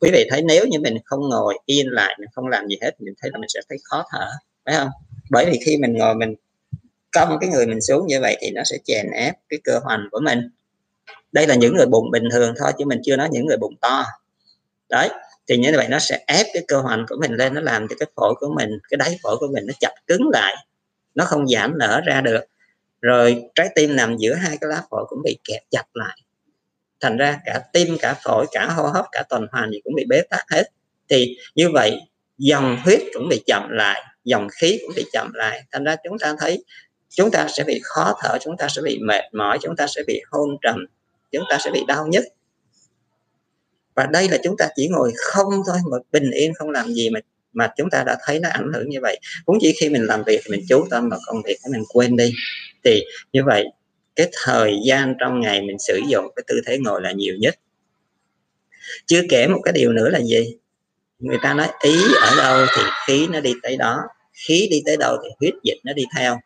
quý 0.00 0.10
vị 0.12 0.26
thấy 0.30 0.42
nếu 0.42 0.66
như 0.66 0.78
mình 0.78 0.96
không 1.04 1.20
ngồi 1.28 1.58
yên 1.66 1.86
lại, 1.90 2.16
mình 2.18 2.28
không 2.32 2.48
làm 2.48 2.66
gì 2.66 2.76
hết, 2.82 3.00
mình 3.00 3.14
thấy 3.20 3.30
là 3.34 3.38
mình 3.38 3.48
sẽ 3.48 3.60
thấy 3.68 3.78
khó 3.84 4.04
thở, 4.10 4.26
phải 4.64 4.74
không? 4.74 4.88
Bởi 5.30 5.46
vì 5.46 5.60
khi 5.66 5.76
mình 5.76 5.92
ngồi 5.92 6.14
mình 6.14 6.34
cong 7.12 7.38
cái 7.40 7.50
người 7.50 7.66
mình 7.66 7.80
xuống 7.80 8.06
như 8.06 8.20
vậy 8.20 8.36
thì 8.40 8.50
nó 8.50 8.62
sẽ 8.64 8.76
chèn 8.84 9.06
ép 9.10 9.34
cái 9.48 9.60
cơ 9.64 9.78
hoành 9.84 10.08
của 10.10 10.20
mình. 10.20 10.50
Đây 11.32 11.46
là 11.46 11.54
những 11.54 11.76
người 11.76 11.86
bụng 11.86 12.10
bình 12.10 12.24
thường 12.32 12.54
thôi, 12.58 12.72
chứ 12.78 12.84
mình 12.84 13.00
chưa 13.04 13.16
nói 13.16 13.28
những 13.32 13.46
người 13.46 13.56
bụng 13.56 13.74
to. 13.80 14.04
Đấy, 14.88 15.08
thì 15.48 15.56
như 15.56 15.72
vậy 15.76 15.86
nó 15.90 15.98
sẽ 15.98 16.24
ép 16.26 16.46
cái 16.54 16.64
cơ 16.68 16.80
hoành 16.80 17.06
của 17.08 17.16
mình 17.20 17.32
lên, 17.32 17.54
nó 17.54 17.60
làm 17.60 17.88
cho 17.88 17.96
cái 17.98 18.08
phổi 18.16 18.34
của 18.40 18.54
mình, 18.56 18.70
cái 18.90 18.96
đáy 18.96 19.18
phổi 19.22 19.36
của 19.40 19.46
mình 19.52 19.64
nó 19.66 19.74
chặt 19.80 19.92
cứng 20.06 20.28
lại, 20.32 20.66
nó 21.14 21.24
không 21.24 21.48
giảm 21.48 21.78
nở 21.78 22.00
ra 22.06 22.20
được. 22.20 22.44
Rồi 23.00 23.42
trái 23.54 23.68
tim 23.74 23.96
nằm 23.96 24.16
giữa 24.18 24.34
hai 24.34 24.58
cái 24.60 24.70
lá 24.70 24.82
phổi 24.90 25.04
cũng 25.08 25.22
bị 25.24 25.38
kẹp 25.44 25.62
chặt 25.70 25.84
lại 25.94 26.18
thành 27.00 27.16
ra 27.16 27.38
cả 27.44 27.60
tim, 27.72 27.96
cả 28.00 28.14
phổi, 28.24 28.46
cả 28.52 28.66
hô 28.66 28.82
hấp, 28.82 29.04
cả 29.12 29.22
tuần 29.28 29.46
hoàn 29.52 29.70
gì 29.70 29.80
cũng 29.84 29.94
bị 29.94 30.04
bế 30.08 30.22
tắc 30.30 30.44
hết. 30.50 30.64
Thì 31.08 31.36
như 31.54 31.70
vậy, 31.70 31.98
dòng 32.38 32.76
huyết 32.84 33.00
cũng 33.14 33.28
bị 33.28 33.42
chậm 33.46 33.68
lại, 33.70 34.02
dòng 34.24 34.48
khí 34.60 34.78
cũng 34.86 34.94
bị 34.96 35.04
chậm 35.12 35.32
lại. 35.34 35.62
Thành 35.72 35.84
ra 35.84 35.96
chúng 36.04 36.18
ta 36.18 36.34
thấy 36.38 36.64
chúng 37.08 37.30
ta 37.30 37.46
sẽ 37.48 37.64
bị 37.64 37.80
khó 37.82 38.14
thở, 38.22 38.38
chúng 38.40 38.56
ta 38.56 38.68
sẽ 38.68 38.82
bị 38.82 38.98
mệt 39.02 39.24
mỏi, 39.32 39.58
chúng 39.62 39.76
ta 39.76 39.86
sẽ 39.86 40.02
bị 40.06 40.20
hôn 40.30 40.50
trầm, 40.62 40.86
chúng 41.32 41.44
ta 41.50 41.58
sẽ 41.64 41.70
bị 41.70 41.80
đau 41.88 42.06
nhức. 42.06 42.24
Và 43.94 44.06
đây 44.06 44.28
là 44.28 44.38
chúng 44.44 44.56
ta 44.56 44.68
chỉ 44.76 44.88
ngồi 44.88 45.12
không 45.16 45.52
thôi 45.66 45.76
mà 45.90 45.98
bình 46.12 46.30
yên, 46.30 46.54
không 46.54 46.70
làm 46.70 46.86
gì 46.86 47.10
mà 47.10 47.20
mà 47.54 47.68
chúng 47.76 47.90
ta 47.90 48.02
đã 48.06 48.16
thấy 48.26 48.40
nó 48.40 48.48
ảnh 48.48 48.72
hưởng 48.74 48.88
như 48.88 48.98
vậy. 49.02 49.20
Cũng 49.46 49.58
chỉ 49.60 49.74
khi 49.80 49.88
mình 49.88 50.06
làm 50.06 50.22
việc 50.26 50.40
thì 50.44 50.50
mình 50.50 50.64
chú 50.68 50.86
tâm 50.90 51.08
vào 51.08 51.20
công 51.26 51.42
việc 51.42 51.56
mình 51.70 51.82
quên 51.88 52.16
đi. 52.16 52.32
Thì 52.84 53.04
như 53.32 53.44
vậy 53.46 53.64
cái 54.16 54.28
thời 54.44 54.76
gian 54.86 55.14
trong 55.20 55.40
ngày 55.40 55.62
mình 55.62 55.76
sử 55.78 56.00
dụng 56.08 56.24
cái 56.36 56.44
tư 56.46 56.60
thế 56.66 56.78
ngồi 56.78 57.02
là 57.02 57.12
nhiều 57.12 57.34
nhất. 57.40 57.54
Chưa 59.06 59.20
kể 59.28 59.46
một 59.46 59.60
cái 59.64 59.72
điều 59.72 59.92
nữa 59.92 60.08
là 60.08 60.20
gì? 60.20 60.56
Người 61.18 61.38
ta 61.42 61.54
nói 61.54 61.68
ý 61.82 61.96
ở 62.22 62.36
đâu 62.38 62.66
thì 62.76 62.82
khí 63.06 63.26
nó 63.32 63.40
đi 63.40 63.52
tới 63.62 63.76
đó, 63.76 64.00
khí 64.46 64.68
đi 64.70 64.82
tới 64.86 64.96
đâu 64.96 65.16
thì 65.24 65.28
huyết 65.40 65.54
dịch 65.62 65.78
nó 65.84 65.92
đi 65.92 66.04
theo. 66.16 66.40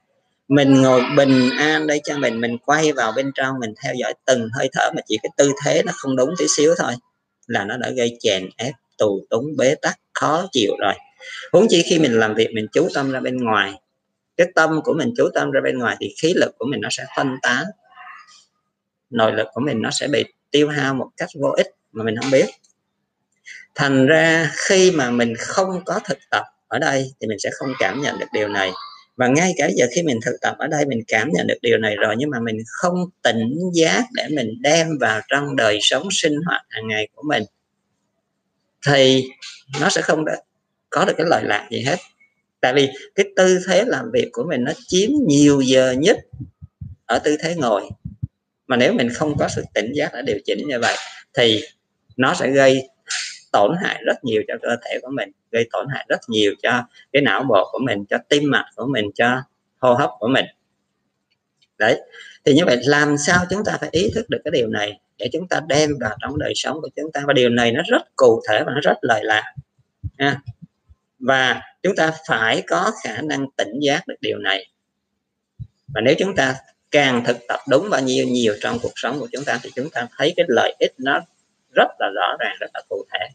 Mình 0.48 0.83
ngồi 0.83 1.02
bình 1.16 1.50
an 1.59 1.87
đây 1.87 2.00
cho 2.04 2.18
mình 2.18 2.40
mình 2.40 2.59
quay 2.59 2.92
vào 2.92 3.12
bên 3.16 3.31
trong, 3.35 3.54
mình 3.61 3.74
theo 3.83 3.94
dõi 3.94 4.14
từng 4.24 4.48
hơi 4.59 4.68
thở 4.72 4.90
mà 4.96 5.02
chỉ 5.07 5.18
cái 5.22 5.31
tư 5.37 5.52
thế 5.64 5.83
nó 5.83 5.92
không 5.96 6.16
đúng 6.16 6.31
tí 6.38 6.44
xíu 6.57 6.74
thôi 6.78 6.92
là 7.46 7.64
nó 7.64 7.76
đã 7.76 7.90
gây 7.90 8.16
chèn 8.20 8.48
ép, 8.57 8.74
tù 8.98 9.26
túng, 9.31 9.57
bế 9.57 9.74
tắc, 9.83 9.98
khó 10.14 10.48
chịu 10.52 10.72
rồi. 10.81 10.94
Huống 11.52 11.66
chi 11.68 11.83
khi 11.90 11.98
mình 11.98 12.18
làm 12.18 12.35
việc, 12.35 12.48
mình 12.54 12.66
chú 12.72 12.88
tâm 12.94 13.12
ra 13.12 13.20
bên 13.20 13.37
ngoài 13.37 13.72
cái 14.38 14.46
tâm 14.55 14.81
của 14.85 14.94
mình, 14.94 15.14
chú 15.16 15.29
tâm 15.35 15.51
ra 15.51 15.61
bên 15.64 15.79
ngoài 15.79 15.96
thì 16.01 16.14
khí 16.22 16.35
lực 16.37 16.55
của 16.59 16.66
mình 16.70 16.81
nó 16.81 16.88
sẽ 16.90 17.05
phân 17.16 17.37
tán. 17.42 17.64
Nội 19.11 19.33
lực 19.33 19.46
của 19.53 19.61
mình 19.61 19.83
nó 19.83 19.90
sẽ 19.90 20.09
bị 20.09 20.24
tiêu 20.51 20.68
hao 20.68 20.94
một 20.94 21.09
cách 21.16 21.29
vô 21.40 21.48
ích 21.48 21.66
mà 21.92 22.05
mình 22.05 22.16
không 22.20 22.31
biết. 22.31 22.46
Thành 23.74 24.07
ra 24.07 24.51
khi 24.57 24.90
mà 24.90 25.11
mình 25.11 25.35
không 25.38 25.85
có 25.85 26.01
thực 26.05 26.18
tập 26.31 26.44
ở 26.68 26.79
đây 26.79 27.12
thì 27.20 27.27
mình 27.27 27.38
sẽ 27.38 27.51
không 27.53 27.72
cảm 27.79 28.03
nhận 28.03 28.18
được 28.18 28.27
điều 28.33 28.48
này. 28.48 28.70
Và 29.16 29.27
ngay 29.27 29.55
cả 29.57 29.68
giờ 29.77 29.87
khi 29.94 30.03
mình 30.03 30.18
thực 30.24 30.37
tập 30.40 30.57
ở 30.59 30.66
đây, 30.66 30.85
mình 30.87 31.03
cảm 31.09 31.29
nhận 31.33 31.46
được 31.46 31.59
điều 31.62 31.79
này 31.79 31.96
rồi 31.96 32.14
nhưng 32.18 32.31
mà 32.31 32.40
mình 32.40 32.57
không 32.66 32.94
tỉnh 33.22 33.55
giác 33.72 34.05
để 34.12 34.27
mình 34.31 34.48
đem 34.61 34.98
vào 35.01 35.20
trong 35.29 35.57
đời 35.57 35.79
sống 35.81 36.09
sinh 36.11 36.37
hoạt 36.46 36.62
hàng 36.68 36.88
ngày 36.88 37.09
của 37.14 37.22
mình, 37.29 37.42
thì 38.87 39.24
nó 39.81 39.88
sẽ 39.88 40.03
không 40.03 40.24
có 40.90 41.05
được 41.05 41.12
cái 41.16 41.27
lợi 41.31 41.42
lạc 41.44 41.68
gì 41.70 41.83
hết 41.83 41.96
tại 42.61 42.75
vì 42.75 42.88
cái 43.14 43.27
tư 43.37 43.59
thế 43.66 43.85
làm 43.85 44.11
việc 44.12 44.29
của 44.33 44.44
mình 44.49 44.64
nó 44.64 44.73
chiếm 44.87 45.11
nhiều 45.27 45.61
giờ 45.61 45.92
nhất 45.92 46.16
ở 47.07 47.18
tư 47.18 47.37
thế 47.42 47.55
ngồi. 47.55 47.88
Mà 48.66 48.77
nếu 48.77 48.92
mình 48.92 49.09
không 49.14 49.38
có 49.38 49.49
sự 49.49 49.64
tỉnh 49.75 49.92
giác 49.92 50.11
để 50.14 50.23
điều 50.23 50.38
chỉnh 50.44 50.68
như 50.68 50.79
vậy, 50.81 50.94
thì 51.35 51.62
nó 52.16 52.35
sẽ 52.35 52.51
gây 52.51 52.88
tổn 53.53 53.77
hại 53.83 54.03
rất 54.07 54.25
nhiều 54.25 54.42
cho 54.49 54.55
cơ 54.62 54.77
thể 54.85 54.99
của 55.03 55.11
mình, 55.11 55.31
gây 55.51 55.68
tổn 55.73 55.87
hại 55.90 56.07
rất 56.09 56.21
nhiều 56.29 56.55
cho 56.62 56.83
cái 57.12 57.23
não 57.23 57.42
bộ 57.42 57.68
của 57.73 57.79
mình, 57.79 58.05
cho 58.11 58.18
tim 58.29 58.51
mạch 58.51 58.66
của 58.77 58.87
mình, 58.87 59.05
cho 59.14 59.42
hô 59.79 59.94
hấp 59.94 60.11
của 60.18 60.29
mình. 60.29 60.44
Đấy, 61.79 62.01
thì 62.44 62.55
như 62.55 62.64
vậy 62.64 62.77
làm 62.85 63.18
sao 63.18 63.44
chúng 63.51 63.64
ta 63.64 63.77
phải 63.81 63.88
ý 63.92 64.11
thức 64.14 64.31
được 64.31 64.38
cái 64.44 64.51
điều 64.51 64.68
này 64.68 65.01
để 65.18 65.29
chúng 65.33 65.49
ta 65.49 65.61
đem 65.68 65.90
vào 66.01 66.16
trong 66.23 66.38
đời 66.38 66.53
sống 66.57 66.81
của 66.81 66.88
chúng 66.97 67.12
ta? 67.12 67.23
Và 67.27 67.33
điều 67.33 67.49
này 67.49 67.73
nó 67.73 67.83
rất 67.88 68.03
cụ 68.16 68.42
thể 68.49 68.62
và 68.66 68.73
nó 68.75 68.81
rất 68.81 68.97
lời 69.03 69.25
lạc 69.25 69.55
ha 70.18 70.40
và 71.18 71.62
chúng 71.83 71.96
ta 71.96 72.12
phải 72.28 72.62
có 72.66 72.92
khả 73.04 73.22
năng 73.22 73.50
tỉnh 73.57 73.81
giác 73.83 74.07
được 74.07 74.16
điều 74.20 74.38
này. 74.38 74.70
Và 75.94 76.00
nếu 76.00 76.14
chúng 76.18 76.37
ta 76.37 76.57
càng 76.90 77.24
thực 77.24 77.37
tập 77.48 77.61
đúng 77.68 77.90
bao 77.90 78.00
nhiêu 78.00 78.26
nhiều 78.28 78.54
trong 78.61 78.78
cuộc 78.83 78.92
sống 78.94 79.20
của 79.20 79.28
chúng 79.33 79.44
ta, 79.44 79.59
thì 79.62 79.70
chúng 79.74 79.90
ta 79.90 80.09
thấy 80.16 80.33
cái 80.37 80.46
lợi 80.48 80.76
ích 80.78 80.92
nó 80.98 81.20
rất 81.72 81.88
là 81.98 82.09
rõ 82.14 82.37
ràng, 82.40 82.57
rất 82.61 82.70
là 82.74 82.83
cụ 82.88 83.04
thể. 83.12 83.26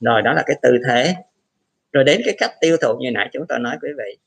Rồi, 0.00 0.22
đó 0.22 0.32
là 0.32 0.42
cái 0.46 0.56
tư 0.62 0.70
thế. 0.88 1.14
Rồi 1.92 2.04
đến 2.04 2.20
cái 2.24 2.34
cách 2.38 2.50
tiêu 2.60 2.76
thụ 2.82 2.98
như 3.00 3.10
nãy 3.10 3.28
chúng 3.32 3.46
tôi 3.48 3.58
nói, 3.58 3.76
quý 3.82 3.88
vị. 3.98 4.18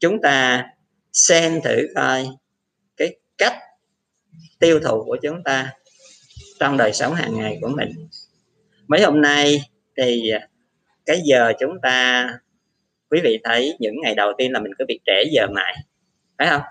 Chúng 0.00 0.20
ta 0.22 0.66
xem 1.12 1.60
thử 1.64 1.86
coi 1.94 2.26
cái 2.96 3.16
cách 3.38 3.54
tiêu 4.58 4.80
thụ 4.80 5.04
của 5.04 5.16
chúng 5.22 5.42
ta 5.42 5.72
trong 6.60 6.76
đời 6.76 6.92
sống 6.92 7.14
hàng 7.14 7.36
ngày 7.36 7.58
của 7.60 7.68
mình. 7.68 8.08
Mấy 8.86 9.02
hôm 9.02 9.20
nay 9.20 9.62
thì 9.96 10.30
à, 10.30 10.48
cái 11.06 11.20
giờ 11.24 11.52
chúng 11.60 11.80
ta, 11.82 12.28
quý 13.10 13.20
vị 13.24 13.38
thấy 13.44 13.76
những 13.78 13.94
ngày 14.02 14.14
đầu 14.14 14.32
tiên 14.38 14.52
là 14.52 14.60
mình 14.60 14.72
cứ 14.78 14.84
bị 14.88 15.00
trễ 15.06 15.24
giờ 15.30 15.46
mãi 15.46 15.74
phải 16.38 16.46
không? 16.50 16.62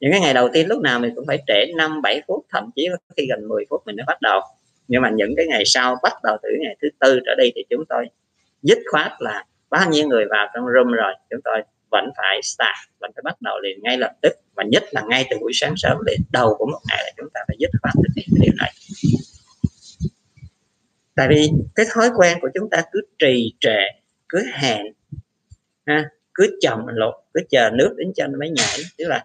Những 0.00 0.10
cái 0.12 0.20
ngày 0.20 0.34
đầu 0.34 0.48
tiên 0.52 0.68
lúc 0.68 0.80
nào 0.82 1.00
mình 1.00 1.12
cũng 1.14 1.26
phải 1.26 1.38
trễ 1.46 1.72
5 1.76 2.02
7 2.02 2.22
phút, 2.28 2.46
thậm 2.50 2.70
chí 2.76 2.88
có 2.90 3.14
khi 3.16 3.26
gần 3.28 3.48
10 3.48 3.64
phút 3.70 3.82
mình 3.86 3.96
mới 3.96 4.04
bắt 4.06 4.20
đầu. 4.20 4.40
Nhưng 4.88 5.02
mà 5.02 5.10
những 5.10 5.34
cái 5.36 5.46
ngày 5.46 5.62
sau, 5.66 5.96
bắt 6.02 6.12
đầu 6.22 6.36
từ 6.42 6.48
ngày 6.60 6.76
thứ 6.82 6.88
tư 7.00 7.20
trở 7.26 7.34
đi 7.38 7.50
thì 7.54 7.64
chúng 7.70 7.84
tôi 7.88 8.06
dứt 8.62 8.78
khoát 8.90 9.12
là 9.18 9.44
bao 9.70 9.90
nhiêu 9.90 10.08
người 10.08 10.24
vào 10.30 10.46
trong 10.54 10.64
room 10.74 10.92
rồi, 10.92 11.14
chúng 11.30 11.40
tôi 11.44 11.62
vẫn 11.90 12.10
phải 12.16 12.40
start, 12.42 12.98
vẫn 13.00 13.10
phải 13.14 13.22
bắt 13.24 13.42
đầu 13.42 13.58
liền 13.58 13.82
ngay 13.82 13.98
lập 13.98 14.12
tức. 14.22 14.32
Và 14.54 14.64
nhất 14.64 14.84
là 14.90 15.02
ngay 15.08 15.26
từ 15.30 15.36
buổi 15.40 15.52
sáng 15.54 15.74
sớm 15.76 15.96
để 16.06 16.16
đầu 16.32 16.54
của 16.58 16.66
một 16.66 16.80
ngày 16.88 16.98
là 17.04 17.10
chúng 17.16 17.28
ta 17.34 17.40
phải 17.48 17.56
dứt 17.58 17.70
khoát 17.82 17.94
thực 17.94 18.12
hiện 18.16 18.26
cái 18.36 18.40
điều 18.42 18.52
này 18.58 18.72
tại 21.18 21.28
vì 21.30 21.50
cái 21.74 21.86
thói 21.94 22.10
quen 22.16 22.38
của 22.40 22.48
chúng 22.54 22.70
ta 22.70 22.82
cứ 22.92 23.00
trì 23.18 23.54
trệ 23.60 23.78
cứ 24.28 24.42
hẹn 24.52 24.86
ha, 25.86 26.10
cứ 26.34 26.58
chậm 26.60 26.86
lột 26.86 27.14
cứ 27.34 27.40
chờ 27.50 27.70
nước 27.72 27.94
đến 27.98 28.12
chân 28.16 28.38
mới 28.38 28.50
nhảy 28.50 28.78
tức 28.98 29.04
là 29.08 29.24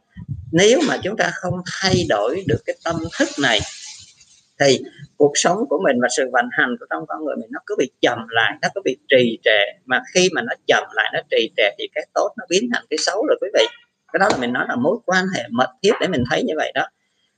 nếu 0.52 0.80
mà 0.88 0.98
chúng 1.04 1.18
ta 1.18 1.32
không 1.34 1.54
thay 1.66 2.06
đổi 2.10 2.44
được 2.48 2.60
cái 2.66 2.76
tâm 2.86 2.96
thức 3.20 3.28
này 3.42 3.60
thì 4.60 4.80
cuộc 5.18 5.32
sống 5.36 5.58
của 5.70 5.80
mình 5.84 6.02
và 6.02 6.08
sự 6.18 6.30
vận 6.32 6.46
hành 6.52 6.76
của 6.80 6.86
trong 6.90 7.06
con 7.08 7.26
người 7.26 7.36
mình 7.36 7.50
nó 7.52 7.60
cứ 7.66 7.76
bị 7.78 7.92
chậm 8.02 8.20
lại 8.30 8.58
nó 8.62 8.68
cứ 8.76 8.82
bị 8.86 8.98
trì 9.08 9.40
trệ. 9.44 9.80
Mà 9.86 10.02
khi 10.14 10.30
mà 10.34 10.42
nó 10.42 10.54
chậm 10.68 10.84
lại 10.94 11.12
nó 11.14 11.20
trì 11.32 11.52
trệ 11.58 11.70
thì 11.78 11.88
cái 11.96 12.08
tốt 12.14 12.34
nó 12.38 12.46
biến 12.50 12.70
thành 12.74 12.84
cái 12.90 12.98
xấu 12.98 13.26
rồi 13.28 13.38
quý 13.42 13.50
vị. 13.54 13.66
Cái 14.14 14.20
đó 14.20 14.28
là 14.32 14.38
mình 14.38 14.54
nói 14.54 14.66
là 14.70 14.76
mối 14.76 14.98
quan 15.06 15.26
hệ 15.36 15.44
mật 15.52 15.70
thiết 15.84 15.92
để 16.02 16.08
mình 16.08 16.24
thấy 16.30 16.44
như 16.44 16.54
vậy 16.58 16.72
đó. 16.76 16.88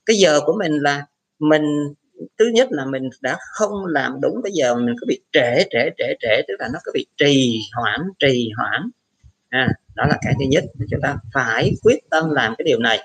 Cái 0.06 0.16
giờ 0.16 0.40
của 0.46 0.54
mình 0.60 0.78
là 0.82 1.06
mình 1.40 1.94
thứ 2.40 2.46
nhất 2.54 2.68
là 2.72 2.86
mình 2.86 3.10
đã 3.22 3.38
không 3.52 3.86
làm 3.86 4.22
đúng 4.22 4.42
bây 4.44 4.52
giờ 4.52 4.76
mình 4.76 4.96
cứ 5.00 5.06
bị 5.08 5.22
trễ 5.32 5.64
trễ 5.72 5.90
trễ 5.98 6.14
trễ 6.20 6.42
tức 6.48 6.56
là 6.60 6.70
nó 6.74 6.80
cứ 6.84 6.92
bị 6.94 7.06
trì 7.18 7.60
hoãn 7.74 8.02
trì 8.20 8.52
hoãn. 8.58 8.90
À, 9.50 9.70
đó 9.96 10.06
là 10.10 10.18
cái 10.22 10.34
thứ 10.40 10.46
nhất 10.50 10.64
chúng 10.92 11.02
ta 11.02 11.16
phải 11.34 11.72
quyết 11.84 12.10
tâm 12.10 12.30
làm 12.30 12.56
cái 12.58 12.66
điều 12.66 12.80
này. 12.80 13.00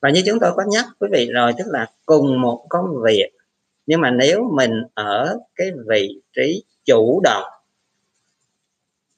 Và 0.00 0.10
như 0.10 0.22
chúng 0.26 0.40
tôi 0.40 0.52
có 0.56 0.62
nhắc 0.68 0.84
quý 0.98 1.08
vị 1.12 1.30
rồi 1.32 1.52
tức 1.58 1.64
là 1.66 1.86
cùng 2.06 2.40
một 2.40 2.66
công 2.68 2.86
việc. 3.04 3.30
Nhưng 3.86 4.00
mà 4.00 4.10
nếu 4.10 4.50
mình 4.56 4.82
ở 4.94 5.38
cái 5.54 5.70
vị 5.88 6.20
trí 6.36 6.64
chủ 6.84 7.20
động 7.24 7.44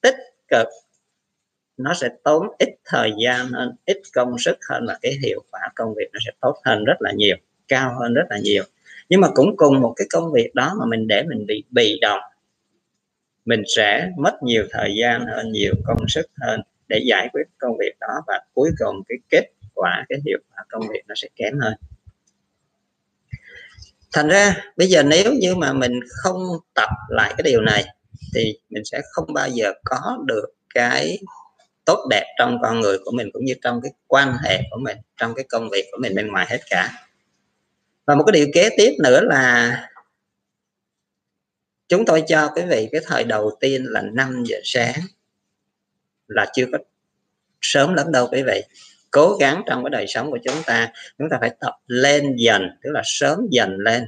tích 0.01 0.17
cực 0.49 0.67
nó 1.77 1.95
sẽ 1.95 2.09
tốn 2.25 2.47
ít 2.59 2.69
thời 2.85 3.13
gian 3.25 3.49
hơn 3.49 3.77
ít 3.87 3.97
công 4.15 4.39
sức 4.39 4.57
hơn 4.71 4.85
và 4.89 4.99
cái 5.03 5.13
hiệu 5.23 5.45
quả 5.51 5.61
công 5.75 5.95
việc 5.95 6.07
nó 6.13 6.19
sẽ 6.27 6.31
tốt 6.41 6.55
hơn 6.65 6.85
rất 6.85 6.97
là 7.01 7.13
nhiều 7.13 7.37
cao 7.69 7.95
hơn 8.01 8.15
rất 8.15 8.25
là 8.31 8.39
nhiều 8.43 8.65
nhưng 9.09 9.21
mà 9.21 9.29
cũng 9.35 9.57
cùng 9.57 9.81
một 9.81 9.93
cái 9.97 10.07
công 10.11 10.33
việc 10.33 10.55
đó 10.55 10.75
mà 10.79 10.87
mình 10.87 11.07
để 11.09 11.23
mình 11.23 11.47
bị 11.47 11.65
bị 11.71 11.99
động. 12.01 12.21
Mình 13.45 13.63
sẽ 13.77 14.11
mất 14.19 14.43
nhiều 14.43 14.67
thời 14.71 14.95
gian 15.01 15.27
hơn, 15.27 15.53
nhiều 15.53 15.75
công 15.87 16.09
sức 16.09 16.27
hơn 16.41 16.61
để 16.89 17.01
giải 17.07 17.29
quyết 17.33 17.45
công 17.59 17.77
việc 17.79 17.93
đó 18.01 18.23
và 18.27 18.41
cuối 18.55 18.71
cùng 18.79 19.03
cái 19.09 19.19
kết 19.29 19.51
quả, 19.75 20.07
cái 20.09 20.19
hiệu 20.27 20.39
quả 20.51 20.65
công 20.69 20.83
việc 20.89 21.03
nó 21.09 21.15
sẽ 21.17 21.29
kém 21.37 21.59
hơn. 21.59 21.75
Thành 24.13 24.29
ra, 24.29 24.57
bây 24.77 24.87
giờ 24.87 25.03
nếu 25.03 25.33
như 25.33 25.55
mà 25.55 25.73
mình 25.73 26.01
không 26.09 26.43
tập 26.75 26.89
lại 27.09 27.35
cái 27.37 27.43
điều 27.45 27.61
này 27.61 27.85
thì 28.35 28.59
mình 28.71 28.85
sẽ 28.85 29.01
không 29.13 29.33
bao 29.33 29.49
giờ 29.49 29.73
có 29.85 30.19
được 30.27 30.47
cái 30.75 31.19
tốt 31.85 32.07
đẹp 32.11 32.25
trong 32.39 32.59
con 32.63 32.81
người 32.81 32.99
của 33.05 33.11
mình 33.11 33.29
cũng 33.33 33.45
như 33.45 33.55
trong 33.63 33.81
cái 33.83 33.93
quan 34.07 34.33
hệ 34.45 34.61
của 34.71 34.79
mình, 34.83 34.97
trong 35.17 35.35
cái 35.35 35.45
công 35.49 35.69
việc 35.73 35.85
của 35.93 35.99
mình 36.01 36.15
bên 36.15 36.29
ngoài 36.29 36.47
hết 36.49 36.59
cả 36.71 37.08
và 38.09 38.15
một 38.15 38.25
cái 38.27 38.33
điều 38.33 38.47
kế 38.55 38.71
tiếp 38.77 38.93
nữa 38.99 39.21
là 39.21 39.91
chúng 41.89 42.05
tôi 42.05 42.23
cho 42.29 42.53
quý 42.57 42.63
vị 42.63 42.89
cái 42.93 43.01
thời 43.05 43.25
đầu 43.25 43.57
tiên 43.61 43.85
là 43.89 44.03
5 44.03 44.45
giờ 44.47 44.57
sáng, 44.65 45.01
là 46.29 46.47
chưa 46.55 46.65
có 46.73 46.79
sớm 47.61 47.95
lắm 47.95 48.13
đâu 48.13 48.29
quý 48.33 48.43
vị. 48.43 48.63
Cố 49.11 49.37
gắng 49.41 49.63
trong 49.67 49.85
cái 49.85 49.91
đời 49.91 50.07
sống 50.09 50.31
của 50.31 50.39
chúng 50.45 50.63
ta 50.67 50.93
chúng 51.19 51.29
ta 51.31 51.37
phải 51.41 51.51
tập 51.61 51.73
lên 51.87 52.37
dần, 52.37 52.63
tức 52.83 52.91
là 52.93 53.03
sớm 53.05 53.39
dần 53.51 53.77
lên 53.79 54.05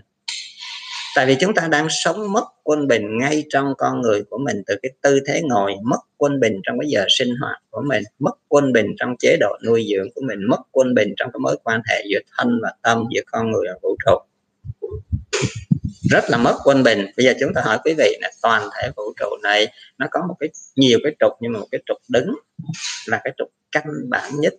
tại 1.17 1.27
vì 1.27 1.37
chúng 1.41 1.55
ta 1.55 1.69
đang 1.71 1.87
sống 1.91 2.33
mất 2.33 2.45
quân 2.63 2.89
bình 2.89 3.19
ngay 3.19 3.45
trong 3.51 3.75
con 3.79 4.01
người 4.01 4.23
của 4.31 4.39
mình, 4.39 4.63
từ 4.67 4.77
cái 4.83 4.91
tư 5.01 5.21
thế 5.27 5.43
ngồi, 5.45 5.75
mất 5.83 6.01
quân 6.17 6.41
bình 6.41 6.61
trong 6.63 6.79
cái 6.81 6.91
giờ 6.91 7.05
sinh 7.09 7.35
hoạt 7.41 7.63
của 7.71 7.83
mình, 7.87 8.03
mất 8.19 8.35
quân 8.49 8.73
bình 8.73 8.87
trong 8.99 9.17
chế 9.19 9.37
độ 9.41 9.57
nuôi 9.67 9.87
dưỡng 9.91 10.09
của 10.15 10.21
mình, 10.21 10.39
mất 10.49 10.61
quân 10.71 10.95
bình 10.95 11.15
trong 11.17 11.31
cái 11.33 11.41
mối 11.41 11.57
quan 11.65 11.81
hệ 11.91 12.05
giữa 12.11 12.19
thân 12.39 12.59
và 12.63 12.73
tâm, 12.83 13.05
giữa 13.15 13.23
con 13.27 13.51
người 13.51 13.67
và 13.69 13.79
vũ 13.83 13.97
trụ. 14.07 14.19
Rất 16.11 16.25
là 16.29 16.39
mất 16.39 16.57
quân 16.65 16.83
bình. 16.83 17.07
Bây 17.17 17.27
giờ 17.27 17.35
chúng 17.41 17.55
ta 17.55 17.63
hỏi 17.65 17.79
quý 17.85 17.95
vị 17.99 18.17
là 18.21 18.31
toàn 18.43 18.69
thể 18.75 18.91
vũ 18.97 19.03
trụ 19.21 19.27
này, 19.43 19.69
nó 19.99 20.07
có 20.11 20.21
một 20.29 20.35
cái, 20.41 20.49
nhiều 20.77 20.99
cái 21.03 21.13
trục, 21.21 21.33
nhưng 21.41 21.53
mà 21.53 21.59
một 21.59 21.67
cái 21.71 21.81
trục 21.87 21.99
đứng 22.09 22.35
là 23.07 23.21
cái 23.25 23.33
trục 23.39 23.49
căn 23.73 23.85
bản 24.09 24.33
nhất. 24.39 24.55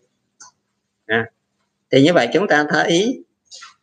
À. 1.05 1.25
thì 1.91 2.03
như 2.03 2.13
vậy 2.13 2.27
chúng 2.33 2.47
ta 2.47 2.65
thấy 2.69 3.23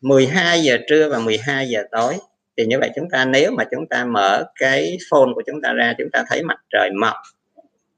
12 0.00 0.62
giờ 0.62 0.78
trưa 0.88 1.08
và 1.10 1.18
12 1.18 1.68
giờ 1.68 1.82
tối 1.92 2.14
thì 2.58 2.66
như 2.66 2.78
vậy 2.78 2.90
chúng 2.96 3.10
ta, 3.10 3.24
nếu 3.24 3.50
mà 3.50 3.64
chúng 3.70 3.88
ta 3.90 4.04
mở 4.04 4.44
cái 4.60 4.98
phone 5.10 5.28
của 5.34 5.42
chúng 5.46 5.62
ta 5.62 5.72
ra, 5.72 5.94
chúng 5.98 6.10
ta 6.12 6.24
thấy 6.28 6.42
mặt 6.42 6.58
trời 6.70 6.90
mọc, 7.00 7.14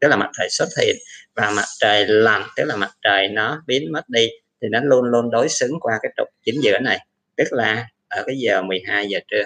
tức 0.00 0.08
là 0.08 0.16
mặt 0.16 0.30
trời 0.38 0.48
xuất 0.50 0.68
hiện, 0.80 0.96
và 1.34 1.50
mặt 1.50 1.64
trời 1.80 2.06
lặn, 2.06 2.42
tức 2.56 2.64
là 2.64 2.76
mặt 2.76 2.90
trời 3.02 3.28
nó 3.28 3.62
biến 3.66 3.92
mất 3.92 4.08
đi, 4.08 4.28
thì 4.62 4.68
nó 4.70 4.80
luôn 4.82 5.04
luôn 5.04 5.30
đối 5.30 5.48
xứng 5.48 5.80
qua 5.80 5.98
cái 6.02 6.12
trục 6.16 6.28
chính 6.44 6.62
giữa 6.62 6.78
này, 6.78 6.98
tức 7.36 7.48
là 7.50 7.88
ở 8.08 8.22
cái 8.26 8.36
giờ 8.38 8.62
12 8.62 9.06
giờ 9.08 9.18
trưa. 9.28 9.42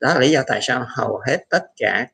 Đó 0.00 0.14
là 0.14 0.20
lý 0.20 0.30
do 0.30 0.42
tại 0.46 0.60
sao 0.62 0.86
hầu 0.88 1.20
hết 1.26 1.38
tất 1.50 1.62
cả 1.76 2.06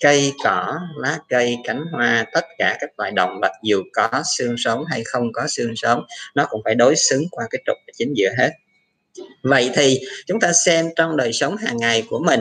cây 0.00 0.32
cỏ, 0.44 0.80
lá 0.96 1.18
cây, 1.28 1.56
cánh 1.64 1.84
hoa, 1.92 2.24
tất 2.32 2.44
cả 2.58 2.76
các 2.80 2.90
loài 2.98 3.10
động 3.10 3.38
vật 3.42 3.52
dù 3.62 3.82
có 3.92 4.22
xương 4.36 4.54
sống 4.58 4.84
hay 4.90 5.02
không 5.04 5.32
có 5.32 5.46
xương 5.48 5.72
sống, 5.76 6.04
nó 6.34 6.46
cũng 6.50 6.60
phải 6.64 6.74
đối 6.74 6.96
xứng 6.96 7.22
qua 7.30 7.44
cái 7.50 7.62
trục 7.66 7.76
chính 7.98 8.12
giữa 8.16 8.30
hết 8.38 8.50
vậy 9.42 9.70
thì 9.74 10.00
chúng 10.26 10.40
ta 10.40 10.52
xem 10.52 10.86
trong 10.96 11.16
đời 11.16 11.32
sống 11.32 11.56
hàng 11.56 11.76
ngày 11.76 12.02
của 12.08 12.18
mình 12.26 12.40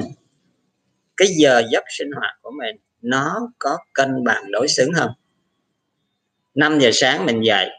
cái 1.18 1.28
giờ 1.28 1.64
giấc 1.72 1.84
sinh 1.90 2.12
hoạt 2.12 2.36
của 2.42 2.52
mình 2.52 2.76
nó 3.02 3.52
có 3.60 3.78
cân 3.94 4.24
bằng 4.24 4.52
đối 4.52 4.68
xứng 4.68 4.94
không? 4.94 5.12
5 6.54 6.80
giờ 6.80 6.90
sáng 6.94 7.26
mình 7.26 7.42
dậy. 7.46 7.70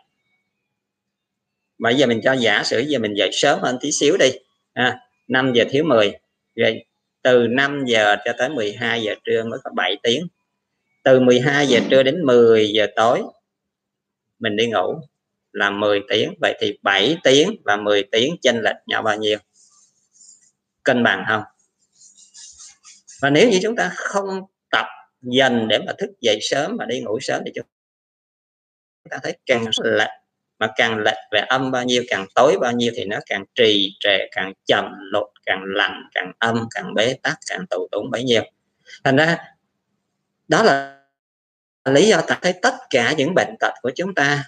Bây 1.79 1.95
giờ 1.95 2.07
mình 2.07 2.21
cho 2.25 2.33
giả 2.33 2.63
sử 2.65 2.79
giờ 2.79 2.99
mình 2.99 3.15
dậy 3.17 3.31
sớm 3.33 3.59
hơn 3.63 3.79
tí 3.81 3.93
xíu 3.93 4.17
đi. 4.17 4.31
À, 4.73 4.99
5 5.29 5.53
giờ 5.55 5.65
thiếu 5.71 5.85
10 5.85 6.13
rồi 6.55 6.85
từ 7.23 7.47
5 7.47 7.85
giờ 7.87 8.17
cho 8.25 8.33
tới 8.39 8.49
12 8.49 9.03
giờ 9.03 9.15
trưa 9.25 9.45
mới 9.45 9.59
có 9.65 9.71
7 9.77 9.97
tiếng. 10.03 10.27
Từ 11.05 11.21
12 11.21 11.67
giờ 11.67 11.81
trưa 11.91 12.03
đến 12.03 12.23
10 12.27 12.73
giờ 12.73 12.87
tối 12.97 13.23
mình 14.39 14.57
đi 14.57 14.67
ngủ 14.67 15.01
là 15.53 15.71
10 15.71 16.01
tiếng. 16.09 16.35
Vậy 16.41 16.59
thì 16.61 16.79
7 16.83 17.17
tiếng 17.25 17.63
và 17.65 17.77
10 17.77 18.03
tiếng 18.13 18.37
chênh 18.43 18.61
lệch 18.63 18.77
nhau 18.87 19.03
bao 19.03 19.17
nhiêu? 19.17 19.39
Cân 20.83 21.03
bằng 21.03 21.25
không? 21.29 21.43
Và 23.21 23.31
nếu 23.31 23.51
như 23.51 23.59
chúng 23.63 23.77
ta 23.77 23.93
không 23.95 24.41
tập 24.71 24.87
dần 25.23 25.69
để 25.69 25.79
mà 25.79 25.93
thức 25.99 26.11
dậy 26.21 26.39
sớm 26.41 26.77
và 26.77 26.85
đi 26.85 27.01
ngủ 27.01 27.21
sớm 27.21 27.43
thì 27.47 27.53
chúng 27.55 27.67
ta 29.11 29.19
thấy 29.23 29.39
càng 29.47 29.65
lệch 29.83 30.11
mà 30.59 30.69
càng 30.77 30.99
lệch 30.99 31.19
về 31.33 31.41
âm 31.41 31.71
bao 31.71 31.85
nhiêu, 31.85 32.03
càng 32.09 32.27
tối 32.35 32.57
bao 32.61 32.73
nhiêu 32.73 32.93
thì 32.97 33.05
nó 33.05 33.19
càng 33.27 33.45
trì 33.55 33.97
trệ, 34.01 34.19
càng 34.33 34.53
chậm 34.67 34.85
lột 35.13 35.31
càng 35.47 35.63
lạnh 35.67 36.09
càng 36.15 36.33
âm, 36.39 36.67
càng 36.75 36.95
bế 36.95 37.15
tắc, 37.23 37.39
càng 37.47 37.67
tù 37.71 37.89
túng 37.93 38.11
bấy 38.11 38.25
nhiêu. 38.25 38.43
Thành 39.05 39.17
ra, 39.17 39.39
đó 40.49 40.63
là 40.63 41.03
lý 41.85 42.09
do 42.09 42.21
ta 42.21 42.39
thấy 42.43 42.55
tất 42.63 42.75
cả 42.91 43.15
những 43.19 43.35
bệnh 43.35 43.57
tật 43.61 43.73
của 43.83 43.91
chúng 43.97 44.15
ta 44.15 44.45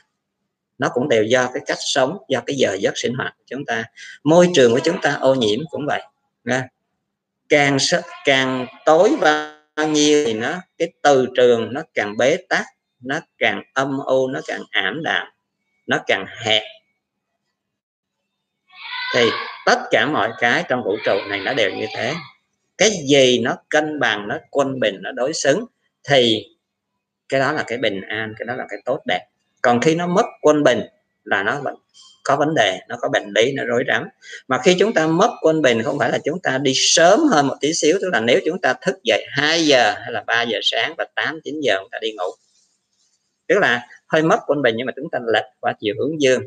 nó 0.78 0.88
cũng 0.94 1.08
đều 1.08 1.24
do 1.24 1.50
cái 1.54 1.62
cách 1.66 1.78
sống, 1.80 2.18
do 2.28 2.40
cái 2.46 2.56
giờ 2.56 2.76
giấc 2.80 2.98
sinh 2.98 3.14
hoạt 3.14 3.34
của 3.38 3.44
chúng 3.46 3.64
ta. 3.64 3.84
Môi 4.24 4.48
trường 4.54 4.72
của 4.72 4.80
chúng 4.84 5.00
ta 5.00 5.14
ô 5.14 5.34
nhiễm 5.34 5.60
cũng 5.70 5.86
vậy, 5.86 6.02
nha. 6.44 6.68
Càng 7.48 7.76
càng 8.24 8.66
tối 8.84 9.16
bao 9.20 9.88
nhiêu 9.88 10.24
thì 10.26 10.34
nó, 10.34 10.54
cái 10.78 10.92
từ 11.02 11.26
trường 11.36 11.72
nó 11.72 11.82
càng 11.94 12.16
bế 12.16 12.36
tắc, 12.48 12.64
nó 13.00 13.20
càng 13.38 13.62
âm 13.74 13.98
u, 14.06 14.28
nó 14.28 14.40
càng 14.46 14.62
ảm 14.70 15.02
đạm, 15.02 15.26
nó 15.86 15.98
càng 16.06 16.26
hẹp. 16.42 16.62
Thì 19.14 19.30
tất 19.66 19.78
cả 19.90 20.06
mọi 20.06 20.30
cái 20.38 20.64
trong 20.68 20.82
vũ 20.84 20.96
trụ 21.04 21.18
này 21.28 21.40
nó 21.40 21.54
đều 21.54 21.70
như 21.70 21.86
thế. 21.96 22.14
Cái 22.78 22.90
gì 23.08 23.38
nó 23.38 23.56
cân 23.68 24.00
bằng, 24.00 24.28
nó 24.28 24.38
quân 24.50 24.80
bình, 24.80 24.98
nó 25.02 25.12
đối 25.12 25.32
xứng 25.32 25.64
thì 26.08 26.46
cái 27.28 27.40
đó 27.40 27.52
là 27.52 27.64
cái 27.66 27.78
bình 27.78 28.00
an, 28.08 28.34
cái 28.38 28.46
đó 28.46 28.54
là 28.54 28.64
cái 28.68 28.78
tốt 28.84 29.00
đẹp 29.06 29.26
còn 29.64 29.80
khi 29.80 29.94
nó 29.94 30.06
mất 30.06 30.26
quân 30.42 30.62
bình 30.62 30.80
là 31.24 31.42
nó 31.42 31.60
có 32.24 32.36
vấn 32.36 32.54
đề 32.54 32.80
nó 32.88 32.96
có 33.00 33.08
bệnh 33.08 33.32
lý 33.34 33.52
nó 33.52 33.64
rối 33.64 33.84
rắm. 33.88 34.08
Mà 34.48 34.58
khi 34.64 34.76
chúng 34.78 34.94
ta 34.94 35.06
mất 35.06 35.30
quân 35.42 35.62
bình 35.62 35.82
không 35.82 35.98
phải 35.98 36.10
là 36.10 36.18
chúng 36.24 36.38
ta 36.42 36.58
đi 36.58 36.72
sớm 36.74 37.20
hơn 37.20 37.46
một 37.46 37.54
tí 37.60 37.74
xíu 37.74 37.98
tức 38.00 38.10
là 38.12 38.20
nếu 38.20 38.40
chúng 38.44 38.60
ta 38.60 38.74
thức 38.82 38.96
dậy 39.04 39.26
2 39.30 39.66
giờ 39.66 39.94
hay 40.02 40.12
là 40.12 40.24
3 40.26 40.42
giờ 40.42 40.58
sáng 40.62 40.94
và 40.98 41.06
8 41.14 41.40
9 41.44 41.60
giờ 41.60 41.76
chúng 41.80 41.88
ta 41.92 41.98
đi 42.02 42.12
ngủ. 42.12 42.30
Tức 43.48 43.58
là 43.58 43.86
hơi 44.06 44.22
mất 44.22 44.38
quân 44.46 44.62
bình 44.62 44.74
nhưng 44.76 44.86
mà 44.86 44.92
chúng 44.96 45.10
ta 45.10 45.18
lệch 45.32 45.44
qua 45.60 45.72
chiều 45.80 45.94
hướng 45.98 46.20
dương 46.20 46.42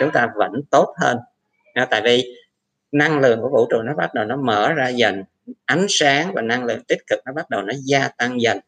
chúng 0.00 0.10
ta 0.12 0.28
vẫn 0.36 0.52
tốt 0.70 0.94
hơn. 1.00 1.18
À, 1.74 1.84
tại 1.90 2.02
vì 2.04 2.36
năng 2.92 3.20
lượng 3.20 3.40
của 3.42 3.48
vũ 3.48 3.66
trụ 3.70 3.82
nó 3.82 3.94
bắt 3.94 4.14
đầu 4.14 4.24
nó 4.24 4.36
mở 4.36 4.72
ra 4.72 4.88
dần 4.88 5.22
ánh 5.64 5.86
sáng 5.88 6.34
và 6.34 6.42
năng 6.42 6.64
lượng 6.64 6.82
tích 6.88 7.06
cực 7.06 7.18
nó 7.26 7.32
bắt 7.32 7.50
đầu 7.50 7.62
nó 7.62 7.72
gia 7.84 8.08
tăng 8.08 8.40
dần. 8.40 8.58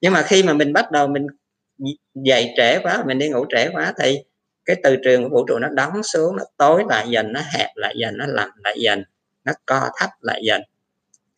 Nhưng 0.00 0.12
mà 0.12 0.22
khi 0.22 0.42
mà 0.42 0.52
mình 0.52 0.72
bắt 0.72 0.90
đầu 0.90 1.08
mình 1.08 1.26
dậy 2.14 2.52
trễ 2.56 2.78
quá, 2.78 3.04
mình 3.06 3.18
đi 3.18 3.28
ngủ 3.28 3.44
trễ 3.48 3.68
quá 3.72 3.92
thì 3.98 4.18
cái 4.64 4.76
từ 4.82 4.96
trường 5.04 5.22
của 5.22 5.28
vũ 5.28 5.44
trụ 5.48 5.58
nó 5.58 5.68
đóng 5.68 6.02
xuống, 6.02 6.36
nó 6.36 6.44
tối 6.56 6.84
lại 6.88 7.08
dần, 7.10 7.32
nó 7.32 7.40
hẹp 7.52 7.68
lại 7.74 7.94
dần, 7.98 8.16
nó 8.16 8.26
lạnh 8.26 8.50
lại 8.64 8.76
dần, 8.80 9.04
nó 9.44 9.52
co 9.66 9.90
thấp 9.98 10.10
lại 10.20 10.40
dần. 10.44 10.62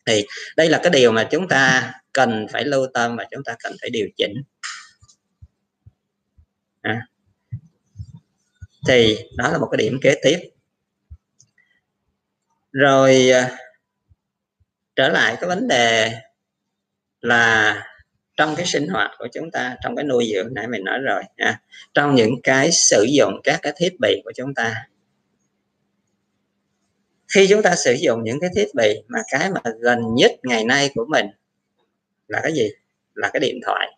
Thì 0.07 0.27
đây 0.57 0.69
là 0.69 0.81
cái 0.83 0.91
điều 0.91 1.13
mà 1.13 1.29
chúng 1.31 1.49
ta 1.49 1.93
cần 2.13 2.47
phải 2.53 2.65
lưu 2.65 2.87
tâm 2.95 3.17
và 3.17 3.27
chúng 3.31 3.45
ta 3.45 3.57
cần 3.63 3.73
phải 3.81 3.91
điều 3.91 4.07
chỉnh. 4.17 4.43
À. 6.83 7.01
thì 8.89 9.19
đó 9.37 9.49
là 9.49 9.59
một 9.59 9.69
cái 9.71 9.77
điểm 9.77 9.99
kế 10.03 10.15
tiếp. 10.23 10.39
Rồi 12.73 13.31
à, 13.31 13.57
trở 14.97 15.09
lại 15.09 15.37
cái 15.41 15.49
vấn 15.49 15.69
đề 15.69 16.13
là 17.21 17.75
trong 18.43 18.55
cái 18.57 18.67
sinh 18.67 18.89
hoạt 18.89 19.11
của 19.19 19.29
chúng 19.33 19.51
ta, 19.51 19.77
trong 19.83 19.97
cái 19.97 20.05
nuôi 20.05 20.31
dưỡng, 20.35 20.55
nãy 20.55 20.67
mình 20.69 20.85
nói 20.85 20.99
rồi, 20.99 21.23
ha. 21.39 21.61
trong 21.95 22.15
những 22.15 22.43
cái 22.43 22.73
sử 22.73 23.07
dụng 23.09 23.41
các 23.45 23.61
cái 23.63 23.73
thiết 23.77 23.93
bị 24.01 24.21
của 24.25 24.33
chúng 24.37 24.55
ta. 24.55 24.87
Khi 27.35 27.47
chúng 27.51 27.63
ta 27.63 27.75
sử 27.77 27.93
dụng 27.93 28.25
những 28.25 28.41
cái 28.41 28.51
thiết 28.55 28.69
bị 28.75 29.03
mà 29.09 29.19
cái 29.33 29.51
mà 29.51 29.61
gần 29.81 29.99
nhất 30.15 30.33
ngày 30.43 30.65
nay 30.65 30.91
của 30.95 31.07
mình 31.09 31.27
là 32.29 32.41
cái 32.43 32.53
gì? 32.53 32.69
Là 33.15 33.31
cái 33.33 33.41
điện 33.41 33.61
thoại. 33.67 33.97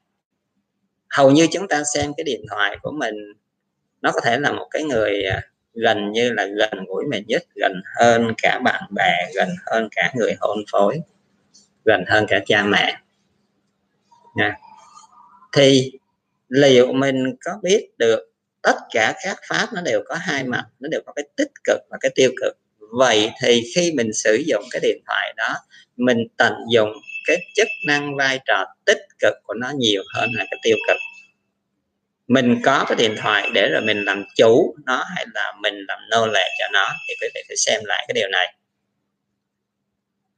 Hầu 1.11 1.31
như 1.31 1.47
chúng 1.53 1.69
ta 1.69 1.83
xem 1.95 2.13
cái 2.17 2.25
điện 2.25 2.43
thoại 2.51 2.79
của 2.83 2.93
mình, 2.93 3.15
nó 4.03 4.13
có 4.13 4.21
thể 4.21 4.39
là 4.39 4.53
một 4.53 4.67
cái 4.71 4.83
người 4.83 5.25
à, 5.25 5.43
gần 5.75 6.13
như 6.13 6.33
là 6.33 6.47
gần 6.47 6.85
gũi 6.89 7.05
mình 7.11 7.25
nhất, 7.27 7.43
gần 7.55 7.73
hơn 8.01 8.33
cả 8.43 8.61
bạn 8.65 8.83
bè, 8.97 9.31
gần 9.35 9.49
hơn 9.67 9.89
cả 9.97 10.13
người 10.15 10.35
hôn 10.41 10.59
phối, 10.73 11.01
gần 11.85 12.05
hơn 12.09 12.27
cả 12.29 12.41
cha 12.47 12.65
mẹ 12.65 13.04
nha. 14.35 14.57
Thì 15.53 15.93
liệu 16.49 16.93
mình 16.93 17.37
có 17.45 17.53
biết 17.63 17.89
được 17.99 18.31
tất 18.63 18.77
cả 18.91 19.15
các 19.25 19.39
pháp 19.49 19.67
nó 19.73 19.81
đều 19.81 20.03
có 20.07 20.15
hai 20.15 20.45
mặt, 20.45 20.65
nó 20.81 20.89
đều 20.89 21.01
có 21.07 21.13
cái 21.13 21.25
tích 21.37 21.51
cực 21.65 21.81
và 21.91 21.99
cái 22.01 22.11
tiêu 22.15 22.31
cực. 22.43 22.57
Vậy 22.79 23.31
thì 23.43 23.63
khi 23.75 23.93
mình 23.93 24.13
sử 24.13 24.43
dụng 24.47 24.65
cái 24.71 24.81
điện 24.81 24.99
thoại 25.07 25.33
đó, 25.37 25.55
mình 25.97 26.19
tận 26.37 26.55
dụng 26.71 26.93
cái 27.27 27.37
chức 27.55 27.69
năng 27.87 28.17
vai 28.17 28.41
trò 28.47 28.65
tích 28.85 29.07
cực 29.19 29.35
của 29.43 29.55
nó 29.55 29.71
nhiều 29.77 30.03
hơn 30.15 30.31
là 30.35 30.45
cái 30.51 30.59
tiêu 30.63 30.77
cực. 30.89 30.97
Mình 32.29 32.61
có 32.65 32.85
cái 32.89 32.97
điện 32.97 33.15
thoại 33.19 33.51
để 33.55 33.69
rồi 33.73 33.83
mình 33.83 34.05
làm 34.05 34.25
chủ 34.37 34.77
nó 34.87 35.05
hay 35.15 35.27
là 35.35 35.53
mình 35.61 35.75
làm 35.89 35.99
nô 36.11 36.27
lệ 36.27 36.49
cho 36.59 36.69
nó 36.73 36.93
thì 37.09 37.15
quý 37.21 37.29
vị 37.35 37.43
phải 37.49 37.57
xem 37.57 37.81
lại 37.85 38.05
cái 38.09 38.15
điều 38.15 38.29
này. 38.29 38.55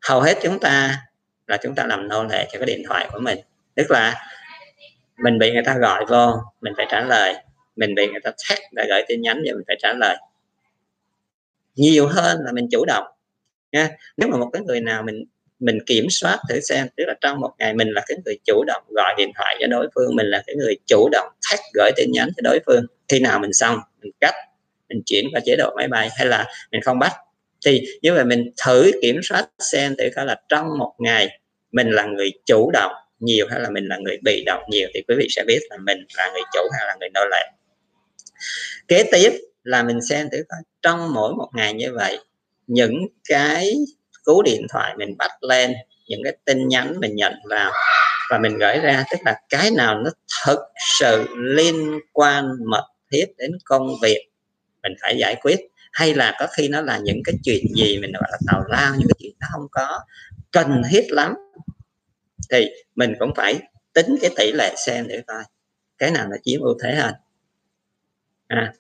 Hầu 0.01 0.21
hết 0.21 0.35
chúng 0.43 0.59
ta 0.59 0.99
là 1.47 1.57
chúng 1.63 1.75
ta 1.75 1.87
làm 1.87 2.09
nô 2.09 2.25
lệ 2.25 2.49
cho 2.53 2.59
cái 2.59 2.67
điện 2.67 2.83
thoại 2.89 3.09
của 3.13 3.19
mình 3.19 3.39
tức 3.77 3.91
là 3.91 4.15
mình 5.19 5.39
bị 5.39 5.53
người 5.53 5.63
ta 5.67 5.79
gọi 5.79 6.05
vô, 6.09 6.33
mình 6.61 6.73
phải 6.77 6.87
trả 6.91 7.01
lời. 7.01 7.35
Mình 7.77 7.95
bị 7.95 8.07
người 8.07 8.21
ta 8.25 8.31
text 8.31 8.63
đã 8.73 8.85
gửi 8.89 9.03
tin 9.09 9.21
nhắn 9.21 9.43
thì 9.45 9.53
mình 9.53 9.65
phải 9.67 9.77
trả 9.83 9.93
lời. 9.93 10.17
Nhiều 11.77 12.07
hơn 12.07 12.41
là 12.45 12.53
mình 12.53 12.69
chủ 12.71 12.85
động, 12.85 13.07
nha. 13.73 13.89
Nếu 14.17 14.29
mà 14.29 14.37
một 14.37 14.51
cái 14.53 14.63
người 14.63 14.81
nào 14.81 15.03
mình 15.03 15.25
mình 15.59 15.79
kiểm 15.87 16.07
soát 16.11 16.39
thử 16.49 16.61
xem, 16.61 16.89
tức 16.97 17.05
là 17.07 17.15
trong 17.21 17.41
một 17.41 17.53
ngày 17.59 17.75
mình 17.75 17.89
là 17.89 18.03
cái 18.07 18.19
người 18.25 18.39
chủ 18.45 18.65
động 18.67 18.83
gọi 18.89 19.15
điện 19.19 19.31
thoại 19.35 19.57
cho 19.61 19.67
đối 19.67 19.89
phương, 19.95 20.17
mình 20.17 20.27
là 20.27 20.43
cái 20.47 20.57
người 20.57 20.77
chủ 20.87 21.09
động 21.13 21.29
text 21.51 21.63
gửi 21.75 21.91
tin 21.97 22.13
nhắn 22.13 22.29
cho 22.37 22.41
đối 22.45 22.61
phương, 22.67 22.87
khi 23.09 23.21
nào 23.21 23.39
mình 23.39 23.53
xong, 23.53 23.79
mình 24.03 24.13
cắt 24.21 24.35
mình 24.89 25.03
chuyển 25.07 25.27
qua 25.33 25.41
chế 25.45 25.57
độ 25.57 25.75
máy 25.77 25.89
bay 25.89 26.09
hay 26.17 26.27
là 26.27 26.47
mình 26.73 26.83
không 26.83 26.99
bắt. 26.99 27.13
Thì 27.67 27.85
như 28.03 28.15
vậy 28.15 28.25
mình 28.25 28.51
thử 28.67 28.91
kiểm 29.03 29.21
soát 29.23 29.49
xem 29.59 29.95
thử 29.99 30.05
coi 30.17 30.27
là 30.27 30.41
trong 30.49 30.79
một 30.79 30.95
ngày 30.99 31.41
mình 31.73 31.91
là 31.91 32.07
người 32.07 32.31
chủ 32.47 32.71
động 32.71 32.93
nhiều 33.21 33.47
hay 33.51 33.61
là 33.61 33.71
mình 33.71 33.85
là 33.87 33.97
người 34.05 34.19
bị 34.25 34.43
động 34.47 34.63
nhiều 34.71 34.89
thì 34.95 35.03
quý 35.09 35.15
vị 35.19 35.27
sẽ 35.31 35.45
biết 35.47 35.61
là 35.71 35.77
mình 35.77 35.99
là 36.17 36.31
người 36.33 36.43
chủ 36.53 36.61
hay 36.79 36.87
là 36.87 36.97
người 37.01 37.09
nô 37.15 37.21
lệ. 37.31 37.51
Kế 38.89 39.05
tiếp 39.13 39.33
là 39.63 39.83
mình 39.83 39.99
xem 40.09 40.29
thử 40.33 40.39
coi, 40.49 40.61
trong 40.83 41.15
mỗi 41.15 41.35
một 41.35 41.49
ngày 41.55 41.73
như 41.73 41.93
vậy, 41.95 42.19
những 42.67 42.95
cái 43.29 43.73
cú 44.25 44.43
điện 44.43 44.67
thoại 44.73 44.95
mình 44.99 45.17
bắt 45.19 45.31
lên, 45.41 45.75
những 46.09 46.21
cái 46.25 46.37
tin 46.45 46.69
nhắn 46.69 47.01
mình 47.01 47.17
nhận 47.17 47.33
vào 47.51 47.73
và 48.31 48.39
mình 48.39 48.59
gửi 48.59 48.79
ra, 48.79 49.05
tức 49.11 49.17
là 49.25 49.41
cái 49.49 49.71
nào 49.71 50.01
nó 50.05 50.11
thực 50.47 50.59
sự 50.99 51.27
liên 51.37 52.01
quan 52.13 52.51
mật 52.71 52.85
thiết 53.13 53.27
đến 53.39 53.51
công 53.65 53.89
việc, 54.03 54.29
mình 54.83 54.93
phải 55.03 55.19
giải 55.19 55.37
quyết. 55.43 55.61
Hay 55.93 56.15
là 56.15 56.37
có 56.41 56.47
khi 56.57 56.69
nó 56.69 56.81
là 56.81 56.99
những 57.03 57.23
cái 57.25 57.35
chuyện 57.45 57.65
gì 57.75 57.99
mình 57.99 58.13
gọi 58.13 58.29
là 58.33 58.39
tào 58.47 58.65
lao, 58.69 58.93
những 58.99 59.09
cái 59.09 59.17
chuyện 59.19 59.33
nó 59.41 59.47
không 59.53 59.67
có 59.71 60.01
cần 60.53 60.83
thiết 60.91 61.07
lắm 61.11 61.35
thì 62.51 62.67
mình 62.95 63.15
cũng 63.19 63.33
phải 63.37 63.59
tính 63.93 64.17
cái 64.21 64.31
tỷ 64.37 64.53
lệ 64.53 64.75
xem 64.87 65.09
để 65.09 65.23
coi. 65.27 65.45
Cái 65.99 66.11
nào 66.11 66.29
là 66.31 66.37
chiếm 66.45 66.61
ưu 66.61 66.75
thế 66.83 66.95
hơn 66.95 67.15
à, 68.49 68.73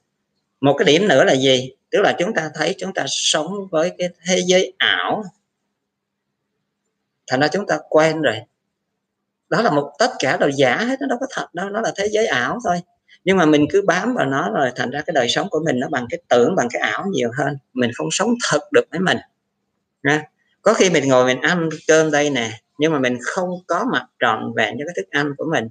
một 0.60 0.74
cái 0.78 0.86
điểm 0.86 1.08
nữa 1.08 1.24
là 1.24 1.34
gì? 1.34 1.70
Tức 1.90 2.00
là 2.00 2.16
chúng 2.18 2.34
ta 2.34 2.50
thấy 2.54 2.74
chúng 2.78 2.94
ta 2.94 3.04
sống 3.08 3.68
với 3.70 3.92
cái 3.98 4.08
thế 4.26 4.42
giới 4.46 4.72
ảo. 4.78 5.24
Thành 7.26 7.40
ra 7.40 7.48
chúng 7.48 7.66
ta 7.66 7.78
quen 7.88 8.22
rồi. 8.22 8.36
Đó 9.48 9.62
là 9.62 9.70
một 9.70 9.92
tất 9.98 10.10
cả 10.18 10.36
đều 10.36 10.50
giả 10.50 10.76
hết 10.76 11.00
nó 11.00 11.06
đâu 11.06 11.18
có 11.20 11.26
thật 11.30 11.54
đâu 11.54 11.70
nó 11.70 11.80
là 11.80 11.92
thế 11.96 12.08
giới 12.10 12.26
ảo 12.26 12.58
thôi. 12.64 12.80
Nhưng 13.24 13.36
mà 13.36 13.46
mình 13.46 13.66
cứ 13.70 13.82
bám 13.82 14.14
vào 14.14 14.26
nó 14.26 14.50
rồi 14.50 14.70
thành 14.76 14.90
ra 14.90 15.02
cái 15.06 15.14
đời 15.14 15.28
sống 15.28 15.48
của 15.50 15.60
mình 15.64 15.80
nó 15.80 15.88
bằng 15.88 16.06
cái 16.10 16.20
tưởng 16.28 16.54
bằng 16.56 16.68
cái 16.72 16.82
ảo 16.82 17.04
nhiều 17.10 17.30
hơn. 17.38 17.58
Mình 17.72 17.90
không 17.94 18.08
sống 18.10 18.34
thật 18.50 18.60
được 18.72 18.84
với 18.90 19.00
mình. 19.00 19.18
Nha 20.02 20.22
có 20.62 20.74
khi 20.74 20.90
mình 20.90 21.08
ngồi 21.08 21.26
mình 21.26 21.40
ăn 21.40 21.68
cơm 21.86 22.10
đây 22.10 22.30
nè 22.30 22.50
nhưng 22.78 22.92
mà 22.92 22.98
mình 22.98 23.18
không 23.22 23.50
có 23.66 23.84
mặt 23.92 24.06
trọn 24.20 24.52
vẹn 24.56 24.76
cho 24.78 24.84
cái 24.86 24.94
thức 24.96 25.10
ăn 25.10 25.34
của 25.38 25.44
mình. 25.52 25.68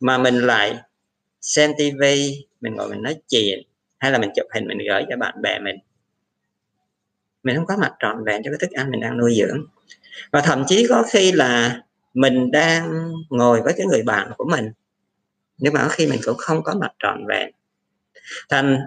Mà 0.00 0.18
mình 0.18 0.38
lại 0.38 0.76
xem 1.40 1.72
tivi 1.78 2.46
mình 2.60 2.74
ngồi 2.74 2.88
mình 2.88 3.02
nói 3.02 3.16
chuyện, 3.28 3.58
hay 3.98 4.12
là 4.12 4.18
mình 4.18 4.30
chụp 4.36 4.46
hình 4.54 4.66
mình 4.68 4.78
gửi 4.88 5.02
cho 5.10 5.16
bạn 5.16 5.42
bè 5.42 5.58
mình. 5.58 5.76
Mình 7.42 7.56
không 7.56 7.66
có 7.66 7.76
mặt 7.76 7.92
trọn 7.98 8.24
vẹn 8.24 8.42
cho 8.44 8.50
cái 8.50 8.58
thức 8.60 8.70
ăn 8.76 8.90
mình 8.90 9.00
đang 9.00 9.18
nuôi 9.18 9.34
dưỡng. 9.38 9.64
Và 10.32 10.40
thậm 10.40 10.64
chí 10.66 10.86
có 10.88 11.04
khi 11.10 11.32
là 11.32 11.82
mình 12.14 12.50
đang 12.50 13.12
ngồi 13.30 13.62
với 13.62 13.74
cái 13.76 13.86
người 13.86 14.02
bạn 14.02 14.32
của 14.36 14.44
mình, 14.50 14.72
nhưng 15.58 15.74
mà 15.74 15.82
có 15.82 15.88
khi 15.88 16.06
mình 16.06 16.20
cũng 16.24 16.36
không 16.36 16.62
có 16.62 16.74
mặt 16.74 16.92
trọn 16.98 17.26
vẹn. 17.28 17.50
Thành, 18.48 18.78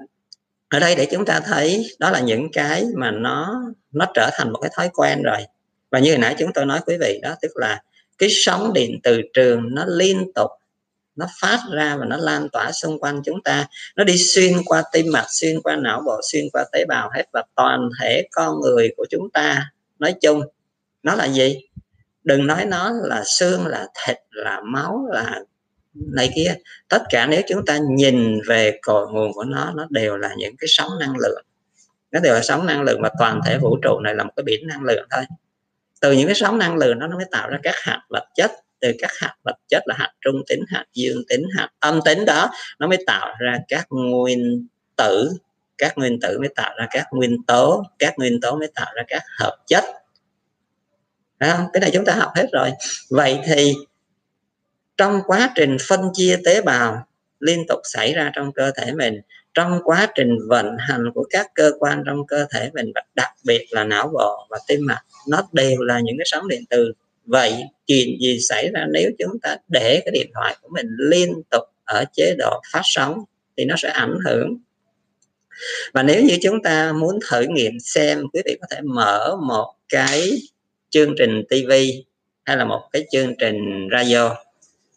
ở 0.70 0.80
đây 0.80 0.95
để 0.95 1.07
chúng 1.12 1.26
ta 1.26 1.39
thấy 1.45 1.86
đó 1.99 2.09
là 2.09 2.20
những 2.20 2.51
cái 2.53 2.84
mà 2.97 3.12
nó 3.12 3.64
nó 3.91 4.05
trở 4.16 4.30
thành 4.34 4.51
một 4.53 4.59
cái 4.62 4.72
thói 4.78 4.89
quen 4.93 5.22
rồi 5.24 5.38
và 5.92 6.00
như 6.00 6.10
hồi 6.10 6.20
nãy 6.20 6.36
chúng 6.39 6.54
tôi 6.54 6.66
nói 6.66 6.80
quý 6.86 6.98
vị 7.00 7.20
đó, 7.24 7.36
tức 7.42 7.52
là 7.56 7.82
cái 8.18 8.30
sóng 8.32 8.74
điện 8.74 9.00
từ 9.04 9.22
trường 9.34 9.76
nó 9.76 9.86
liên 9.88 10.32
tục, 10.36 10.52
nó 11.16 11.28
phát 11.42 11.60
ra 11.72 11.96
và 11.96 12.06
nó 12.06 12.18
lan 12.18 12.50
tỏa 12.50 12.72
xung 12.72 13.00
quanh 13.00 13.22
chúng 13.26 13.44
ta. 13.44 13.68
Nó 13.96 14.04
đi 14.04 14.18
xuyên 14.18 14.54
qua 14.66 14.84
tim 14.92 15.06
mạch, 15.12 15.26
xuyên 15.30 15.62
qua 15.62 15.76
não 15.76 16.02
bộ, 16.06 16.20
xuyên 16.32 16.46
qua 16.54 16.66
tế 16.72 16.86
bào 16.86 17.10
hết 17.16 17.24
và 17.34 17.44
toàn 17.56 17.89
thể 18.02 18.28
con 18.32 18.60
người 18.62 18.94
của 18.98 19.06
chúng 19.10 19.30
ta. 19.30 19.72
Nói 20.00 20.14
chung, 20.22 20.42
nó 21.04 21.16
là 21.16 21.28
gì? 21.28 21.58
Đừng 22.24 22.48
nói 22.48 22.66
nó 22.66 22.92
là 23.04 23.24
xương, 23.26 23.68
là 23.68 23.88
thịt, 24.06 24.18
là 24.32 24.62
máu, 24.64 25.08
là 25.12 25.42
này 25.94 26.30
kia. 26.36 26.56
Tất 26.88 27.04
cả 27.10 27.28
nếu 27.28 27.42
chúng 27.48 27.66
ta 27.66 27.80
nhìn 27.89 28.39
về 28.48 28.80
cội 28.82 29.08
nguồn 29.12 29.34
của 29.34 29.44
nó 29.44 29.74
nó 29.76 29.88
đều 29.89 30.18
là 30.18 30.30
những 30.38 30.56
cái 30.58 30.68
sóng 30.68 31.00
năng 31.00 31.14
lượng. 31.18 31.46
Nó 32.12 32.20
đều 32.20 32.34
là 32.34 32.42
sóng 32.42 32.66
năng 32.66 32.82
lượng 32.82 33.02
và 33.02 33.10
toàn 33.20 33.42
thể 33.46 33.58
vũ 33.58 33.78
trụ 33.84 34.00
này 34.00 34.16
là 34.16 34.24
một 34.24 34.32
cái 34.36 34.44
biển 34.44 34.68
năng 34.68 34.84
lượng 34.84 35.08
thôi 35.12 35.24
từ 36.02 36.12
những 36.12 36.28
cái 36.28 36.36
sóng 36.36 36.58
năng 36.58 36.78
lượng 36.78 36.99
đó 36.99 37.08
nó 37.08 37.16
mới 37.16 37.26
tạo 37.32 37.49
ra 37.49 37.58
các 37.64 37.76
hạt 37.78 37.99
vật 38.10 38.24
chất. 38.36 38.52
Từ 38.80 38.91
các 38.99 39.12
hạt 39.20 39.36
vật 39.43 39.56
chất 39.68 39.84
là 39.86 39.95
hạt 39.97 40.12
trung 40.22 40.41
tính, 40.47 40.64
hạt 40.68 40.86
dương 40.93 41.24
tính, 41.30 41.43
hạt 41.58 41.70
âm 41.80 41.99
tính 42.06 42.26
đó, 42.26 42.52
nó 42.80 42.88
mới 42.88 43.04
tạo 43.08 43.36
ra 43.39 43.60
các 43.68 43.86
nguyên 43.89 44.68
tử. 44.95 45.32
Các 45.78 45.97
nguyên 45.97 46.20
tử 46.20 46.39
mới 46.39 46.49
tạo 46.56 46.74
ra 46.78 46.88
các 46.91 47.08
nguyên 47.12 47.43
tố. 47.43 47.84
Các 47.99 48.14
nguyên 48.18 48.41
tố 48.41 48.56
mới 48.56 48.72
tạo 48.76 48.91
ra 48.95 49.04
các 49.08 49.24
hợp 49.39 49.58
chất. 49.68 49.84
Không? 51.39 51.66
cái 51.74 51.82
này 51.82 51.91
chúng 51.93 52.06
ta 52.06 52.14
học 52.14 52.32
hết 52.36 52.47
rồi. 52.52 52.72
Vậy 53.10 53.39
thì 53.45 53.74
trong 54.97 55.22
quá 55.28 55.52
trình 55.56 55.78
phân 55.88 56.02
chia 56.14 56.39
tế 56.45 56.62
bào 56.62 57.08
liên 57.39 57.66
tục 57.68 57.80
xảy 57.84 58.14
ra 58.14 58.32
trong 58.34 58.52
cơ 58.54 58.72
thể 58.72 58.91
mình, 58.91 59.22
trong 59.54 59.80
quá 59.84 60.08
trình 60.16 60.38
vận 60.49 60.78
hành 60.80 61.12
của 61.14 61.26
các 61.30 61.47
cơ 61.56 61.72
quan 61.80 62.04
trong 62.06 62.28
cơ 62.28 62.45
thể 62.52 62.70
mình 62.74 62.91
và 62.95 63.02
đặc 63.16 63.30
biệt 63.45 63.68
là 63.72 63.84
não 63.84 64.12
bộ 64.14 64.47
và 64.49 64.60
tim 64.68 64.80
mạch 64.86 65.04
nó 65.28 65.47
đều 65.51 65.82
là 65.82 65.99
những 65.99 66.17
cái 66.17 66.26
sóng 66.28 66.47
điện 66.47 66.63
từ. 66.69 66.93
Vậy 67.26 67.63
chuyện 67.88 68.17
gì 68.22 68.39
xảy 68.39 68.69
ra 68.74 68.86
nếu 68.93 69.11
chúng 69.19 69.39
ta 69.41 69.55
để 69.67 70.01
cái 70.05 70.11
điện 70.13 70.32
thoại 70.34 70.55
của 70.61 70.69
mình 70.72 70.88
liên 70.99 71.34
tục 71.51 71.63
ở 71.84 72.05
chế 72.13 72.36
độ 72.38 72.61
phát 72.74 72.82
sóng 72.84 73.24
thì 73.57 73.65
nó 73.65 73.76
sẽ 73.78 73.89
ảnh 73.89 74.17
hưởng? 74.26 74.57
Và 75.93 76.03
nếu 76.03 76.24
như 76.24 76.38
chúng 76.41 76.61
ta 76.63 76.91
muốn 76.91 77.19
thử 77.30 77.45
nghiệm 77.49 77.80
xem 77.80 78.24
quý 78.34 78.41
vị 78.45 78.57
có 78.61 78.67
thể 78.72 78.82
mở 78.82 79.38
một 79.47 79.74
cái 79.89 80.32
chương 80.89 81.15
trình 81.17 81.43
TV 81.49 81.72
hay 82.43 82.57
là 82.57 82.65
một 82.65 82.89
cái 82.91 83.05
chương 83.11 83.36
trình 83.39 83.88
radio 83.91 84.36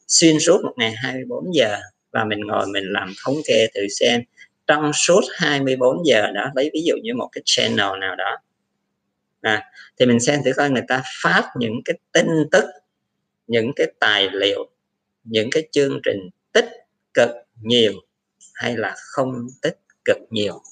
xuyên 0.08 0.38
suốt 0.38 0.64
một 0.64 0.72
ngày 0.76 0.92
24 0.96 1.54
giờ 1.54 1.76
và 2.12 2.24
mình 2.24 2.40
ngồi 2.40 2.66
mình 2.66 2.84
làm 2.86 3.12
thống 3.24 3.34
kê 3.46 3.66
thử 3.74 3.80
xem 3.88 4.22
trong 4.66 4.90
suốt 4.94 5.20
24 5.32 6.06
giờ 6.06 6.26
đó, 6.34 6.50
lấy 6.54 6.70
ví 6.74 6.82
dụ 6.84 6.94
như 7.02 7.14
một 7.14 7.28
cái 7.32 7.42
channel 7.44 7.98
nào 8.00 8.16
đó 8.16 8.36
à, 9.44 9.70
thì 9.98 10.06
mình 10.06 10.20
xem 10.20 10.40
thử 10.44 10.52
coi 10.56 10.70
người 10.70 10.84
ta 10.88 11.02
phát 11.22 11.50
những 11.58 11.80
cái 11.84 11.98
tin 12.12 12.26
tức 12.52 12.64
những 13.46 13.72
cái 13.76 13.86
tài 14.00 14.30
liệu 14.32 14.70
những 15.24 15.50
cái 15.50 15.68
chương 15.72 16.00
trình 16.04 16.28
tích 16.52 16.68
cực 17.14 17.28
nhiều 17.62 17.92
hay 18.54 18.76
là 18.76 18.94
không 18.96 19.46
tích 19.62 19.78
cực 20.04 20.16
nhiều. 20.30 20.62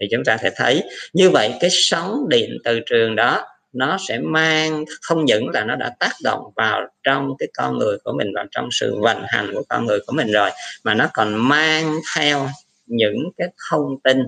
Thì 0.00 0.06
chúng 0.10 0.24
ta 0.24 0.36
sẽ 0.36 0.50
thấy 0.56 0.82
như 1.12 1.30
vậy 1.30 1.54
cái 1.60 1.70
sóng 1.72 2.28
điện 2.28 2.50
từ 2.64 2.80
trường 2.86 3.16
đó 3.16 3.46
nó 3.72 3.98
sẽ 4.08 4.18
mang 4.18 4.84
không 5.02 5.24
những 5.24 5.48
là 5.48 5.64
nó 5.64 5.76
đã 5.76 5.96
tác 6.00 6.12
động 6.24 6.42
vào 6.56 6.88
trong 7.02 7.36
cái 7.38 7.48
con 7.54 7.78
người 7.78 7.98
của 8.04 8.12
mình 8.12 8.32
vào 8.34 8.44
trong 8.50 8.68
sự 8.70 8.94
vận 9.00 9.22
hành 9.26 9.50
của 9.54 9.62
con 9.68 9.86
người 9.86 9.98
của 10.06 10.12
mình 10.12 10.32
rồi 10.32 10.50
mà 10.84 10.94
nó 10.94 11.08
còn 11.14 11.48
mang 11.48 11.94
theo 12.16 12.48
những 12.86 13.30
cái 13.36 13.48
thông 13.70 14.00
tin 14.04 14.18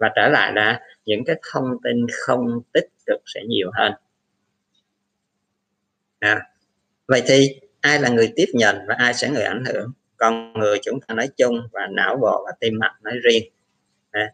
và 0.00 0.10
trở 0.16 0.28
lại 0.28 0.52
là 0.52 0.80
những 1.04 1.24
cái 1.24 1.36
thông 1.52 1.76
tin 1.84 2.06
không 2.12 2.60
tích 2.72 2.88
cực 3.06 3.20
sẽ 3.26 3.40
nhiều 3.48 3.70
hơn. 3.74 3.92
À, 6.18 6.46
vậy 7.06 7.22
thì 7.26 7.60
ai 7.80 8.00
là 8.00 8.08
người 8.08 8.32
tiếp 8.36 8.48
nhận 8.52 8.76
và 8.88 8.94
ai 8.98 9.14
sẽ 9.14 9.30
người 9.30 9.42
ảnh 9.42 9.64
hưởng? 9.64 9.92
Con 10.16 10.52
người 10.52 10.78
chúng 10.82 11.00
ta 11.00 11.14
nói 11.14 11.28
chung 11.36 11.68
và 11.72 11.86
não 11.90 12.16
bộ 12.16 12.42
và 12.46 12.52
tim 12.60 12.78
mạch 12.78 12.96
nói 13.02 13.14
riêng. 13.22 13.42
À, 14.10 14.32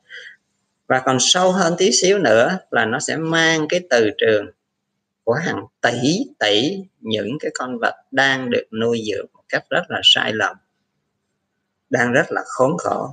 và 0.86 1.02
còn 1.04 1.16
sâu 1.20 1.52
hơn 1.52 1.74
tí 1.78 1.92
xíu 1.92 2.18
nữa 2.18 2.58
là 2.70 2.84
nó 2.84 3.00
sẽ 3.00 3.16
mang 3.16 3.66
cái 3.68 3.80
từ 3.90 4.10
trường 4.18 4.46
của 5.24 5.34
hàng 5.34 5.66
tỷ 5.80 6.26
tỷ 6.38 6.78
những 7.00 7.38
cái 7.40 7.50
con 7.54 7.78
vật 7.78 7.94
đang 8.10 8.50
được 8.50 8.64
nuôi 8.80 9.02
dưỡng 9.06 9.26
một 9.32 9.42
cách 9.48 9.64
rất 9.70 9.82
là 9.88 10.00
sai 10.02 10.32
lầm 10.32 10.56
đang 11.90 12.12
rất 12.12 12.26
là 12.30 12.42
khốn 12.46 12.76
khổ 12.78 13.10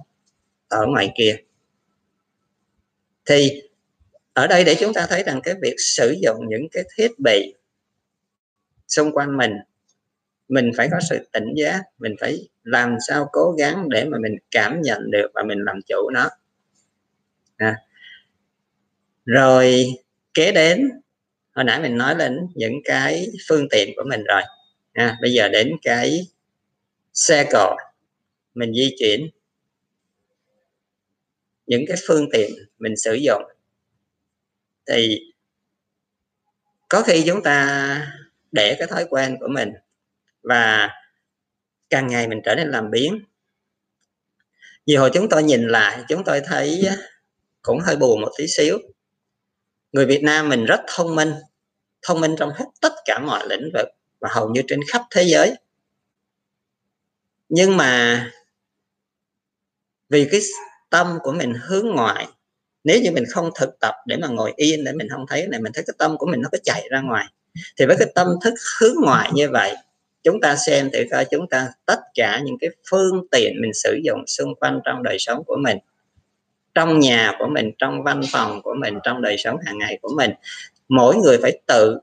ở 0.68 0.86
ngoài 0.86 1.12
kia 1.18 1.38
thì 3.26 3.62
ở 4.34 4.48
đây 4.48 4.64
để 4.64 4.76
chúng 4.80 4.94
ta 4.94 5.08
thấy 5.10 5.24
rằng 5.24 5.42
cái 5.44 5.56
việc 5.62 5.76
sử 5.78 6.16
dụng 6.22 6.38
những 6.50 6.70
cái 6.72 6.84
thiết 6.98 7.12
bị 7.20 7.54
xung 8.88 9.12
quanh 9.12 9.38
mình 9.38 9.52
mình 10.48 10.72
phải 10.78 10.88
có 10.92 11.00
sự 11.10 11.28
tỉnh 11.32 11.54
giác 11.56 11.82
mình 12.00 12.16
phải 12.20 12.48
làm 12.64 12.96
sao 13.08 13.30
cố 13.32 13.56
gắng 13.58 13.90
để 13.90 14.06
mà 14.06 14.18
mình 14.22 14.36
cảm 14.52 14.82
nhận 14.82 15.12
được 15.12 15.32
và 15.34 15.44
mình 15.44 15.60
làm 15.66 15.80
chủ 15.88 16.10
nó 16.14 16.30
à. 17.58 17.76
rồi 19.26 19.86
kế 20.34 20.52
đến 20.52 20.90
hồi 21.56 21.66
nãy 21.66 21.82
mình 21.82 21.98
nói 21.98 22.16
đến 22.16 22.40
những 22.56 22.74
cái 22.84 23.28
phương 23.48 23.70
tiện 23.70 23.90
của 23.96 24.04
mình 24.10 24.24
rồi 24.24 24.42
à, 24.94 25.18
bây 25.22 25.32
giờ 25.32 25.50
đến 25.50 25.72
cái 25.82 26.28
xe 27.14 27.50
cộ 27.52 27.76
mình 28.54 28.74
di 28.74 28.96
chuyển 29.00 29.30
những 31.66 31.84
cái 31.88 31.98
phương 32.08 32.30
tiện 32.32 32.52
mình 32.80 32.98
sử 32.98 33.14
dụng. 33.14 33.44
Thì 34.88 35.20
có 36.90 37.02
khi 37.02 37.24
chúng 37.28 37.44
ta 37.44 38.16
để 38.52 38.76
cái 38.80 38.88
thói 38.88 39.06
quen 39.10 39.38
của 39.40 39.48
mình 39.48 39.70
và 40.42 40.90
càng 41.90 42.08
ngày 42.08 42.28
mình 42.28 42.42
trở 42.46 42.56
nên 42.56 42.68
làm 42.68 42.92
biến. 42.92 43.20
Vì 44.88 44.96
hồi 44.96 45.12
chúng 45.14 45.30
tôi 45.30 45.44
nhìn 45.44 45.68
lại, 45.68 46.04
chúng 46.10 46.24
tôi 46.24 46.42
thấy 46.46 46.90
cũng 47.62 47.80
hơi 47.80 47.96
buồn 47.96 48.22
một 48.22 48.32
tí 48.38 48.48
xíu. 48.48 48.80
Người 49.92 50.06
Việt 50.06 50.24
Nam 50.24 50.50
mình 50.50 50.66
rất 50.66 50.80
thông 50.88 51.16
minh 51.16 51.34
thông 52.02 52.22
minh 52.22 52.36
trong 52.40 52.50
hết 52.50 52.66
tất 52.82 52.94
cả 53.06 53.20
mọi 53.20 53.48
lĩnh 53.50 53.70
vực 53.74 53.88
và 54.20 54.30
hầu 54.32 54.50
như 54.50 54.62
trên 54.68 54.80
khắp 54.92 55.02
thế 55.12 55.24
giới. 55.24 55.56
Nhưng 57.50 57.78
mà 57.78 58.32
vì 60.10 60.28
cái 60.32 60.42
tâm 60.94 61.20
của 61.24 61.32
mình 61.32 61.54
hướng 61.62 61.88
ngoại. 61.88 62.28
Nếu 62.84 63.02
như 63.02 63.12
mình 63.12 63.24
không 63.30 63.50
thực 63.60 63.80
tập 63.80 63.96
để 64.08 64.18
mà 64.18 64.28
ngồi 64.28 64.54
yên, 64.56 64.84
để 64.84 64.92
mình 64.92 65.10
không 65.10 65.26
thấy 65.30 65.48
này, 65.48 65.62
mình 65.62 65.72
thấy 65.74 65.84
cái 65.88 65.94
tâm 65.98 66.18
của 66.18 66.26
mình 66.26 66.42
nó 66.42 66.50
có 66.52 66.58
chạy 66.64 66.88
ra 66.92 67.02
ngoài. 67.02 67.26
Thì 67.78 67.86
với 67.86 67.96
cái 68.00 68.08
tâm 68.16 68.28
thức 68.44 68.54
hướng 68.80 68.96
ngoại 69.04 69.30
như 69.34 69.50
vậy, 69.50 69.74
chúng 70.24 70.42
ta 70.42 70.56
xem 70.56 70.90
thử 70.94 71.00
coi, 71.12 71.26
chúng 71.32 71.50
ta 71.50 71.68
tất 71.86 72.00
cả 72.14 72.42
những 72.46 72.58
cái 72.62 72.70
phương 72.90 73.28
tiện 73.32 73.54
mình 73.62 73.72
sử 73.74 74.00
dụng 74.04 74.24
xung 74.28 74.56
quanh 74.56 74.80
trong 74.86 75.04
đời 75.04 75.16
sống 75.20 75.44
của 75.44 75.58
mình, 75.64 75.78
trong 76.76 77.00
nhà 77.00 77.32
của 77.40 77.48
mình, 77.48 77.72
trong 77.78 78.04
văn 78.04 78.22
phòng 78.32 78.62
của 78.62 78.74
mình, 78.82 78.94
trong 79.04 79.22
đời 79.22 79.36
sống 79.38 79.58
hàng 79.66 79.78
ngày 79.78 80.00
của 80.02 80.14
mình, 80.18 80.32
mỗi 80.90 81.16
người 81.16 81.38
phải 81.42 81.60
tự 81.68 82.00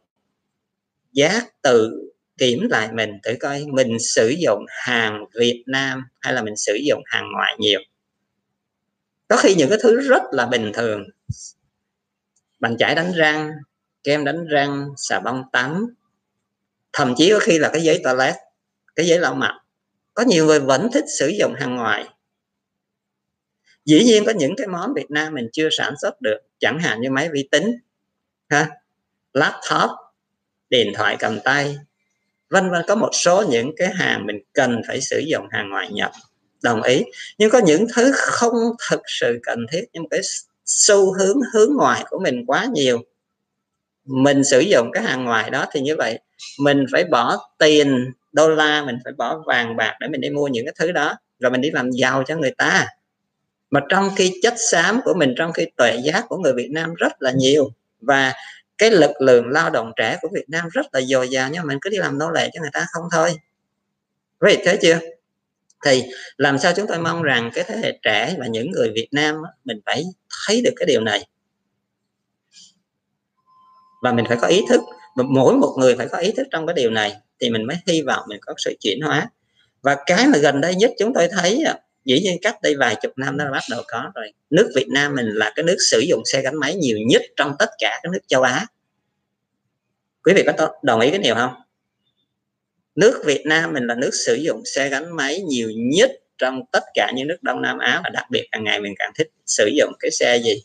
giác, 1.12 1.62
tự 1.62 1.90
kiểm 2.38 2.68
lại 2.70 2.88
mình 2.92 3.10
thử 3.22 3.34
coi 3.40 3.64
mình 3.72 3.96
sử 3.98 4.34
dụng 4.38 4.64
hàng 4.68 5.24
Việt 5.34 5.64
Nam 5.66 6.04
hay 6.20 6.32
là 6.32 6.42
mình 6.42 6.56
sử 6.56 6.78
dụng 6.86 7.02
hàng 7.06 7.24
ngoại 7.32 7.56
nhiều 7.58 7.80
có 9.30 9.36
khi 9.36 9.54
những 9.54 9.68
cái 9.68 9.78
thứ 9.82 10.00
rất 10.00 10.22
là 10.32 10.46
bình 10.46 10.72
thường. 10.74 11.04
Bàn 12.60 12.76
chải 12.78 12.94
đánh 12.94 13.12
răng, 13.12 13.50
kem 14.02 14.24
đánh 14.24 14.46
răng, 14.46 14.88
xà 14.96 15.20
bông 15.20 15.42
tắm. 15.52 15.94
Thậm 16.92 17.14
chí 17.16 17.30
có 17.30 17.38
khi 17.38 17.58
là 17.58 17.70
cái 17.72 17.82
giấy 17.82 18.00
toilet, 18.04 18.34
cái 18.96 19.06
giấy 19.06 19.18
lau 19.18 19.34
mặt. 19.34 19.60
Có 20.14 20.22
nhiều 20.22 20.46
người 20.46 20.60
vẫn 20.60 20.88
thích 20.92 21.04
sử 21.18 21.28
dụng 21.28 21.54
hàng 21.54 21.76
ngoài. 21.76 22.08
Dĩ 23.84 24.04
nhiên 24.04 24.24
có 24.24 24.32
những 24.36 24.54
cái 24.56 24.66
món 24.66 24.94
Việt 24.94 25.10
Nam 25.10 25.34
mình 25.34 25.48
chưa 25.52 25.68
sản 25.70 25.94
xuất 26.02 26.20
được, 26.20 26.38
chẳng 26.58 26.78
hạn 26.78 27.00
như 27.00 27.10
máy 27.10 27.28
vi 27.32 27.48
tính, 27.50 27.76
ha, 28.48 28.70
laptop, 29.32 29.90
điện 30.70 30.92
thoại 30.94 31.16
cầm 31.18 31.40
tay, 31.44 31.76
vân 32.50 32.70
vân. 32.70 32.84
Có 32.88 32.94
một 32.94 33.10
số 33.12 33.44
những 33.50 33.70
cái 33.76 33.94
hàng 33.94 34.26
mình 34.26 34.36
cần 34.52 34.82
phải 34.88 35.00
sử 35.00 35.18
dụng 35.18 35.46
hàng 35.50 35.70
ngoại 35.70 35.88
nhập 35.92 36.12
đồng 36.62 36.82
ý. 36.82 37.04
Nhưng 37.38 37.50
có 37.50 37.58
những 37.58 37.86
thứ 37.94 38.12
không 38.14 38.52
thực 38.90 39.00
sự 39.06 39.38
cần 39.42 39.66
thiết, 39.72 39.84
nhưng 39.92 40.08
cái 40.08 40.20
xu 40.64 41.12
hướng 41.12 41.36
hướng 41.52 41.76
ngoài 41.76 42.04
của 42.10 42.18
mình 42.18 42.46
quá 42.46 42.66
nhiều. 42.72 43.02
Mình 44.04 44.44
sử 44.44 44.60
dụng 44.60 44.90
cái 44.92 45.02
hàng 45.02 45.24
ngoài 45.24 45.50
đó 45.50 45.66
thì 45.72 45.80
như 45.80 45.96
vậy, 45.96 46.18
mình 46.60 46.84
phải 46.92 47.04
bỏ 47.04 47.50
tiền 47.58 48.12
đô 48.32 48.48
la, 48.48 48.82
mình 48.84 48.98
phải 49.04 49.12
bỏ 49.12 49.42
vàng 49.46 49.76
bạc 49.76 49.96
để 50.00 50.08
mình 50.08 50.20
đi 50.20 50.30
mua 50.30 50.48
những 50.48 50.66
cái 50.66 50.74
thứ 50.78 50.92
đó, 50.92 51.18
rồi 51.38 51.50
mình 51.50 51.60
đi 51.60 51.70
làm 51.70 51.90
giàu 51.90 52.22
cho 52.26 52.36
người 52.36 52.54
ta. 52.58 52.86
Mà 53.70 53.80
trong 53.88 54.10
khi 54.16 54.40
chất 54.42 54.54
xám 54.70 55.00
của 55.04 55.14
mình, 55.14 55.34
trong 55.38 55.52
khi 55.52 55.66
tuệ 55.76 55.96
giác 56.04 56.24
của 56.28 56.36
người 56.36 56.52
Việt 56.52 56.70
Nam 56.70 56.94
rất 56.94 57.12
là 57.22 57.32
nhiều, 57.36 57.70
và 58.00 58.32
cái 58.78 58.90
lực 58.90 59.10
lượng 59.20 59.48
lao 59.48 59.70
động 59.70 59.92
trẻ 59.96 60.18
của 60.22 60.28
Việt 60.32 60.44
Nam 60.48 60.68
rất 60.72 60.86
là 60.92 61.00
dồi 61.00 61.28
dào, 61.28 61.48
nhưng 61.52 61.62
mà 61.62 61.68
mình 61.68 61.78
cứ 61.80 61.90
đi 61.90 61.96
làm 61.96 62.18
nô 62.18 62.30
lệ 62.30 62.50
cho 62.52 62.60
người 62.60 62.70
ta 62.72 62.86
không 62.92 63.04
thôi. 63.12 63.30
Vậy 64.40 64.58
thế 64.64 64.78
chưa? 64.82 64.98
Thì 65.84 66.02
làm 66.36 66.58
sao 66.58 66.72
chúng 66.76 66.86
tôi 66.86 66.98
mong 66.98 67.22
rằng 67.22 67.50
cái 67.54 67.64
thế 67.68 67.76
hệ 67.76 67.98
trẻ 68.02 68.36
và 68.38 68.46
những 68.46 68.70
người 68.70 68.90
Việt 68.94 69.08
Nam 69.12 69.36
mình 69.64 69.80
phải 69.86 70.04
thấy 70.46 70.60
được 70.64 70.72
cái 70.76 70.86
điều 70.86 71.00
này? 71.00 71.26
Và 74.02 74.12
mình 74.12 74.24
phải 74.28 74.36
có 74.40 74.46
ý 74.46 74.62
thức 74.68 74.80
mỗi 75.14 75.54
một 75.54 75.76
người 75.78 75.96
phải 75.96 76.08
có 76.08 76.18
ý 76.18 76.32
thức 76.32 76.46
trong 76.50 76.66
cái 76.66 76.74
điều 76.74 76.90
này 76.90 77.16
thì 77.40 77.50
mình 77.50 77.66
mới 77.66 77.76
hy 77.86 78.02
vọng 78.02 78.24
mình 78.28 78.40
có 78.42 78.54
sự 78.58 78.74
chuyển 78.80 79.00
hóa. 79.00 79.30
Và 79.82 79.96
cái 80.06 80.26
mà 80.26 80.38
gần 80.38 80.60
đây 80.60 80.74
nhất 80.74 80.90
chúng 80.98 81.14
tôi 81.14 81.28
thấy 81.28 81.64
dĩ 82.04 82.20
nhiên 82.20 82.38
cách 82.42 82.62
đây 82.62 82.76
vài 82.76 82.96
chục 83.02 83.12
năm 83.16 83.36
nó 83.36 83.52
bắt 83.52 83.62
đầu 83.70 83.82
có 83.88 84.10
rồi. 84.14 84.32
Nước 84.50 84.70
Việt 84.74 84.86
Nam 84.88 85.14
mình 85.14 85.26
là 85.26 85.52
cái 85.56 85.62
nước 85.62 85.76
sử 85.90 85.98
dụng 85.98 86.22
xe 86.24 86.42
gắn 86.42 86.54
máy 86.60 86.74
nhiều 86.74 86.98
nhất 87.06 87.22
trong 87.36 87.54
tất 87.58 87.70
cả 87.78 88.00
các 88.02 88.12
nước 88.12 88.20
châu 88.26 88.42
Á. 88.42 88.66
Quý 90.24 90.32
vị 90.34 90.44
có 90.46 90.72
đồng 90.82 91.00
ý 91.00 91.10
cái 91.10 91.18
điều 91.18 91.34
không? 91.34 91.54
Nước 92.94 93.22
Việt 93.24 93.42
Nam 93.46 93.72
mình 93.72 93.86
là 93.86 93.94
nước 93.94 94.10
sử 94.26 94.34
dụng 94.34 94.62
xe 94.64 94.88
gắn 94.88 95.16
máy 95.16 95.40
nhiều 95.40 95.70
nhất 95.74 96.10
trong 96.38 96.62
tất 96.72 96.84
cả 96.94 97.12
những 97.14 97.28
nước 97.28 97.42
Đông 97.42 97.62
Nam 97.62 97.78
Á 97.78 98.00
và 98.04 98.10
đặc 98.10 98.24
biệt 98.30 98.48
càng 98.52 98.64
ngày 98.64 98.80
mình 98.80 98.94
càng 98.98 99.12
thích 99.18 99.30
sử 99.46 99.70
dụng 99.76 99.92
cái 100.00 100.10
xe 100.10 100.38
gì? 100.38 100.62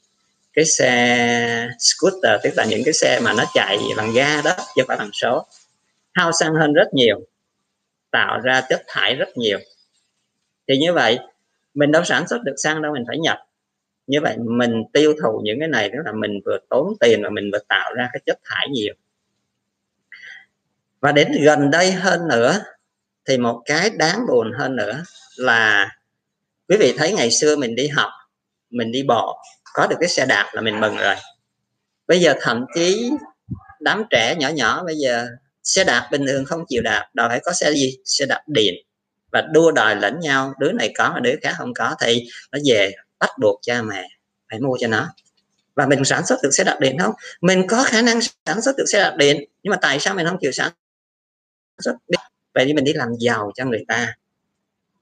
Cái 0.54 0.66
xe 0.66 1.70
scooter, 1.80 2.42
tức 2.44 2.50
là 2.58 2.66
những 2.66 2.82
cái 2.86 2.94
xe 2.94 3.20
mà 3.24 3.34
nó 3.34 3.44
chạy 3.54 3.78
bằng 3.98 4.14
ga 4.16 4.42
đó, 4.42 4.56
chứ 4.58 4.82
không 4.82 4.88
phải 4.88 4.98
bằng 4.98 5.10
số. 5.14 5.46
Hao 6.14 6.32
xăng 6.32 6.54
hơn 6.56 6.74
rất 6.74 6.94
nhiều, 6.94 7.20
tạo 8.12 8.40
ra 8.40 8.62
chất 8.70 8.84
thải 8.88 9.16
rất 9.16 9.38
nhiều. 9.38 9.60
Thì 10.68 10.78
như 10.78 10.94
vậy, 10.94 11.20
mình 11.74 11.92
đâu 11.92 12.04
sản 12.04 12.28
xuất 12.28 12.44
được 12.44 12.56
xăng 12.58 12.82
đâu, 12.82 12.94
mình 12.94 13.04
phải 13.08 13.18
nhập. 13.18 13.38
Như 14.08 14.22
vậy 14.22 14.36
mình 14.38 14.84
tiêu 14.94 15.14
thụ 15.24 15.42
những 15.44 15.60
cái 15.60 15.68
này 15.68 15.90
tức 15.90 15.98
là 16.06 16.12
mình 16.12 16.40
vừa 16.46 16.58
tốn 16.70 16.94
tiền 17.00 17.24
và 17.24 17.30
mình 17.30 17.50
vừa 17.52 17.60
tạo 17.68 17.94
ra 17.94 18.10
cái 18.14 18.22
chất 18.26 18.40
thải 18.44 18.68
nhiều 18.70 18.94
và 21.02 21.12
đến 21.12 21.32
gần 21.44 21.72
đây 21.72 21.92
hơn 21.92 22.28
nữa, 22.28 22.60
thì 23.28 23.38
một 23.38 23.62
cái 23.66 23.90
đáng 23.90 24.26
buồn 24.28 24.52
hơn 24.60 24.76
nữa 24.76 25.04
là 25.36 25.90
quý 26.70 26.78
vị 26.80 26.96
thấy 26.98 27.14
ngày 27.14 27.32
xưa 27.32 27.56
mình 27.56 27.76
đi 27.76 27.88
học, 27.88 28.10
mình 28.70 28.92
đi 28.92 29.04
bộ, 29.08 29.38
có 29.74 29.88
được 29.88 29.96
cái 30.00 30.10
xe 30.10 30.26
đạp 30.26 30.50
là 30.54 30.62
mình 30.62 30.80
mừng 30.80 30.98
rồi. 30.98 31.16
Bây 32.08 32.20
giờ 32.20 32.34
thậm 32.42 32.66
chí 32.76 33.12
đám 33.80 34.04
trẻ 34.10 34.36
nhỏ 34.36 34.50
nhỏ 34.50 34.84
bây 34.84 34.96
giờ, 34.96 35.28
xe 35.64 35.84
đạp 35.84 36.08
bình 36.12 36.26
thường 36.28 36.46
không 36.46 36.66
chịu 36.68 36.82
đạp, 36.82 37.10
đòi 37.14 37.30
phải 37.30 37.40
có 37.40 37.54
xe 37.54 37.72
gì? 37.72 37.98
Xe 38.06 38.26
đạp 38.26 38.42
điện. 38.48 38.74
Và 39.32 39.42
đua 39.42 39.72
đòi 39.72 39.96
lẫn 39.96 40.20
nhau, 40.20 40.54
đứa 40.60 40.72
này 40.72 40.94
có 40.98 41.12
mà 41.14 41.20
đứa 41.20 41.36
khác 41.42 41.56
không 41.58 41.74
có, 41.74 41.96
thì 42.02 42.28
nó 42.52 42.60
về 42.66 42.92
bắt 43.20 43.30
buộc 43.42 43.60
cha 43.62 43.82
mẹ 43.82 44.08
phải 44.50 44.60
mua 44.60 44.78
cho 44.80 44.88
nó. 44.88 45.08
Và 45.76 45.86
mình 45.86 46.06
sản 46.06 46.26
xuất 46.26 46.40
được 46.44 46.52
xe 46.52 46.64
đạp 46.64 46.78
điện 46.80 46.98
không? 47.00 47.14
Mình 47.42 47.68
có 47.68 47.84
khả 47.84 48.02
năng 48.02 48.20
sản 48.46 48.62
xuất 48.62 48.78
được 48.78 48.86
xe 48.88 49.00
đạp 49.00 49.16
điện, 49.18 49.44
nhưng 49.64 49.72
mà 49.72 49.78
tại 49.82 50.00
sao 50.00 50.16
mình 50.16 50.28
không 50.28 50.38
chịu 50.42 50.52
sản 50.52 50.72
xuất 51.80 51.96
vậy 52.56 52.66
thì 52.66 52.74
mình 52.74 52.84
đi 52.84 52.94
làm 52.94 53.10
giàu 53.20 53.52
cho 53.56 53.66
người 53.66 53.86
ta. 53.88 54.14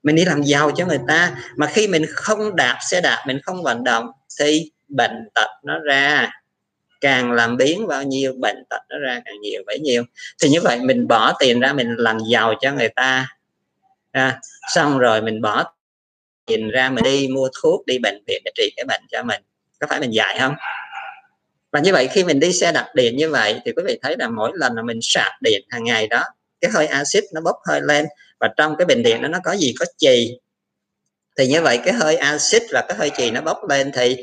Mình 0.04 0.16
đi 0.16 0.26
làm 0.26 0.44
giàu 0.44 0.72
cho 0.72 0.86
người 0.86 1.00
ta 1.08 1.36
mà 1.56 1.68
khi 1.68 1.88
mình 1.88 2.06
không 2.10 2.56
đạp 2.56 2.78
xe 2.82 3.02
đạp 3.02 3.24
mình 3.28 3.40
không 3.44 3.64
vận 3.64 3.84
động 3.84 4.08
thì 4.40 4.72
bệnh 4.88 5.30
tật 5.36 5.50
nó 5.64 5.80
ra. 5.80 6.32
Càng 7.02 7.32
làm 7.32 7.58
biến 7.58 7.88
bao 7.88 8.04
nhiêu 8.04 8.34
bệnh 8.40 8.64
tật 8.70 8.82
nó 8.90 9.00
ra 9.00 9.22
càng 9.26 9.42
nhiều 9.42 9.64
bấy 9.66 9.80
nhiêu. 9.80 10.04
Thì 10.42 10.50
như 10.50 10.62
vậy 10.62 10.80
mình 10.80 11.08
bỏ 11.08 11.34
tiền 11.40 11.60
ra 11.60 11.74
mình 11.74 11.96
làm 11.98 12.18
giàu 12.32 12.54
cho 12.62 12.72
người 12.74 12.90
ta. 12.90 13.28
À, 14.12 14.40
xong 14.74 15.00
rồi 15.00 15.22
mình 15.22 15.42
bỏ 15.42 15.74
tiền 16.46 16.70
ra 16.70 16.90
mình 16.90 17.04
đi 17.04 17.28
mua 17.28 17.50
thuốc 17.62 17.86
đi 17.86 18.00
bệnh 18.00 18.24
viện 18.28 18.42
để 18.46 18.52
trị 18.56 18.74
cái 18.76 18.86
bệnh 18.86 19.02
cho 19.12 19.24
mình. 19.24 19.42
Có 19.80 19.88
phải 19.88 20.00
mình 20.00 20.14
dạy 20.14 20.38
không? 20.40 20.56
Và 21.72 21.80
như 21.80 21.94
vậy 21.94 22.10
khi 22.12 22.24
mình 22.24 22.40
đi 22.40 22.54
xe 22.54 22.72
đạp 22.72 22.92
điện 22.96 23.18
như 23.18 23.30
vậy 23.30 23.62
thì 23.66 23.72
quý 23.72 23.84
vị 23.86 24.00
thấy 24.02 24.16
là 24.20 24.28
mỗi 24.30 24.52
lần 24.56 24.76
mà 24.76 24.82
mình 24.82 25.00
sạc 25.02 25.32
điện 25.42 25.62
hàng 25.70 25.84
ngày 25.84 26.08
đó 26.08 26.24
cái 26.64 26.72
hơi 26.72 26.88
axit 26.88 27.24
nó 27.34 27.42
bốc 27.42 27.56
hơi 27.68 27.82
lên 27.82 28.06
và 28.40 28.50
trong 28.58 28.76
cái 28.78 28.86
bình 28.86 29.04
điện 29.04 29.22
đó 29.22 29.28
nó 29.28 29.40
có 29.44 29.52
gì, 29.52 29.74
có 29.80 29.86
chì. 29.98 30.40
Thì 31.38 31.48
như 31.48 31.62
vậy 31.62 31.80
cái 31.86 31.94
hơi 31.94 32.16
axit 32.16 32.64
và 32.72 32.86
cái 32.88 32.98
hơi 32.98 33.12
chì 33.18 33.32
nó 33.32 33.42
bốc 33.42 33.58
lên 33.70 33.92
thì 33.94 34.18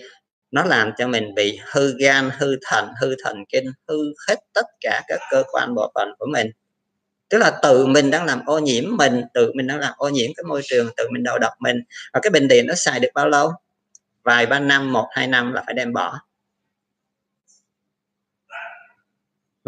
nó 0.51 0.65
làm 0.65 0.93
cho 0.99 1.09
mình 1.09 1.35
bị 1.35 1.59
hư 1.73 1.95
gan, 1.99 2.31
hư 2.39 2.57
thận, 2.67 2.89
hư 3.01 3.15
thần 3.25 3.45
kinh, 3.49 3.73
hư 3.89 3.97
hết 4.29 4.37
tất 4.53 4.67
cả 4.81 5.03
các 5.09 5.21
cơ 5.31 5.43
quan 5.53 5.75
bộ 5.75 5.93
phận 5.95 6.09
của 6.19 6.27
mình. 6.33 6.51
Tức 7.29 7.39
là 7.39 7.59
tự 7.63 7.87
mình 7.87 8.11
đang 8.11 8.25
làm 8.25 8.43
ô 8.47 8.59
nhiễm 8.59 8.97
mình, 8.97 9.23
tự 9.35 9.53
mình 9.55 9.67
đang 9.67 9.79
làm 9.79 9.93
ô 9.97 10.09
nhiễm 10.09 10.31
cái 10.37 10.45
môi 10.45 10.61
trường, 10.65 10.91
tự 10.97 11.05
mình 11.13 11.23
đầu 11.23 11.39
độc 11.39 11.53
mình. 11.61 11.77
Và 12.13 12.21
cái 12.23 12.31
bình 12.31 12.49
điện 12.49 12.67
nó 12.67 12.75
xài 12.75 13.01
được 13.01 13.09
bao 13.15 13.29
lâu? 13.29 13.53
Vài 14.23 14.47
ba 14.47 14.61
năm, 14.61 14.93
một, 14.93 15.07
hai 15.11 15.27
năm 15.27 15.53
là 15.53 15.63
phải 15.67 15.75
đem 15.75 15.93
bỏ. 15.93 16.21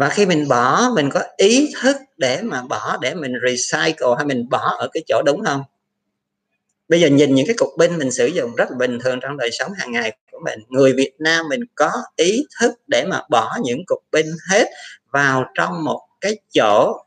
Và 0.03 0.09
khi 0.09 0.25
mình 0.25 0.47
bỏ, 0.47 0.89
mình 0.95 1.09
có 1.09 1.23
ý 1.37 1.73
thức 1.81 1.95
để 2.17 2.41
mà 2.41 2.61
bỏ, 2.61 2.97
để 3.01 3.15
mình 3.15 3.33
recycle 3.47 4.07
hay 4.17 4.25
mình 4.25 4.49
bỏ 4.49 4.75
ở 4.79 4.87
cái 4.93 5.03
chỗ 5.07 5.21
đúng 5.25 5.43
không? 5.45 5.63
Bây 6.89 7.01
giờ 7.01 7.07
nhìn 7.07 7.35
những 7.35 7.47
cái 7.47 7.55
cục 7.57 7.69
pin 7.79 7.97
mình 7.97 8.11
sử 8.11 8.25
dụng 8.25 8.55
rất 8.55 8.71
là 8.71 8.77
bình 8.77 8.99
thường 8.99 9.19
trong 9.21 9.37
đời 9.37 9.49
sống 9.51 9.71
hàng 9.73 9.91
ngày 9.91 10.17
của 10.31 10.39
mình. 10.45 10.59
Người 10.69 10.93
Việt 10.93 11.13
Nam 11.19 11.45
mình 11.49 11.61
có 11.75 11.91
ý 12.15 12.45
thức 12.59 12.71
để 12.87 13.05
mà 13.05 13.21
bỏ 13.29 13.57
những 13.63 13.83
cục 13.85 13.99
pin 14.13 14.25
hết 14.49 14.65
vào 15.11 15.45
trong 15.53 15.83
một 15.83 16.01
cái 16.21 16.35
chỗ 16.53 16.97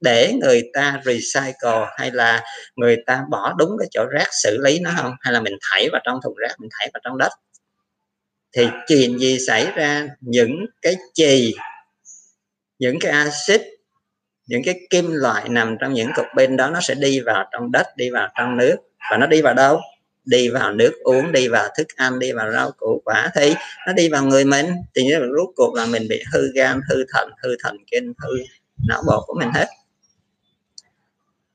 để 0.00 0.32
người 0.40 0.62
ta 0.74 1.00
recycle 1.04 1.86
hay 1.96 2.10
là 2.10 2.44
người 2.76 2.96
ta 3.06 3.22
bỏ 3.30 3.54
đúng 3.58 3.70
cái 3.78 3.88
chỗ 3.90 4.06
rác 4.10 4.28
xử 4.32 4.58
lý 4.64 4.78
nó 4.80 4.90
không? 4.96 5.12
Hay 5.20 5.32
là 5.32 5.40
mình 5.40 5.54
thảy 5.70 5.88
vào 5.92 6.00
trong 6.04 6.20
thùng 6.24 6.34
rác, 6.36 6.54
mình 6.58 6.70
thảy 6.78 6.90
vào 6.94 7.00
trong 7.04 7.18
đất? 7.18 7.32
Thì 8.56 8.68
chuyện 8.86 9.18
gì 9.18 9.38
xảy 9.46 9.66
ra? 9.74 10.08
Những 10.20 10.56
cái 10.82 10.96
chì 11.14 11.54
những 12.78 12.98
cái 13.00 13.12
axit, 13.12 13.60
những 14.46 14.62
cái 14.64 14.80
kim 14.90 15.12
loại 15.12 15.48
nằm 15.48 15.76
trong 15.80 15.94
những 15.94 16.08
cục 16.16 16.26
pin 16.36 16.56
đó, 16.56 16.70
nó 16.70 16.80
sẽ 16.80 16.94
đi 16.94 17.20
vào 17.20 17.48
trong 17.52 17.72
đất, 17.72 17.86
đi 17.96 18.10
vào 18.10 18.28
trong 18.38 18.56
nước. 18.56 18.76
Và 19.10 19.16
nó 19.16 19.26
đi 19.26 19.42
vào 19.42 19.54
đâu? 19.54 19.80
Đi 20.24 20.48
vào 20.48 20.72
nước 20.72 20.92
uống, 21.04 21.32
đi 21.32 21.48
vào 21.48 21.68
thức 21.76 21.86
ăn, 21.96 22.18
đi 22.18 22.32
vào 22.32 22.52
rau 22.52 22.70
củ, 22.76 23.02
quả. 23.04 23.30
Thì 23.34 23.54
nó 23.86 23.92
đi 23.92 24.08
vào 24.08 24.24
người 24.24 24.44
mình. 24.44 24.66
Thì 24.94 25.04
như 25.04 25.18
là 25.18 25.26
rút 25.26 25.50
cuộc 25.56 25.74
là 25.74 25.86
mình 25.86 26.08
bị 26.08 26.22
hư 26.32 26.52
gan, 26.54 26.80
hư 26.90 27.04
thận 27.14 27.30
hư 27.42 27.56
thần 27.62 27.76
kinh, 27.90 28.12
hư 28.18 28.30
não 28.88 29.02
bộ 29.06 29.24
của 29.26 29.34
mình 29.38 29.48
hết. 29.54 29.66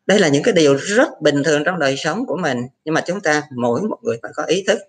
Đây 0.05 0.19
là 0.19 0.27
những 0.27 0.43
cái 0.43 0.53
điều 0.53 0.75
rất 0.75 1.21
bình 1.21 1.43
thường 1.43 1.63
trong 1.65 1.79
đời 1.79 1.97
sống 1.97 2.25
của 2.25 2.37
mình. 2.37 2.57
Nhưng 2.85 2.93
mà 2.93 3.01
chúng 3.01 3.21
ta, 3.21 3.43
mỗi 3.57 3.81
một 3.81 3.97
người 4.01 4.17
phải 4.21 4.31
có 4.35 4.43
ý 4.43 4.63
thức 4.67 4.79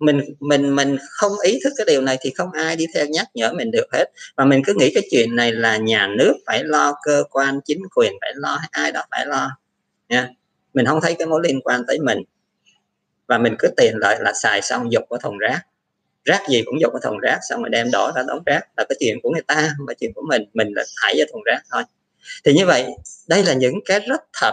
mình 0.00 0.20
mình 0.40 0.76
mình 0.76 0.96
không 1.10 1.32
ý 1.44 1.60
thức 1.64 1.72
cái 1.76 1.84
điều 1.88 2.00
này 2.00 2.18
thì 2.20 2.30
không 2.30 2.52
ai 2.52 2.76
đi 2.76 2.86
theo 2.94 3.06
nhắc 3.06 3.26
nhở 3.34 3.52
mình 3.52 3.70
được 3.70 3.86
hết. 3.92 4.04
Và 4.36 4.44
mình 4.44 4.62
cứ 4.66 4.74
nghĩ 4.78 4.90
cái 4.94 5.02
chuyện 5.10 5.36
này 5.36 5.52
là 5.52 5.76
nhà 5.76 6.08
nước 6.18 6.34
phải 6.46 6.64
lo, 6.64 6.94
cơ 7.02 7.24
quan, 7.30 7.60
chính 7.64 7.82
quyền 7.96 8.12
phải 8.20 8.32
lo, 8.34 8.60
ai 8.70 8.92
đó 8.92 9.02
phải 9.10 9.26
lo. 9.26 9.50
Nha. 10.08 10.28
Mình 10.74 10.86
không 10.86 11.00
thấy 11.00 11.14
cái 11.18 11.26
mối 11.26 11.40
liên 11.44 11.60
quan 11.60 11.84
tới 11.86 11.98
mình. 11.98 12.18
Và 13.26 13.38
mình 13.38 13.54
cứ 13.58 13.68
tiền 13.76 13.96
lợi 13.96 14.18
là 14.20 14.32
xài 14.42 14.62
xong 14.62 14.92
dục 14.92 15.04
vào 15.10 15.20
thùng 15.20 15.38
rác. 15.38 15.60
Rác 16.24 16.48
gì 16.48 16.62
cũng 16.66 16.80
dục 16.80 16.92
vào 16.92 17.00
thùng 17.00 17.18
rác, 17.18 17.38
xong 17.48 17.62
rồi 17.62 17.70
đem 17.70 17.90
đổ 17.92 18.10
ra 18.16 18.22
đống 18.28 18.42
rác. 18.46 18.60
Là 18.76 18.84
cái 18.88 18.96
chuyện 19.00 19.18
của 19.22 19.30
người 19.30 19.42
ta 19.42 19.74
mà 19.86 19.92
chuyện 20.00 20.12
của 20.14 20.22
mình. 20.28 20.42
Mình 20.54 20.68
là 20.74 20.84
thải 21.02 21.14
vào 21.18 21.26
thùng 21.32 21.42
rác 21.42 21.62
thôi. 21.70 21.82
Thì 22.44 22.52
như 22.52 22.66
vậy, 22.66 22.86
đây 23.28 23.44
là 23.44 23.54
những 23.54 23.74
cái 23.84 24.00
rất 24.00 24.20
thật 24.40 24.52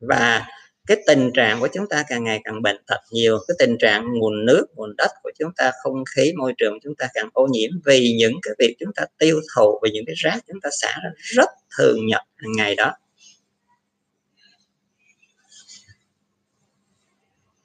và 0.00 0.46
cái 0.88 0.96
tình 1.06 1.30
trạng 1.34 1.60
của 1.60 1.68
chúng 1.74 1.88
ta 1.88 2.04
càng 2.08 2.24
ngày 2.24 2.40
càng 2.44 2.62
bệnh 2.62 2.76
tật 2.86 3.00
nhiều, 3.12 3.38
cái 3.48 3.54
tình 3.58 3.76
trạng 3.78 4.04
nguồn 4.18 4.46
nước, 4.46 4.66
nguồn 4.76 4.96
đất 4.98 5.10
của 5.22 5.30
chúng 5.38 5.50
ta, 5.56 5.72
không 5.82 6.04
khí, 6.16 6.32
môi 6.38 6.52
trường 6.58 6.78
chúng 6.84 6.94
ta 6.98 7.08
càng 7.14 7.28
ô 7.32 7.46
nhiễm 7.50 7.70
vì 7.86 8.16
những 8.18 8.34
cái 8.42 8.54
việc 8.58 8.76
chúng 8.80 8.90
ta 8.96 9.04
tiêu 9.18 9.40
thụ, 9.56 9.80
vì 9.84 9.90
những 9.90 10.04
cái 10.06 10.14
rác 10.18 10.38
chúng 10.48 10.60
ta 10.62 10.70
xả 10.82 11.00
ra 11.04 11.10
rất 11.18 11.48
thường 11.78 12.06
nhật 12.06 12.22
hàng 12.36 12.52
ngày 12.56 12.74
đó. 12.74 12.92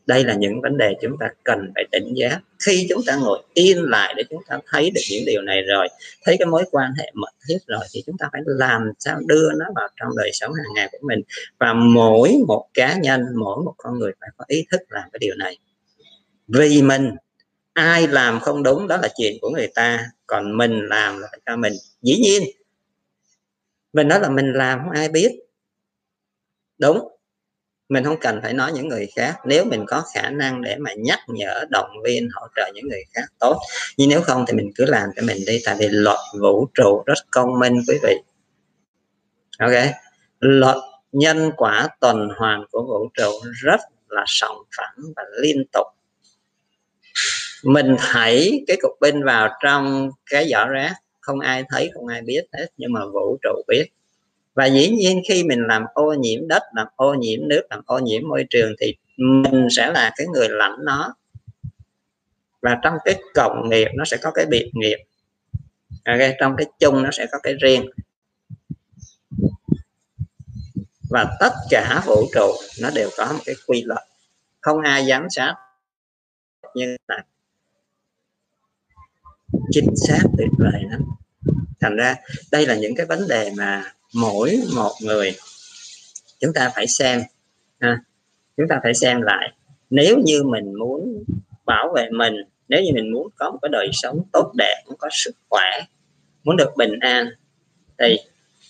Đây 0.05 0.23
là 0.23 0.33
những 0.33 0.61
vấn 0.61 0.77
đề 0.77 0.93
chúng 1.01 1.17
ta 1.19 1.29
cần 1.43 1.71
phải 1.75 1.83
tỉnh 1.91 2.13
giác. 2.13 2.39
Khi 2.65 2.87
chúng 2.89 3.01
ta 3.05 3.15
ngồi 3.15 3.43
yên 3.53 3.83
lại 3.83 4.13
để 4.17 4.23
chúng 4.29 4.41
ta 4.47 4.59
thấy 4.67 4.91
được 4.95 5.01
những 5.11 5.23
điều 5.25 5.41
này 5.41 5.61
rồi, 5.61 5.87
thấy 6.25 6.35
cái 6.39 6.45
mối 6.45 6.63
quan 6.71 6.91
hệ 6.99 7.11
mật 7.13 7.31
thiết 7.47 7.57
rồi, 7.67 7.85
thì 7.93 8.03
chúng 8.05 8.17
ta 8.17 8.29
phải 8.31 8.41
làm 8.45 8.91
sao 8.99 9.19
đưa 9.25 9.51
nó 9.51 9.65
vào 9.75 9.87
trong 9.99 10.09
đời 10.17 10.29
sống 10.33 10.53
hàng 10.53 10.73
ngày 10.75 10.89
của 10.91 11.07
mình. 11.07 11.21
Và 11.59 11.73
mỗi 11.73 12.35
một 12.47 12.67
cá 12.73 12.97
nhân, 12.97 13.25
mỗi 13.35 13.63
một 13.63 13.73
con 13.77 13.99
người 13.99 14.11
phải 14.21 14.29
có 14.37 14.45
ý 14.47 14.65
thức 14.71 14.81
làm 14.89 15.09
cái 15.13 15.19
điều 15.19 15.35
này. 15.35 15.57
Vì 16.47 16.81
mình, 16.81 17.11
ai 17.73 18.07
làm 18.07 18.39
không 18.39 18.63
đúng 18.63 18.87
đó 18.87 18.97
là 18.97 19.09
chuyện 19.17 19.37
của 19.41 19.49
người 19.49 19.67
ta, 19.75 20.05
còn 20.27 20.57
mình 20.57 20.79
làm 20.89 21.19
là 21.19 21.27
phải 21.31 21.39
cho 21.45 21.57
mình. 21.57 21.73
Dĩ 22.01 22.17
nhiên, 22.17 22.43
mình 23.93 24.07
nói 24.07 24.19
là 24.19 24.29
mình 24.29 24.53
làm 24.53 24.79
không 24.79 24.91
ai 24.91 25.09
biết. 25.09 25.39
Đúng 26.77 27.07
mình 27.89 28.03
không 28.03 28.17
cần 28.21 28.39
phải 28.41 28.53
nói 28.53 28.71
những 28.71 28.88
người 28.88 29.07
khác. 29.15 29.36
Nếu 29.45 29.65
mình 29.65 29.86
có 29.88 30.03
khả 30.15 30.29
năng 30.29 30.61
để 30.61 30.75
mà 30.79 30.91
nhắc 30.97 31.19
nhở, 31.27 31.65
động 31.69 31.89
viên, 32.03 32.29
hỗ 32.34 32.47
trợ 32.55 32.71
những 32.73 32.88
người 32.88 33.03
khác, 33.13 33.25
tốt. 33.39 33.59
Nhưng 33.97 34.09
nếu 34.09 34.21
không 34.21 34.45
thì 34.47 34.53
mình 34.53 34.71
cứ 34.75 34.86
làm 34.86 35.09
cho 35.15 35.23
mình 35.25 35.38
đi, 35.47 35.61
tại 35.65 35.75
vì 35.79 35.88
luật 35.88 36.19
vũ 36.39 36.67
trụ 36.73 37.03
rất 37.05 37.17
công 37.31 37.59
minh, 37.59 37.73
quý 37.88 37.97
vị. 38.03 38.15
Ok. 39.59 39.71
Luật 40.39 40.75
nhân 41.11 41.51
quả 41.57 41.88
tuần 41.99 42.29
hoàn 42.38 42.65
của 42.71 42.84
vũ 42.84 43.09
trụ 43.13 43.31
rất 43.63 43.79
là 44.07 44.23
sòng 44.27 44.57
phẳng 44.77 45.13
và 45.15 45.23
liên 45.41 45.63
tục. 45.73 45.88
Mình 47.63 47.95
thấy 47.99 48.63
cái 48.67 48.77
cục 48.81 48.91
pin 49.01 49.23
vào 49.23 49.49
trong 49.63 50.09
cái 50.29 50.47
giỏ 50.49 50.65
rác. 50.65 50.93
Không 51.19 51.39
ai 51.39 51.63
thấy, 51.69 51.91
không 51.93 52.07
ai 52.07 52.21
biết 52.21 52.43
hết, 52.57 52.67
nhưng 52.77 52.93
mà 52.93 53.01
vũ 53.13 53.38
trụ 53.43 53.61
biết 53.67 53.86
và 54.53 54.65
dĩ 54.65 54.89
nhiên 54.89 55.21
khi 55.29 55.43
mình 55.43 55.63
làm 55.67 55.83
ô 55.93 56.13
nhiễm 56.13 56.47
đất, 56.47 56.63
làm 56.73 56.87
ô 56.95 57.13
nhiễm 57.13 57.47
nước, 57.47 57.61
làm 57.69 57.81
ô 57.85 57.99
nhiễm 57.99 58.27
môi 58.29 58.45
trường 58.49 58.73
thì 58.79 58.95
mình 59.17 59.67
sẽ 59.71 59.91
là 59.91 60.13
cái 60.17 60.27
người 60.27 60.47
lãnh 60.49 60.75
nó. 60.85 61.15
Và 62.61 62.79
trong 62.83 62.93
cái 63.05 63.21
cộng 63.33 63.69
nghiệp, 63.69 63.87
nó 63.95 64.05
sẽ 64.05 64.17
có 64.21 64.31
cái 64.31 64.45
biệt 64.45 64.71
nghiệp. 64.73 64.97
Okay. 66.05 66.35
trong 66.39 66.55
cái 66.57 66.67
chung, 66.79 67.03
nó 67.03 67.11
sẽ 67.11 67.25
có 67.31 67.39
cái 67.43 67.53
riêng. 67.53 67.85
Và 71.09 71.37
tất 71.39 71.53
cả 71.69 72.03
vũ 72.05 72.25
trụ, 72.33 72.51
nó 72.81 72.89
đều 72.89 73.09
có 73.17 73.33
một 73.33 73.39
cái 73.45 73.55
quy 73.67 73.83
luật. 73.83 74.03
Không 74.61 74.81
ai 74.81 75.05
giám 75.05 75.27
sát, 75.29 75.55
nhưng 76.75 76.95
là 77.07 77.23
chính 79.71 79.95
xác 79.95 80.23
tuyệt 80.37 80.49
vời 80.57 80.83
lắm 80.91 81.01
thành 81.84 81.95
ra 81.95 82.15
đây 82.51 82.65
là 82.65 82.75
những 82.75 82.95
cái 82.95 83.05
vấn 83.05 83.27
đề 83.27 83.51
mà 83.57 83.84
mỗi 84.13 84.59
một 84.75 84.91
người 85.01 85.36
chúng 86.39 86.53
ta 86.53 86.71
phải 86.75 86.88
xem, 86.88 87.21
ha. 87.79 87.99
chúng 88.57 88.67
ta 88.67 88.79
phải 88.84 88.93
xem 88.93 89.21
lại. 89.21 89.51
Nếu 89.89 90.17
như 90.25 90.43
mình 90.43 90.73
muốn 90.73 91.23
bảo 91.65 91.93
vệ 91.95 92.09
mình, 92.09 92.34
nếu 92.67 92.81
như 92.81 92.91
mình 92.93 93.13
muốn 93.13 93.27
có 93.36 93.51
một 93.51 93.59
cái 93.61 93.69
đời 93.71 93.89
sống 93.93 94.21
tốt 94.34 94.51
đẹp, 94.57 94.84
muốn 94.88 94.97
có 94.97 95.09
sức 95.11 95.36
khỏe, 95.49 95.81
muốn 96.43 96.57
được 96.57 96.69
bình 96.77 96.99
an, 96.99 97.27
thì 97.97 98.17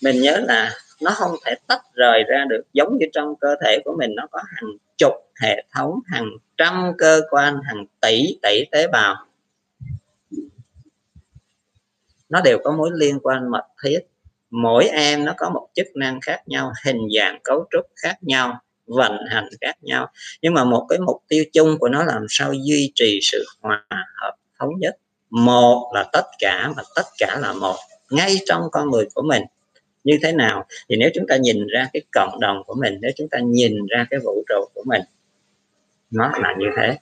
mình 0.02 0.20
nhớ 0.20 0.40
là 0.48 0.72
nó 1.02 1.10
không 1.10 1.30
thể 1.46 1.54
tách 1.66 1.82
rời 1.94 2.22
ra 2.28 2.44
được. 2.48 2.62
Giống 2.72 2.98
như 2.98 3.06
trong 3.12 3.34
cơ 3.40 3.54
thể 3.64 3.78
của 3.84 3.96
mình, 3.98 4.14
nó 4.14 4.26
có 4.30 4.38
hàng 4.46 4.70
chục 4.98 5.12
hệ 5.42 5.64
thống, 5.74 6.00
hàng 6.06 6.28
trăm 6.56 6.92
cơ 6.98 7.20
quan, 7.30 7.60
hàng 7.64 7.86
tỷ 8.00 8.38
tỷ 8.42 8.64
tế 8.70 8.86
bào 8.86 9.26
nó 12.28 12.40
đều 12.40 12.58
có 12.64 12.72
mối 12.72 12.90
liên 12.94 13.18
quan 13.22 13.50
mật 13.50 13.64
thiết. 13.84 13.98
Mỗi 14.50 14.84
em 14.84 15.24
nó 15.24 15.34
có 15.36 15.50
một 15.50 15.68
chức 15.74 15.86
năng 15.94 16.20
khác 16.20 16.42
nhau, 16.46 16.72
hình 16.84 16.98
dạng 17.18 17.38
cấu 17.44 17.64
trúc 17.70 17.86
khác 18.02 18.16
nhau, 18.20 18.58
vận 18.86 19.12
hành 19.30 19.48
khác 19.60 19.74
nhau. 19.82 20.10
Nhưng 20.42 20.54
mà 20.54 20.64
một 20.64 20.86
cái 20.88 20.98
mục 20.98 21.22
tiêu 21.28 21.44
chung 21.52 21.78
của 21.78 21.88
nó 21.88 22.04
làm 22.04 22.26
sao 22.28 22.52
duy 22.52 22.92
trì 22.94 23.18
sự 23.22 23.44
hòa 23.60 23.86
hợp 23.90 24.34
thống 24.58 24.70
nhất. 24.78 24.96
Một 25.30 25.90
là 25.94 26.04
tất 26.12 26.24
cả 26.38 26.72
và 26.76 26.82
tất 26.96 27.06
cả 27.18 27.38
là 27.40 27.52
một, 27.52 27.76
ngay 28.10 28.36
trong 28.46 28.62
con 28.72 28.90
người 28.90 29.08
của 29.14 29.22
mình. 29.22 29.42
Như 30.04 30.18
thế 30.22 30.32
nào? 30.32 30.66
Thì 30.88 30.96
nếu 30.96 31.10
chúng 31.14 31.26
ta 31.28 31.36
nhìn 31.36 31.66
ra 31.66 31.88
cái 31.92 32.02
cộng 32.12 32.40
đồng 32.40 32.62
của 32.66 32.74
mình, 32.74 32.98
nếu 33.00 33.10
chúng 33.16 33.28
ta 33.28 33.38
nhìn 33.38 33.86
ra 33.86 34.06
cái 34.10 34.20
vũ 34.24 34.44
trụ 34.48 34.64
của 34.74 34.82
mình, 34.86 35.02
nó 36.10 36.32
là 36.38 36.54
như 36.58 36.66
thế. 36.76 36.98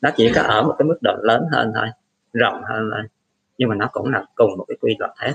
Nó 0.00 0.10
chỉ 0.16 0.32
có 0.34 0.42
ở 0.42 0.62
một 0.62 0.74
cái 0.78 0.86
mức 0.86 0.98
độ 1.00 1.12
lớn 1.22 1.42
hơn 1.52 1.72
thôi, 1.74 1.86
rộng 2.32 2.62
hơn 2.70 2.90
thôi 2.92 3.02
nhưng 3.58 3.68
mà 3.68 3.74
nó 3.74 3.88
cũng 3.92 4.10
là 4.12 4.24
cùng 4.34 4.56
một 4.58 4.64
cái 4.68 4.76
quy 4.80 4.96
luật 4.98 5.10
hết. 5.16 5.32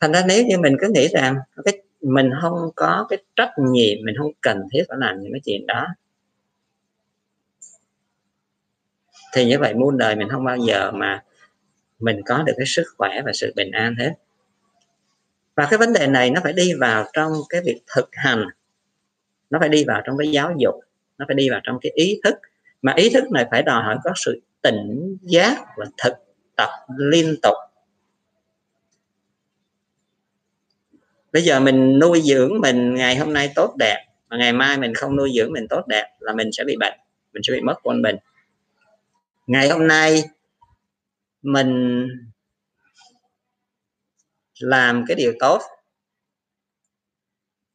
Thành 0.00 0.12
ra 0.12 0.22
nếu 0.28 0.46
như 0.46 0.58
mình 0.58 0.76
cứ 0.80 0.88
nghĩ 0.94 1.08
rằng 1.08 1.36
cái, 1.64 1.82
mình 2.00 2.30
không 2.42 2.70
có 2.76 3.06
cái 3.08 3.18
trách 3.36 3.50
nhiệm, 3.58 3.98
mình 4.04 4.14
không 4.18 4.32
cần 4.40 4.62
thiết 4.72 4.84
phải 4.88 4.98
làm 5.00 5.20
những 5.20 5.32
cái 5.32 5.40
chuyện 5.44 5.66
đó, 5.66 5.86
thì 9.34 9.44
như 9.44 9.58
vậy 9.58 9.74
muôn 9.74 9.98
đời 9.98 10.16
mình 10.16 10.28
không 10.28 10.44
bao 10.44 10.56
giờ 10.56 10.90
mà 10.92 11.24
mình 11.98 12.20
có 12.26 12.42
được 12.42 12.52
cái 12.56 12.66
sức 12.66 12.84
khỏe 12.98 13.22
và 13.24 13.32
sự 13.34 13.52
bình 13.56 13.70
an 13.70 13.94
hết. 13.98 14.12
Và 15.54 15.66
cái 15.70 15.78
vấn 15.78 15.92
đề 15.92 16.06
này 16.06 16.30
nó 16.30 16.40
phải 16.44 16.52
đi 16.52 16.72
vào 16.80 17.04
trong 17.12 17.32
cái 17.48 17.60
việc 17.64 17.80
thực 17.96 18.08
hành, 18.12 18.44
nó 19.50 19.58
phải 19.60 19.68
đi 19.68 19.84
vào 19.84 20.02
trong 20.04 20.18
cái 20.18 20.30
giáo 20.30 20.52
dục, 20.58 20.74
nó 21.18 21.24
phải 21.28 21.34
đi 21.34 21.50
vào 21.50 21.60
trong 21.64 21.78
cái 21.82 21.92
ý 21.94 22.20
thức. 22.24 22.34
Mà 22.82 22.92
ý 22.96 23.10
thức 23.10 23.24
này 23.32 23.46
phải 23.50 23.62
đòi 23.62 23.82
hỏi 23.82 23.98
có 24.04 24.12
sự 24.16 24.40
tỉnh 24.62 25.16
giác 25.22 25.56
và 25.76 25.86
thực 26.02 26.12
tập 26.56 26.70
liên 26.98 27.36
tục. 27.42 27.54
Bây 31.32 31.42
giờ 31.42 31.60
mình 31.60 31.98
nuôi 31.98 32.22
dưỡng 32.24 32.60
mình 32.60 32.94
ngày 32.94 33.16
hôm 33.16 33.32
nay 33.32 33.52
tốt 33.54 33.74
đẹp, 33.78 34.06
mà 34.28 34.36
ngày 34.36 34.52
mai 34.52 34.78
mình 34.78 34.94
không 34.94 35.16
nuôi 35.16 35.32
dưỡng 35.36 35.52
mình 35.52 35.66
tốt 35.70 35.86
đẹp 35.86 36.16
là 36.20 36.32
mình 36.34 36.52
sẽ 36.52 36.64
bị 36.64 36.76
bệnh, 36.80 36.92
mình 37.32 37.42
sẽ 37.42 37.52
bị 37.52 37.60
mất 37.60 37.74
quân 37.82 38.02
bình. 38.02 38.16
Ngày 39.46 39.68
hôm 39.68 39.86
nay 39.86 40.22
mình 41.42 42.08
làm 44.58 45.04
cái 45.08 45.14
điều 45.14 45.32
tốt, 45.40 45.62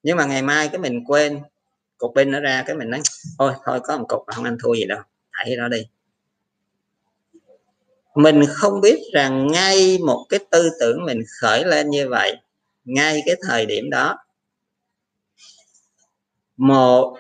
nhưng 0.04 0.18
mà 0.18 0.26
ngày 0.26 0.42
mai 0.42 0.70
cái 0.70 0.80
mình 0.80 1.04
quên, 1.06 1.40
cục 1.98 2.12
pin 2.16 2.32
nó 2.32 2.40
ra 2.40 2.64
cái 2.68 2.76
mình 2.76 2.90
nói, 2.90 3.02
thôi 3.40 3.54
thôi 3.64 3.80
có 3.84 3.98
một 3.98 4.06
cục 4.10 4.24
mà 4.28 4.34
không 4.34 4.46
ăn 4.46 4.58
thua 4.64 4.74
gì 4.74 4.86
đâu 4.86 5.00
thảy 5.32 5.56
đó 5.56 5.68
đi 5.68 5.88
mình 8.18 8.44
không 8.50 8.82
biết 8.82 9.00
rằng 9.14 9.48
ngay 9.48 9.98
một 10.06 10.26
cái 10.30 10.40
tư 10.52 10.70
tưởng 10.80 11.06
mình 11.06 11.22
khởi 11.42 11.66
lên 11.66 11.90
như 11.90 12.10
vậy, 12.10 12.36
ngay 12.86 13.22
cái 13.26 13.36
thời 13.48 13.66
điểm 13.66 13.90
đó, 13.90 14.18
một 16.58 17.18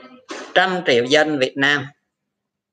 trăm 0.53 0.81
triệu 0.87 1.03
dân 1.03 1.39
Việt 1.39 1.57
Nam, 1.57 1.85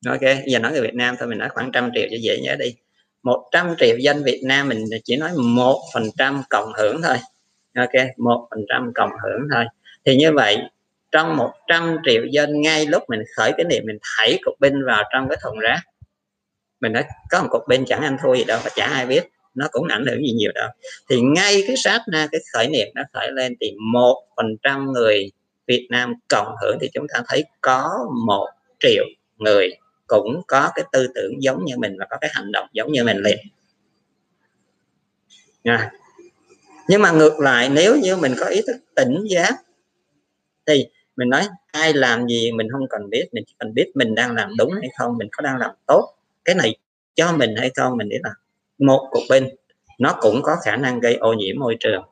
ok, 0.06 0.20
giờ 0.46 0.58
nói 0.58 0.72
về 0.72 0.80
Việt 0.80 0.94
Nam 0.94 1.16
thôi, 1.18 1.28
mình 1.28 1.38
nói 1.38 1.48
khoảng 1.48 1.72
trăm 1.72 1.90
triệu 1.94 2.06
cho 2.10 2.16
dễ 2.20 2.38
nhớ 2.42 2.54
đi. 2.58 2.74
Một 3.22 3.48
trăm 3.52 3.74
triệu 3.78 3.96
dân 3.98 4.22
Việt 4.24 4.40
Nam 4.44 4.68
mình 4.68 4.84
chỉ 5.04 5.16
nói 5.16 5.30
một 5.36 5.80
phần 5.94 6.04
trăm 6.18 6.42
cộng 6.50 6.72
hưởng 6.78 7.02
thôi, 7.02 7.16
ok, 7.76 8.06
một 8.16 8.46
phần 8.50 8.64
trăm 8.68 8.92
cộng 8.94 9.10
hưởng 9.10 9.48
thôi. 9.54 9.64
Thì 10.04 10.16
như 10.16 10.32
vậy, 10.32 10.58
trong 11.12 11.36
100 11.36 11.96
triệu 12.04 12.22
dân, 12.30 12.60
ngay 12.60 12.86
lúc 12.86 13.02
mình 13.08 13.20
khởi 13.36 13.52
cái 13.56 13.64
niệm, 13.64 13.82
mình 13.86 13.98
thảy 14.02 14.38
cục 14.44 14.54
binh 14.60 14.84
vào 14.86 15.02
trong 15.12 15.28
cái 15.28 15.38
thùng 15.42 15.58
rác 15.58 15.80
mình 16.84 16.92
nói, 16.92 17.04
có 17.30 17.42
một 17.42 17.48
cục 17.50 17.68
bên 17.68 17.84
chẳng 17.86 18.02
ăn 18.02 18.16
thua 18.22 18.34
gì 18.34 18.44
đâu 18.44 18.60
và 18.64 18.70
chả 18.74 18.86
ai 18.86 19.06
biết, 19.06 19.24
nó 19.54 19.68
cũng 19.72 19.88
ảnh 19.88 20.06
hưởng 20.06 20.26
gì 20.26 20.32
nhiều 20.32 20.52
đâu. 20.54 20.68
Thì 21.10 21.20
ngay 21.20 21.64
cái 21.66 21.76
sát 21.76 22.00
na, 22.08 22.28
cái 22.32 22.40
khởi 22.52 22.68
niệm 22.68 22.88
nó 22.94 23.02
khởi 23.12 23.32
lên 23.32 23.54
thì 23.60 23.72
một 23.92 24.22
phần 24.36 24.56
trăm 24.62 24.92
người 24.92 25.30
Việt 25.66 25.86
Nam 25.90 26.14
cộng 26.28 26.54
hưởng 26.62 26.78
thì 26.80 26.88
chúng 26.94 27.06
ta 27.08 27.22
thấy 27.28 27.44
có 27.60 27.90
một 28.26 28.48
triệu 28.80 29.04
người 29.38 29.70
cũng 30.06 30.42
có 30.46 30.70
cái 30.74 30.84
tư 30.92 31.06
tưởng 31.14 31.42
giống 31.42 31.64
như 31.64 31.74
mình 31.78 31.96
và 31.98 32.06
có 32.10 32.16
cái 32.20 32.30
hành 32.32 32.52
động 32.52 32.68
giống 32.72 32.92
như 32.92 33.04
mình 33.04 33.16
liền. 33.16 33.38
Nha. 35.64 35.90
Nhưng 36.88 37.02
mà 37.02 37.12
ngược 37.12 37.40
lại, 37.40 37.68
nếu 37.68 37.96
như 37.96 38.16
mình 38.16 38.34
có 38.38 38.46
ý 38.46 38.62
thức 38.66 38.76
tỉnh 38.94 39.24
giác 39.30 39.54
thì 40.66 40.86
mình 41.16 41.28
nói, 41.28 41.48
ai 41.72 41.92
làm 41.92 42.26
gì 42.26 42.52
mình 42.52 42.68
không 42.72 42.88
cần 42.90 43.10
biết, 43.10 43.28
mình 43.32 43.44
chỉ 43.46 43.54
cần 43.58 43.74
biết 43.74 43.90
mình 43.94 44.14
đang 44.14 44.34
làm 44.34 44.50
đúng 44.58 44.72
hay 44.72 44.90
không, 44.98 45.18
mình 45.18 45.28
có 45.32 45.42
đang 45.42 45.58
làm 45.58 45.70
tốt 45.86 46.13
cái 46.44 46.54
này 46.54 46.76
cho 47.14 47.32
mình 47.32 47.54
hay 47.58 47.70
không 47.76 47.96
mình 47.96 48.08
nghĩ 48.08 48.16
là 48.22 48.30
một 48.78 49.08
cục 49.10 49.22
pin, 49.30 49.44
nó 49.98 50.16
cũng 50.20 50.42
có 50.42 50.56
khả 50.64 50.76
năng 50.76 51.00
gây 51.00 51.14
ô 51.14 51.32
nhiễm 51.32 51.58
môi 51.58 51.76
trường. 51.80 52.02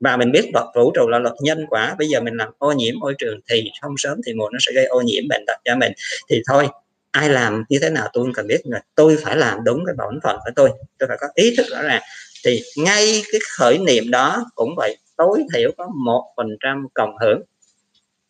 Và 0.00 0.16
mình 0.16 0.32
biết 0.32 0.50
luật 0.52 0.66
vũ 0.74 0.92
trụ 0.94 1.08
là 1.08 1.18
luật 1.18 1.34
nhân 1.40 1.66
quả, 1.68 1.94
bây 1.98 2.08
giờ 2.08 2.20
mình 2.20 2.34
làm 2.34 2.48
ô 2.58 2.72
nhiễm 2.72 2.94
môi 3.00 3.14
trường 3.18 3.40
thì 3.50 3.70
không 3.82 3.94
sớm 3.96 4.20
thì 4.26 4.34
muộn 4.34 4.52
nó 4.52 4.58
sẽ 4.60 4.72
gây 4.72 4.84
ô 4.84 5.00
nhiễm 5.00 5.28
bệnh 5.28 5.44
tật 5.46 5.56
cho 5.64 5.76
mình. 5.76 5.92
Thì 6.28 6.42
thôi, 6.48 6.68
ai 7.10 7.28
làm 7.28 7.64
như 7.68 7.78
thế 7.82 7.90
nào 7.90 8.08
tôi 8.12 8.24
không 8.24 8.32
cần 8.32 8.46
biết 8.46 8.60
là 8.64 8.82
tôi 8.94 9.16
phải 9.24 9.36
làm 9.36 9.64
đúng 9.64 9.84
cái 9.86 9.94
bổn 9.98 10.20
phận 10.22 10.36
của 10.44 10.50
tôi. 10.56 10.70
Tôi 10.98 11.08
phải 11.08 11.18
có 11.20 11.26
ý 11.34 11.56
thức 11.56 11.66
rõ 11.70 11.82
ràng. 11.82 12.02
Thì 12.44 12.60
ngay 12.76 13.22
cái 13.32 13.40
khởi 13.56 13.78
niệm 13.78 14.10
đó 14.10 14.44
cũng 14.54 14.74
vậy, 14.76 14.96
tối 15.16 15.42
thiểu 15.54 15.70
có 15.78 15.88
một 16.04 16.24
phần 16.36 16.56
trăm 16.60 16.86
cộng 16.94 17.16
hưởng. 17.20 17.42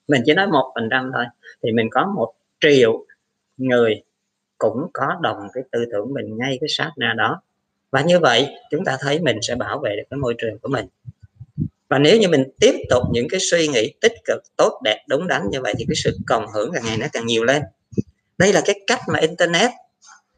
Mình 0.08 0.22
chỉ 0.26 0.34
nói 0.34 0.46
một 0.46 0.72
phần 0.74 0.88
trăm 0.90 1.10
thôi, 1.14 1.24
thì 1.62 1.72
mình 1.72 1.88
có 1.90 2.12
một 2.16 2.32
triệu 2.60 3.06
người 3.56 4.02
cũng 4.62 4.86
có 4.92 5.16
đồng 5.22 5.48
cái 5.52 5.64
tư 5.72 5.84
tưởng 5.92 6.14
mình 6.14 6.36
ngay 6.38 6.58
cái 6.60 6.68
sát 6.68 6.90
na 6.96 7.14
đó. 7.16 7.42
Và 7.90 8.00
như 8.00 8.18
vậy, 8.18 8.48
chúng 8.70 8.84
ta 8.84 8.96
thấy 9.00 9.20
mình 9.20 9.38
sẽ 9.42 9.54
bảo 9.54 9.78
vệ 9.78 9.96
được 9.96 10.02
cái 10.10 10.18
môi 10.18 10.34
trường 10.38 10.58
của 10.58 10.68
mình. 10.68 10.86
Và 11.88 11.98
nếu 11.98 12.18
như 12.18 12.28
mình 12.28 12.44
tiếp 12.60 12.74
tục 12.90 13.02
những 13.12 13.28
cái 13.28 13.40
suy 13.40 13.68
nghĩ 13.68 13.94
tích 14.00 14.12
cực, 14.24 14.42
tốt 14.56 14.80
đẹp, 14.84 15.04
đúng 15.08 15.28
đắn 15.28 15.42
như 15.50 15.60
vậy 15.60 15.74
thì 15.78 15.84
cái 15.88 15.94
sự 15.96 16.18
cộng 16.26 16.46
hưởng 16.54 16.70
càng 16.74 16.82
ngày 16.86 16.96
nó 16.96 17.06
càng 17.12 17.26
nhiều 17.26 17.44
lên. 17.44 17.62
Đây 18.38 18.52
là 18.52 18.62
cái 18.64 18.80
cách 18.86 19.00
mà 19.12 19.18
internet, 19.18 19.70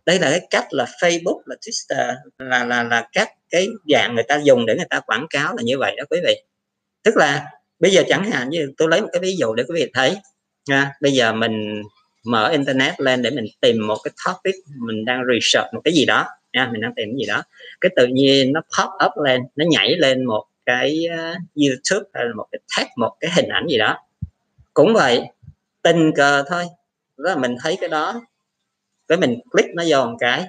đây 0.06 0.18
là 0.18 0.30
cái 0.30 0.46
cách 0.50 0.66
là 0.70 0.86
facebook, 1.02 1.40
là 1.46 1.56
twitter, 1.60 2.14
là 2.38 2.64
là 2.64 2.82
là 2.82 3.08
các 3.12 3.28
cái 3.50 3.68
dạng 3.92 4.14
người 4.14 4.24
ta 4.28 4.40
dùng 4.44 4.66
để 4.66 4.76
người 4.76 4.86
ta 4.90 5.00
quảng 5.00 5.26
cáo 5.30 5.56
là 5.56 5.62
như 5.62 5.78
vậy 5.78 5.94
đó 5.96 6.04
quý 6.10 6.18
vị. 6.24 6.34
Tức 7.02 7.16
là 7.16 7.46
bây 7.78 7.90
giờ 7.90 8.02
chẳng 8.08 8.30
hạn 8.30 8.50
như 8.50 8.72
tôi 8.76 8.88
lấy 8.88 9.00
một 9.00 9.08
cái 9.12 9.20
ví 9.20 9.36
dụ 9.36 9.54
để 9.54 9.64
quý 9.68 9.74
vị 9.74 9.90
thấy 9.94 10.16
nha, 10.68 10.92
bây 11.00 11.12
giờ 11.12 11.32
mình 11.32 11.82
mở 12.24 12.48
internet 12.48 13.00
lên 13.00 13.22
để 13.22 13.30
mình 13.30 13.44
tìm 13.60 13.86
một 13.86 13.96
cái 14.04 14.12
topic 14.26 14.54
mình 14.76 15.04
đang 15.04 15.22
research 15.32 15.74
một 15.74 15.80
cái 15.84 15.94
gì 15.94 16.04
đó. 16.04 16.26
Nha 16.52 16.68
mình 16.72 16.80
đang 16.80 16.94
tìm 16.94 17.08
cái 17.08 17.18
gì 17.18 17.26
đó. 17.26 17.42
Cái 17.80 17.90
tự 17.96 18.06
nhiên 18.06 18.52
nó 18.52 18.60
pop 18.60 18.90
up 19.06 19.24
lên 19.24 19.42
nó 19.56 19.64
nhảy 19.68 19.90
lên 19.96 20.24
một 20.24 20.44
cái 20.66 21.04
uh, 21.06 21.36
youtube 21.54 22.10
hay 22.14 22.24
là 22.24 22.34
một 22.34 22.46
cái 22.52 22.60
tag 22.76 22.86
một 22.96 23.16
cái 23.20 23.30
hình 23.34 23.48
ảnh 23.48 23.66
gì 23.66 23.78
đó. 23.78 23.98
Cũng 24.74 24.94
vậy 24.94 25.22
tình 25.82 26.12
cờ 26.16 26.44
thôi. 26.48 26.64
Đó 27.16 27.30
là 27.30 27.36
mình 27.36 27.56
thấy 27.62 27.76
cái 27.80 27.88
đó 27.88 28.20
cái 29.08 29.18
mình 29.18 29.38
click 29.50 29.68
nó 29.74 29.84
vô 29.86 30.04
một 30.04 30.16
cái. 30.20 30.44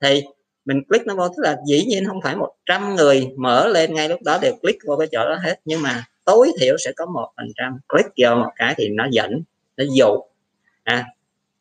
Thì 0.00 0.22
mình 0.64 0.82
click 0.88 1.06
nó 1.06 1.14
vô 1.14 1.28
tức 1.28 1.42
là 1.42 1.56
dĩ 1.66 1.84
nhiên 1.84 2.04
không 2.06 2.20
phải 2.22 2.36
100 2.36 2.94
người 2.94 3.28
mở 3.36 3.68
lên 3.68 3.94
ngay 3.94 4.08
lúc 4.08 4.22
đó 4.22 4.38
đều 4.42 4.56
click 4.62 4.78
vô 4.86 4.96
cái 4.96 5.08
chỗ 5.12 5.28
đó 5.28 5.38
hết. 5.44 5.60
Nhưng 5.64 5.82
mà 5.82 6.04
tối 6.24 6.52
thiểu 6.60 6.76
sẽ 6.78 6.92
có 6.96 7.06
một 7.06 7.28
phần 7.36 7.46
trăm 7.56 7.78
click 7.88 8.08
vô 8.16 8.34
một 8.36 8.50
cái 8.56 8.74
thì 8.76 8.88
nó 8.88 9.06
dẫn 9.10 9.42
nó 9.76 9.84
dụ 9.96 10.20
à 10.84 11.04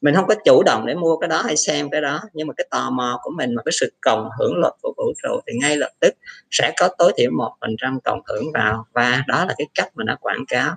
mình 0.02 0.16
không 0.16 0.28
có 0.28 0.36
chủ 0.46 0.64
động 0.64 0.86
để 0.86 0.96
mua 0.96 1.18
cái 1.18 1.28
đó 1.28 1.42
hay 1.42 1.58
xem 1.58 1.90
cái 1.90 2.02
đó, 2.02 2.22
nhưng 2.34 2.48
mà 2.48 2.54
cái 2.58 2.68
tò 2.72 2.90
mò 2.90 3.20
của 3.24 3.32
mình 3.38 3.56
mà 3.56 3.62
cái 3.66 3.72
sự 3.72 3.94
cộng 4.02 4.30
hưởng 4.40 4.54
luật 4.58 4.74
của 4.82 4.94
vũ 4.98 5.14
trụ 5.24 5.40
thì 5.48 5.54
ngay 5.60 5.78
lập 5.78 5.90
tức 6.00 6.14
sẽ 6.52 6.74
có 6.78 6.90
tối 6.98 7.14
thiểu 7.18 7.32
một 7.32 7.52
phần 7.62 7.76
trăm 7.82 8.00
cộng 8.04 8.22
hưởng 8.28 8.52
vào, 8.54 8.86
và 8.94 9.24
đó 9.28 9.46
là 9.46 9.54
cái 9.58 9.68
cách 9.76 9.90
mà 9.96 10.04
nó 10.04 10.16
quảng 10.22 10.46
cáo. 10.48 10.76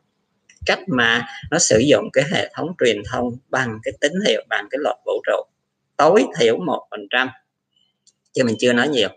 Cách 0.67 0.79
mà 0.89 1.27
nó 1.51 1.59
sử 1.59 1.79
dụng 1.79 2.09
cái 2.13 2.25
hệ 2.33 2.51
thống 2.55 2.69
truyền 2.79 3.03
thông 3.13 3.31
bằng 3.49 3.79
cái 3.83 3.93
tín 4.01 4.13
hiệu, 4.27 4.45
bằng 4.49 4.67
cái 4.71 4.79
luật 4.83 4.97
vũ 5.07 5.13
trụ. 5.27 5.43
Tối 5.97 6.25
thiểu 6.39 6.57
một 6.59 6.87
phần 6.91 7.01
trăm, 7.11 7.31
chứ 8.33 8.45
mình 8.45 8.57
chưa 8.59 8.73
nói 8.73 8.89
nhiều. 8.89 9.09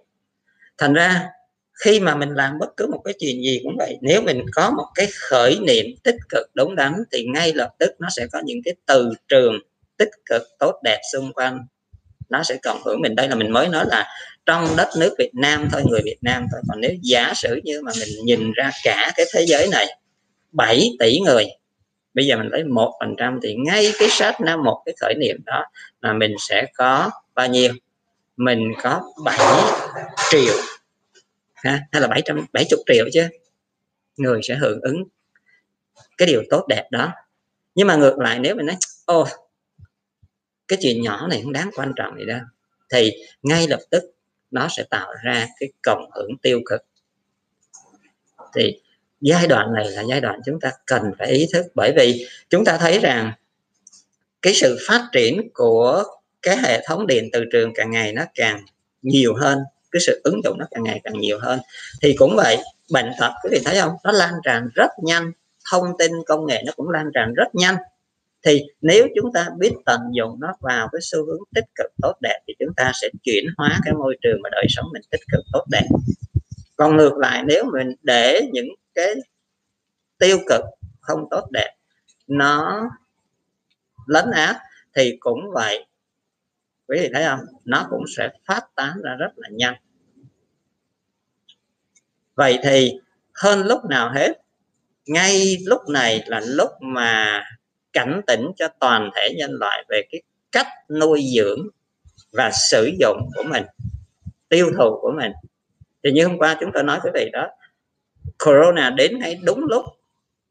Thành 0.77 0.93
ra 0.93 1.27
khi 1.79 1.99
mà 1.99 2.15
mình 2.15 2.29
làm 2.29 2.59
bất 2.59 2.69
cứ 2.77 2.87
một 2.87 3.01
cái 3.05 3.13
chuyện 3.19 3.41
gì 3.43 3.59
cũng 3.63 3.75
vậy, 3.77 3.97
nếu 4.01 4.21
mình 4.21 4.45
có 4.53 4.71
một 4.77 4.87
cái 4.95 5.07
khởi 5.29 5.59
niệm 5.61 5.85
tích 6.03 6.15
cực 6.29 6.45
đúng 6.53 6.75
đắn 6.75 6.93
thì 7.11 7.25
ngay 7.25 7.53
lập 7.53 7.69
tức 7.79 7.91
nó 7.99 8.07
sẽ 8.15 8.27
có 8.31 8.41
những 8.45 8.59
cái 8.65 8.75
từ 8.85 9.13
trường 9.27 9.59
tích 9.97 10.09
cực 10.29 10.41
tốt 10.59 10.73
đẹp 10.83 10.99
xung 11.13 11.33
quanh. 11.33 11.59
Nó 12.29 12.43
sẽ 12.43 12.57
cộng 12.63 12.81
hưởng 12.85 13.01
mình, 13.01 13.15
đây 13.15 13.27
là 13.27 13.35
mình 13.35 13.51
mới 13.51 13.67
nói 13.67 13.85
là 13.87 14.07
trong 14.45 14.67
đất 14.77 14.87
nước 14.99 15.15
Việt 15.17 15.31
Nam 15.33 15.69
thôi, 15.71 15.81
người 15.89 16.01
Việt 16.03 16.17
Nam 16.21 16.45
thôi. 16.51 16.61
Còn 16.67 16.81
nếu 16.81 16.91
giả 17.01 17.33
sử 17.35 17.59
như 17.63 17.81
mà 17.81 17.91
mình 17.99 18.09
nhìn 18.23 18.51
ra 18.51 18.71
cả 18.83 19.11
cái 19.15 19.25
thế 19.33 19.45
giới 19.47 19.67
này 19.67 19.87
7 20.51 20.89
tỷ 20.99 21.19
người, 21.19 21.45
bây 22.13 22.25
giờ 22.25 22.37
mình 22.37 22.49
lấy 22.51 22.63
một 22.63 22.93
phần 22.99 23.15
trăm 23.17 23.39
thì 23.43 23.55
ngay 23.65 23.91
cái 23.99 24.07
sát 24.11 24.41
na 24.41 24.57
một 24.57 24.81
cái 24.85 24.95
khởi 25.01 25.13
niệm 25.19 25.37
đó 25.45 25.65
là 26.01 26.13
mình 26.13 26.35
sẽ 26.49 26.65
có 26.77 27.09
bao 27.35 27.47
nhiêu? 27.47 27.73
Mình 28.37 28.59
có 28.81 29.01
7 29.25 29.37
triệu 30.31 30.53
ha? 31.63 31.79
Hay 31.91 32.01
là 32.01 32.07
770 32.07 32.79
triệu 32.87 33.05
chứ. 33.13 33.27
Người 34.17 34.39
sẽ 34.43 34.55
hưởng 34.55 34.81
ứng 34.81 35.03
cái 36.17 36.27
điều 36.27 36.43
tốt 36.49 36.65
đẹp 36.69 36.87
đó. 36.91 37.13
Nhưng 37.75 37.87
mà 37.87 37.95
ngược 37.95 38.19
lại, 38.19 38.39
nếu 38.39 38.55
mình 38.55 38.65
nói, 38.65 38.75
ô, 39.05 39.27
cái 40.67 40.79
chuyện 40.81 41.01
nhỏ 41.01 41.27
này 41.27 41.41
không 41.43 41.53
đáng 41.53 41.69
quan 41.75 41.93
trọng 41.95 42.19
gì 42.19 42.25
đâu. 42.25 42.39
Thì 42.93 43.11
ngay 43.43 43.67
lập 43.67 43.79
tức 43.91 44.03
nó 44.51 44.67
sẽ 44.77 44.83
tạo 44.89 45.13
ra 45.23 45.47
cái 45.59 45.69
cộng 45.83 46.09
hưởng 46.15 46.37
tiêu 46.41 46.61
cực. 46.65 46.81
Thì 48.55 48.81
giai 49.21 49.47
đoạn 49.47 49.73
này 49.73 49.91
là 49.91 50.03
giai 50.09 50.21
đoạn 50.21 50.39
chúng 50.45 50.59
ta 50.59 50.71
cần 50.85 51.03
phải 51.19 51.27
ý 51.27 51.47
thức. 51.53 51.65
Bởi 51.75 51.93
vì 51.95 52.27
chúng 52.49 52.65
ta 52.65 52.77
thấy 52.77 52.99
rằng 52.99 53.31
cái 54.41 54.53
sự 54.53 54.77
phát 54.87 55.09
triển 55.11 55.49
của 55.53 56.03
cái 56.41 56.57
hệ 56.57 56.81
thống 56.87 57.07
điện 57.07 57.29
từ 57.33 57.43
trường 57.51 57.71
càng 57.75 57.91
ngày 57.91 58.13
nó 58.13 58.23
càng 58.35 58.65
nhiều 59.01 59.35
hơn 59.35 59.59
cái 59.91 59.99
sự 59.99 60.21
ứng 60.23 60.41
dụng 60.43 60.57
nó 60.57 60.65
càng 60.71 60.83
ngày 60.83 61.01
càng 61.03 61.19
nhiều 61.19 61.39
hơn. 61.41 61.59
Thì 62.01 62.15
cũng 62.17 62.35
vậy 62.35 62.57
bệnh 62.91 63.11
tật 63.19 63.31
quý 63.43 63.49
vị 63.51 63.61
thấy 63.65 63.79
không? 63.79 63.93
Nó 64.03 64.11
lan 64.11 64.33
tràn 64.43 64.69
rất 64.75 64.89
nhanh 65.03 65.31
thông 65.71 65.97
tin 65.99 66.11
công 66.27 66.45
nghệ 66.45 66.63
nó 66.65 66.71
cũng 66.75 66.89
lan 66.89 67.05
tràn 67.13 67.33
rất 67.33 67.55
nhanh. 67.55 67.75
Thì 68.45 68.61
nếu 68.81 69.07
chúng 69.15 69.33
ta 69.33 69.47
biết 69.57 69.71
tận 69.85 70.01
dụng 70.13 70.39
nó 70.39 70.53
vào 70.59 70.87
cái 70.91 70.99
xu 71.01 71.25
hướng 71.25 71.41
tích 71.55 71.65
cực 71.75 71.91
tốt 72.01 72.13
đẹp 72.21 72.39
thì 72.47 72.53
chúng 72.59 72.73
ta 72.75 72.91
sẽ 73.01 73.09
chuyển 73.23 73.45
hóa 73.57 73.79
cái 73.85 73.93
môi 73.93 74.17
trường 74.21 74.39
và 74.43 74.49
đời 74.51 74.65
sống 74.69 74.85
mình 74.93 75.01
tích 75.11 75.21
cực 75.31 75.45
tốt 75.53 75.65
đẹp. 75.71 75.87
Còn 76.75 76.97
ngược 76.97 77.17
lại 77.17 77.43
nếu 77.47 77.65
mình 77.73 77.95
để 78.03 78.41
những 78.51 78.67
cái 78.95 79.15
tiêu 80.17 80.37
cực 80.49 80.61
không 81.01 81.27
tốt 81.31 81.47
đẹp 81.51 81.75
nó 82.27 82.89
lấn 84.07 84.31
áp 84.31 84.59
thì 84.95 85.17
cũng 85.19 85.39
vậy 85.53 85.85
quý 86.89 86.99
vị 86.99 87.09
thấy 87.13 87.23
không? 87.25 87.39
Nó 87.65 87.87
cũng 87.89 88.03
sẽ 88.17 88.29
phát 88.45 88.61
tán 88.75 89.01
ra 89.03 89.15
rất 89.19 89.31
là 89.35 89.49
nhanh. 89.51 89.75
Vậy 92.35 92.59
thì 92.63 92.93
hơn 93.33 93.65
lúc 93.65 93.85
nào 93.89 94.11
hết, 94.15 94.41
ngay 95.05 95.57
lúc 95.65 95.81
này 95.89 96.23
là 96.27 96.41
lúc 96.45 96.69
mà 96.81 97.43
cảnh 97.93 98.21
tỉnh 98.27 98.51
cho 98.55 98.67
toàn 98.79 99.09
thể 99.15 99.29
nhân 99.37 99.51
loại 99.53 99.85
về 99.89 100.01
cái 100.11 100.21
cách 100.51 100.67
nuôi 100.89 101.25
dưỡng 101.35 101.67
và 102.31 102.51
sử 102.69 102.91
dụng 102.99 103.29
của 103.35 103.43
mình, 103.43 103.63
tiêu 104.49 104.71
thụ 104.77 104.99
của 105.01 105.11
mình. 105.17 105.31
Thì 106.03 106.11
như 106.11 106.25
hôm 106.25 106.37
qua 106.37 106.57
chúng 106.59 106.71
tôi 106.73 106.83
nói 106.83 106.99
quý 107.03 107.09
vị 107.13 107.29
đó, 107.33 107.47
corona 108.45 108.89
đến 108.89 109.19
ngay 109.19 109.39
đúng 109.43 109.63
lúc. 109.63 109.85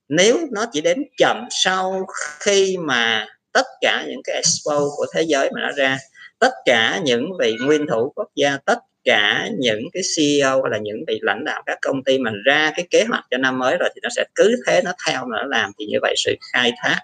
Nếu 0.08 0.38
nó 0.50 0.66
chỉ 0.72 0.80
đến 0.80 1.04
chậm 1.18 1.46
sau 1.50 2.06
khi 2.40 2.76
mà 2.80 3.26
tất 3.52 3.66
cả 3.80 4.04
những 4.08 4.20
cái 4.24 4.36
expo 4.36 4.78
của 4.96 5.06
thế 5.14 5.22
giới 5.22 5.50
mà 5.54 5.60
nó 5.60 5.72
ra 5.72 5.98
tất 6.38 6.52
cả 6.64 7.00
những 7.04 7.30
vị 7.40 7.56
nguyên 7.60 7.86
thủ 7.86 8.12
quốc 8.16 8.28
gia, 8.34 8.56
tất 8.56 8.78
cả 9.04 9.48
những 9.58 9.80
cái 9.92 10.02
CEO 10.16 10.62
hay 10.62 10.70
là 10.70 10.78
những 10.78 11.04
vị 11.06 11.18
lãnh 11.22 11.44
đạo 11.44 11.62
các 11.66 11.78
công 11.82 12.04
ty 12.04 12.18
mình 12.18 12.34
ra 12.44 12.72
cái 12.76 12.86
kế 12.90 13.04
hoạch 13.04 13.24
cho 13.30 13.38
năm 13.38 13.58
mới 13.58 13.76
rồi 13.76 13.88
thì 13.94 14.00
nó 14.02 14.08
sẽ 14.16 14.24
cứ 14.34 14.56
thế, 14.66 14.82
nó 14.84 14.92
theo 15.06 15.26
nó 15.26 15.42
làm 15.42 15.70
thì 15.78 15.86
như 15.86 15.98
vậy 16.02 16.14
sự 16.16 16.34
khai 16.52 16.72
thác 16.82 17.00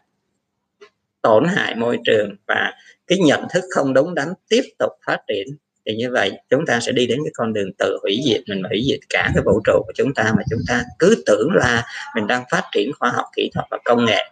tổn 1.23 1.45
hại 1.45 1.75
môi 1.75 1.99
trường 2.05 2.37
và 2.47 2.73
cái 3.07 3.19
nhận 3.19 3.45
thức 3.51 3.65
không 3.75 3.95
đúng 3.95 4.15
đắn 4.15 4.29
tiếp 4.49 4.63
tục 4.79 4.93
phát 5.07 5.19
triển 5.29 5.47
thì 5.87 5.95
như 5.97 6.11
vậy 6.13 6.33
chúng 6.51 6.67
ta 6.67 6.81
sẽ 6.81 6.93
đi 6.93 7.07
đến 7.07 7.19
cái 7.25 7.33
con 7.35 7.53
đường 7.53 7.71
tự 7.79 7.99
hủy 8.03 8.21
diệt, 8.25 8.41
mình 8.49 8.63
hủy 8.69 8.83
diệt 8.89 9.01
cả 9.09 9.31
cái 9.35 9.43
vũ 9.47 9.61
trụ 9.65 9.83
của 9.87 9.93
chúng 9.95 10.15
ta 10.15 10.33
mà 10.37 10.43
chúng 10.51 10.61
ta 10.69 10.83
cứ 10.99 11.23
tưởng 11.27 11.49
là 11.55 11.87
mình 12.15 12.27
đang 12.27 12.45
phát 12.51 12.63
triển 12.73 12.91
khoa 12.99 13.11
học, 13.11 13.25
kỹ 13.37 13.51
thuật 13.55 13.67
và 13.71 13.79
công 13.85 14.05
nghệ. 14.05 14.31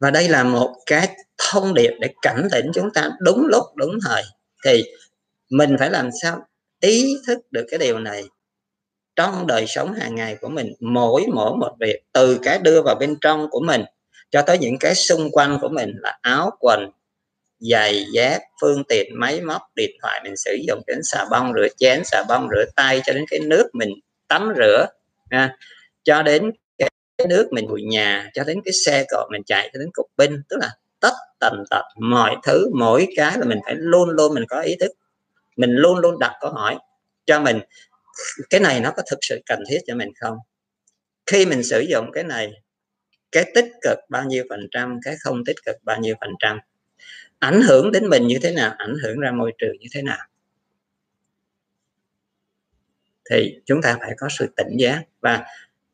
Và 0.00 0.10
đây 0.10 0.28
là 0.28 0.44
một 0.44 0.76
cái 0.86 1.08
thông 1.50 1.74
điệp 1.74 1.90
để 2.00 2.08
cảnh 2.22 2.48
tỉnh 2.52 2.70
chúng 2.74 2.90
ta 2.94 3.10
đúng 3.20 3.46
lúc, 3.46 3.64
đúng 3.76 3.98
thời, 4.04 4.22
thì 4.64 4.84
mình 5.50 5.76
phải 5.78 5.90
làm 5.90 6.10
sao 6.22 6.46
ý 6.80 7.16
thức 7.26 7.38
được 7.50 7.66
cái 7.70 7.78
điều 7.78 7.98
này 7.98 8.24
trong 9.16 9.46
đời 9.46 9.66
sống 9.66 9.94
hàng 9.94 10.14
ngày 10.14 10.36
của 10.40 10.48
mình, 10.48 10.72
mỗi 10.80 11.26
mỗi 11.34 11.56
một 11.56 11.72
việc, 11.80 12.00
từ 12.12 12.38
cái 12.42 12.58
đưa 12.58 12.82
vào 12.82 12.94
bên 13.00 13.16
trong 13.20 13.50
của 13.50 13.60
mình 13.60 13.84
cho 14.30 14.42
tới 14.42 14.58
những 14.58 14.78
cái 14.78 14.94
xung 14.94 15.30
quanh 15.30 15.58
của 15.60 15.68
mình 15.68 15.92
là 16.02 16.18
áo 16.22 16.50
quần, 16.60 16.90
giày 17.58 18.04
dép, 18.14 18.40
phương 18.60 18.84
tiện, 18.88 19.20
máy 19.20 19.40
móc, 19.40 19.62
điện 19.76 19.90
thoại 20.02 20.20
mình 20.24 20.36
sử 20.36 20.56
dụng 20.66 20.82
đến 20.86 20.98
xà 21.02 21.24
bông 21.30 21.52
rửa 21.54 21.68
chén, 21.76 22.02
xà 22.04 22.24
bông 22.28 22.48
rửa 22.50 22.64
tay, 22.76 23.02
cho 23.04 23.12
đến 23.12 23.24
cái 23.30 23.40
nước 23.40 23.70
mình 23.72 23.90
tắm 24.28 24.52
rửa, 24.56 24.86
ha. 25.30 25.56
cho 26.04 26.22
đến 26.22 26.50
cái 26.78 27.26
nước 27.28 27.48
mình 27.52 27.68
bụi 27.68 27.82
nhà, 27.82 28.30
cho 28.34 28.44
đến 28.44 28.60
cái 28.64 28.72
xe 28.84 29.04
cộ 29.10 29.28
mình 29.32 29.42
chạy, 29.46 29.70
cho 29.72 29.78
đến 29.78 29.90
cục 29.92 30.06
pin, 30.18 30.42
tức 30.48 30.56
là 30.60 30.70
tất 31.02 31.14
tần 31.40 31.64
tật, 31.70 31.82
mọi 32.00 32.36
thứ, 32.44 32.70
mỗi 32.78 33.08
cái 33.16 33.38
là 33.38 33.44
mình 33.44 33.58
phải 33.64 33.74
luôn 33.78 34.10
luôn 34.10 34.34
mình 34.34 34.44
có 34.48 34.60
ý 34.60 34.76
thức. 34.80 34.90
Mình 35.56 35.70
luôn 35.70 35.98
luôn 35.98 36.18
đặt 36.18 36.32
câu 36.40 36.52
hỏi 36.52 36.78
cho 37.26 37.40
mình, 37.40 37.60
cái 38.50 38.60
này 38.60 38.80
nó 38.80 38.92
có 38.96 39.02
thực 39.10 39.18
sự 39.22 39.40
cần 39.46 39.60
thiết 39.70 39.78
cho 39.86 39.94
mình 39.94 40.08
không? 40.20 40.38
Khi 41.26 41.46
mình 41.46 41.62
sử 41.64 41.80
dụng 41.80 42.12
cái 42.12 42.24
này, 42.24 42.52
cái 43.32 43.52
tích 43.54 43.68
cực 43.82 43.98
bao 44.10 44.24
nhiêu 44.24 44.44
phần 44.50 44.68
trăm, 44.70 45.00
cái 45.04 45.16
không 45.20 45.44
tích 45.46 45.56
cực 45.66 45.76
bao 45.84 46.00
nhiêu 46.00 46.14
phần 46.20 46.30
trăm, 46.38 46.58
ảnh 47.38 47.62
hưởng 47.62 47.92
đến 47.92 48.08
mình 48.08 48.26
như 48.26 48.38
thế 48.42 48.52
nào, 48.52 48.74
ảnh 48.78 48.94
hưởng 49.04 49.20
ra 49.20 49.32
môi 49.32 49.52
trường 49.58 49.76
như 49.80 49.88
thế 49.94 50.02
nào? 50.02 50.26
Thì 53.30 53.60
chúng 53.66 53.82
ta 53.82 53.96
phải 54.00 54.12
có 54.18 54.28
sự 54.38 54.46
tỉnh 54.56 54.76
giác 54.78 55.02
và 55.20 55.44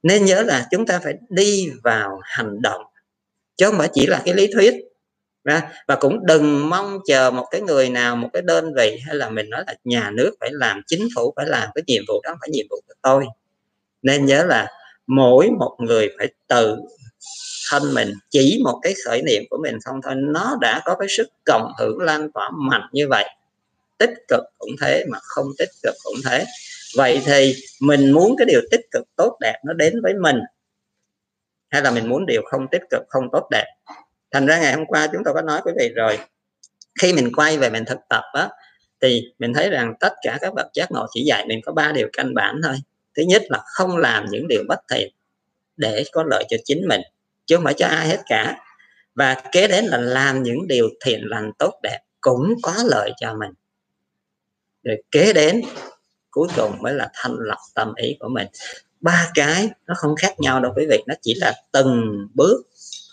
nên 0.02 0.24
nhớ 0.24 0.42
là 0.42 0.66
chúng 0.70 0.86
ta 0.86 1.00
phải 1.04 1.14
đi 1.28 1.70
vào 1.82 2.20
hành 2.22 2.62
động, 2.62 2.82
chứ 3.56 3.66
không 3.66 3.78
phải 3.78 3.88
chỉ 3.92 4.06
là 4.06 4.22
cái 4.24 4.34
lý 4.34 4.50
thuyết 4.54 4.74
và 5.88 5.96
cũng 6.00 6.26
đừng 6.26 6.70
mong 6.70 6.98
chờ 7.06 7.30
một 7.30 7.46
cái 7.50 7.60
người 7.60 7.90
nào, 7.90 8.16
một 8.16 8.28
cái 8.32 8.42
đơn 8.42 8.74
vị 8.74 8.98
hay 9.06 9.16
là 9.16 9.30
mình 9.30 9.50
nói 9.50 9.64
là 9.66 9.74
nhà 9.84 10.10
nước 10.10 10.34
phải 10.40 10.50
làm, 10.52 10.82
chính 10.86 11.08
phủ 11.14 11.32
phải 11.36 11.46
làm 11.46 11.68
cái 11.74 11.82
nhiệm 11.86 12.02
vụ 12.08 12.20
đó 12.24 12.36
phải 12.40 12.48
nhiệm 12.52 12.66
vụ 12.70 12.76
của 12.86 12.94
tôi. 13.02 13.26
Nên 14.02 14.26
nhớ 14.26 14.44
là 14.44 14.68
mỗi 15.06 15.50
một 15.58 15.76
người 15.78 16.08
phải 16.18 16.28
tự 16.48 16.76
thân 17.70 17.94
mình, 17.94 18.12
chỉ 18.30 18.60
một 18.64 18.78
cái 18.82 18.94
khởi 19.04 19.22
niệm 19.22 19.42
của 19.50 19.58
mình 19.62 19.78
không 19.84 20.00
thôi. 20.02 20.14
Nó 20.16 20.56
đã 20.60 20.82
có 20.84 20.94
cái 20.94 21.08
sức 21.08 21.28
cộng 21.46 21.72
hưởng 21.78 21.98
lan 21.98 22.32
tỏa 22.32 22.50
mạnh 22.54 22.88
như 22.92 23.08
vậy. 23.08 23.24
Tích 23.98 24.10
cực 24.28 24.40
cũng 24.58 24.70
thế 24.80 25.04
mà 25.08 25.18
không 25.22 25.46
tích 25.58 25.70
cực 25.82 25.94
cũng 26.04 26.16
thế. 26.24 26.44
Vậy 26.96 27.20
thì 27.24 27.54
mình 27.80 28.12
muốn 28.12 28.34
cái 28.38 28.46
điều 28.46 28.60
tích 28.70 28.80
cực 28.90 29.02
tốt 29.16 29.36
đẹp 29.40 29.56
nó 29.64 29.72
đến 29.72 30.02
với 30.02 30.14
mình, 30.14 30.36
hay 31.68 31.82
là 31.82 31.90
mình 31.90 32.08
muốn 32.08 32.26
điều 32.26 32.42
không 32.50 32.66
tích 32.70 32.82
cực, 32.90 33.02
không 33.08 33.28
tốt 33.32 33.48
đẹp? 33.50 33.66
Thành 34.30 34.46
ra 34.46 34.58
ngày 34.58 34.72
hôm 34.72 34.86
qua 34.86 35.08
chúng 35.12 35.24
tôi 35.24 35.34
có 35.34 35.42
nói 35.42 35.60
quý 35.64 35.72
vị 35.78 35.88
rồi. 35.96 36.18
Khi 37.00 37.12
mình 37.12 37.32
quay 37.36 37.58
về 37.58 37.70
mình 37.70 37.84
thực 37.84 37.98
tập 38.08 38.24
á, 38.32 38.48
thì 39.00 39.22
mình 39.38 39.54
thấy 39.54 39.70
rằng 39.70 39.94
tất 40.00 40.12
cả 40.22 40.38
các 40.40 40.54
bậc 40.54 40.66
giác 40.74 40.92
ngộ 40.92 41.06
chỉ 41.10 41.24
dạy 41.24 41.46
mình 41.48 41.60
có 41.64 41.72
ba 41.72 41.92
điều 41.92 42.08
căn 42.12 42.34
bản 42.34 42.60
thôi. 42.64 42.76
Thứ 43.16 43.22
nhất 43.28 43.42
là 43.48 43.62
không 43.64 43.96
làm 43.96 44.26
những 44.30 44.48
điều 44.48 44.62
bất 44.68 44.78
thiện 44.90 45.12
để 45.76 46.04
có 46.12 46.24
lợi 46.30 46.44
cho 46.48 46.56
chính 46.64 46.88
mình, 46.88 47.00
chứ 47.46 47.56
không 47.56 47.64
phải 47.64 47.74
cho 47.74 47.86
ai 47.86 48.08
hết 48.08 48.18
cả. 48.26 48.58
Và 49.14 49.42
kế 49.52 49.66
đến 49.66 49.84
là 49.84 49.98
làm 49.98 50.42
những 50.42 50.68
điều 50.68 50.88
thiện 51.04 51.20
lành 51.24 51.52
tốt 51.58 51.80
đẹp 51.82 51.98
cũng 52.20 52.54
có 52.62 52.74
lợi 52.84 53.10
cho 53.20 53.34
mình. 53.34 53.50
Rồi 54.82 55.02
kế 55.10 55.32
đến, 55.32 55.62
cuối 56.30 56.48
cùng 56.56 56.82
mới 56.82 56.94
là 56.94 57.10
thanh 57.14 57.36
lọc 57.38 57.58
tâm 57.74 57.94
ý 57.96 58.16
của 58.20 58.28
mình. 58.28 58.46
Ba 59.00 59.30
cái 59.34 59.70
nó 59.86 59.94
không 59.96 60.16
khác 60.16 60.40
nhau 60.40 60.60
đâu 60.60 60.72
quý 60.76 60.86
vị, 60.90 61.02
nó 61.06 61.14
chỉ 61.22 61.34
là 61.34 61.52
từng 61.72 62.26
bước 62.34 62.62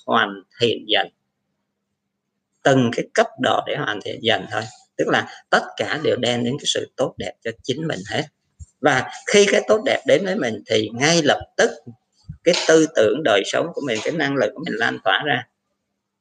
hoàn 0.05 0.43
thiện 0.61 0.85
dần. 0.87 1.07
Từng 2.63 2.91
cái 2.95 3.07
cấp 3.13 3.27
độ 3.41 3.61
để 3.67 3.75
hoàn 3.75 3.99
thiện 4.01 4.19
dần 4.21 4.45
thôi. 4.51 4.61
Tức 4.97 5.07
là 5.07 5.27
tất 5.49 5.63
cả 5.77 5.99
đều 6.03 6.15
đem 6.15 6.43
đến 6.43 6.53
cái 6.59 6.65
sự 6.65 6.91
tốt 6.95 7.15
đẹp 7.17 7.33
cho 7.43 7.51
chính 7.63 7.87
mình 7.87 7.99
hết. 8.11 8.23
Và 8.81 9.09
khi 9.27 9.45
cái 9.51 9.61
tốt 9.67 9.81
đẹp 9.85 10.01
đến 10.07 10.25
với 10.25 10.35
mình 10.35 10.63
thì 10.69 10.89
ngay 10.93 11.21
lập 11.23 11.39
tức 11.57 11.69
cái 12.43 12.55
tư 12.67 12.87
tưởng 12.95 13.21
đời 13.23 13.43
sống 13.45 13.67
của 13.73 13.81
mình, 13.85 13.99
cái 14.03 14.13
năng 14.13 14.35
lực 14.35 14.51
của 14.55 14.61
mình 14.65 14.75
lan 14.77 14.99
tỏa 15.03 15.23
ra 15.25 15.47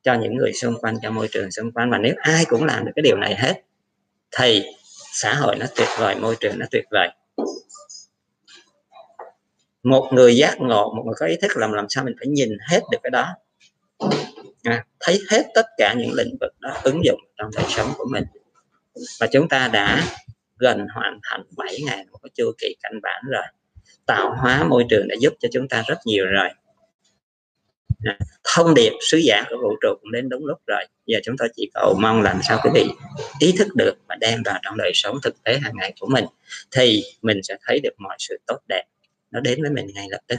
cho 0.02 0.14
những 0.14 0.36
người 0.36 0.52
xung 0.52 0.80
quanh, 0.80 0.96
cho 1.02 1.10
môi 1.10 1.28
trường 1.28 1.50
xung 1.50 1.72
quanh. 1.72 1.90
Và 1.90 1.98
nếu 1.98 2.14
ai 2.16 2.44
cũng 2.48 2.64
làm 2.64 2.84
được 2.84 2.92
cái 2.96 3.02
điều 3.02 3.16
này 3.16 3.34
hết 3.34 3.54
thì 4.38 4.62
xã 5.12 5.34
hội 5.34 5.56
nó 5.56 5.66
tuyệt 5.76 5.88
vời, 5.98 6.14
môi 6.14 6.36
trường 6.40 6.58
nó 6.58 6.66
tuyệt 6.70 6.84
vời. 6.90 7.08
Một 9.82 10.10
người 10.12 10.36
giác 10.36 10.56
ngộ, 10.58 10.94
một 10.96 11.02
người 11.06 11.14
có 11.18 11.26
ý 11.26 11.36
thức 11.42 11.56
làm 11.56 11.72
làm 11.72 11.86
sao 11.88 12.04
mình 12.04 12.14
phải 12.18 12.28
nhìn 12.28 12.58
hết 12.70 12.80
được 12.90 12.98
cái 13.02 13.10
đó 13.10 13.26
à, 14.64 14.84
thấy 15.00 15.20
hết 15.30 15.42
tất 15.54 15.66
cả 15.76 15.94
những 15.98 16.12
lĩnh 16.12 16.36
vực 16.40 16.52
đó 16.60 16.76
ứng 16.82 17.04
dụng 17.04 17.20
trong 17.36 17.50
đời 17.56 17.64
sống 17.68 17.92
của 17.96 18.06
mình. 18.10 18.24
Và 19.20 19.26
chúng 19.32 19.48
ta 19.48 19.68
đã 19.68 20.04
gần 20.58 20.86
hoàn 20.94 21.18
thành 21.22 21.42
7 21.56 21.78
ngày 21.86 22.04
một 22.10 22.18
cái 22.22 22.30
chu 22.34 22.52
kỳ 22.58 22.76
căn 22.82 22.92
bản 23.02 23.24
rồi. 23.30 23.44
Tạo 24.06 24.34
hóa 24.40 24.64
môi 24.64 24.84
trường 24.90 25.08
đã 25.08 25.16
giúp 25.20 25.32
cho 25.40 25.48
chúng 25.52 25.68
ta 25.68 25.82
rất 25.86 25.98
nhiều 26.04 26.26
rồi. 26.26 26.48
À, 28.04 28.18
thông 28.44 28.74
điệp 28.74 28.92
sứ 29.00 29.18
giả 29.18 29.44
của 29.50 29.56
vũ 29.62 29.76
trụ 29.82 29.88
cũng 30.00 30.12
đến 30.12 30.28
đúng 30.28 30.46
lúc 30.46 30.58
rồi. 30.66 30.84
Giờ 31.06 31.18
chúng 31.24 31.36
ta 31.38 31.46
chỉ 31.56 31.70
cầu 31.74 31.94
mong 32.00 32.22
làm 32.22 32.40
sao 32.42 32.60
quý 32.64 32.70
vị 32.74 32.86
ý 33.38 33.52
thức 33.58 33.68
được 33.74 33.94
và 34.08 34.16
đem 34.20 34.42
vào 34.44 34.58
trong 34.62 34.76
đời 34.76 34.90
sống 34.94 35.18
thực 35.22 35.42
tế 35.42 35.58
hàng 35.58 35.72
ngày 35.76 35.92
của 36.00 36.06
mình 36.06 36.24
thì 36.70 37.02
mình 37.22 37.40
sẽ 37.42 37.56
thấy 37.66 37.80
được 37.80 37.94
mọi 37.98 38.16
sự 38.18 38.38
tốt 38.46 38.58
đẹp. 38.68 38.84
Nó 39.30 39.40
đến 39.40 39.62
với 39.62 39.70
mình 39.70 39.86
ngay 39.94 40.06
lập 40.10 40.20
tức 40.26 40.36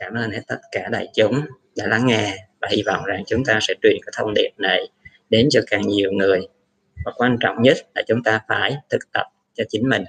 cảm 0.00 0.14
ơn 0.14 0.30
tất 0.48 0.58
cả 0.72 0.88
đại 0.92 1.08
chúng 1.14 1.40
đã 1.76 1.86
lắng 1.86 2.06
nghe 2.06 2.36
và 2.60 2.68
hy 2.70 2.82
vọng 2.86 3.04
rằng 3.04 3.22
chúng 3.26 3.44
ta 3.44 3.58
sẽ 3.62 3.74
truyền 3.82 3.96
cái 4.06 4.12
thông 4.16 4.34
điệp 4.34 4.50
này 4.58 4.88
đến 5.30 5.48
cho 5.50 5.60
càng 5.70 5.88
nhiều 5.88 6.12
người. 6.12 6.40
Và 7.04 7.12
quan 7.16 7.36
trọng 7.40 7.62
nhất 7.62 7.76
là 7.94 8.02
chúng 8.08 8.22
ta 8.22 8.40
phải 8.48 8.76
thực 8.90 9.12
tập 9.12 9.26
cho 9.54 9.64
chính 9.68 9.88
mình. 9.88 10.04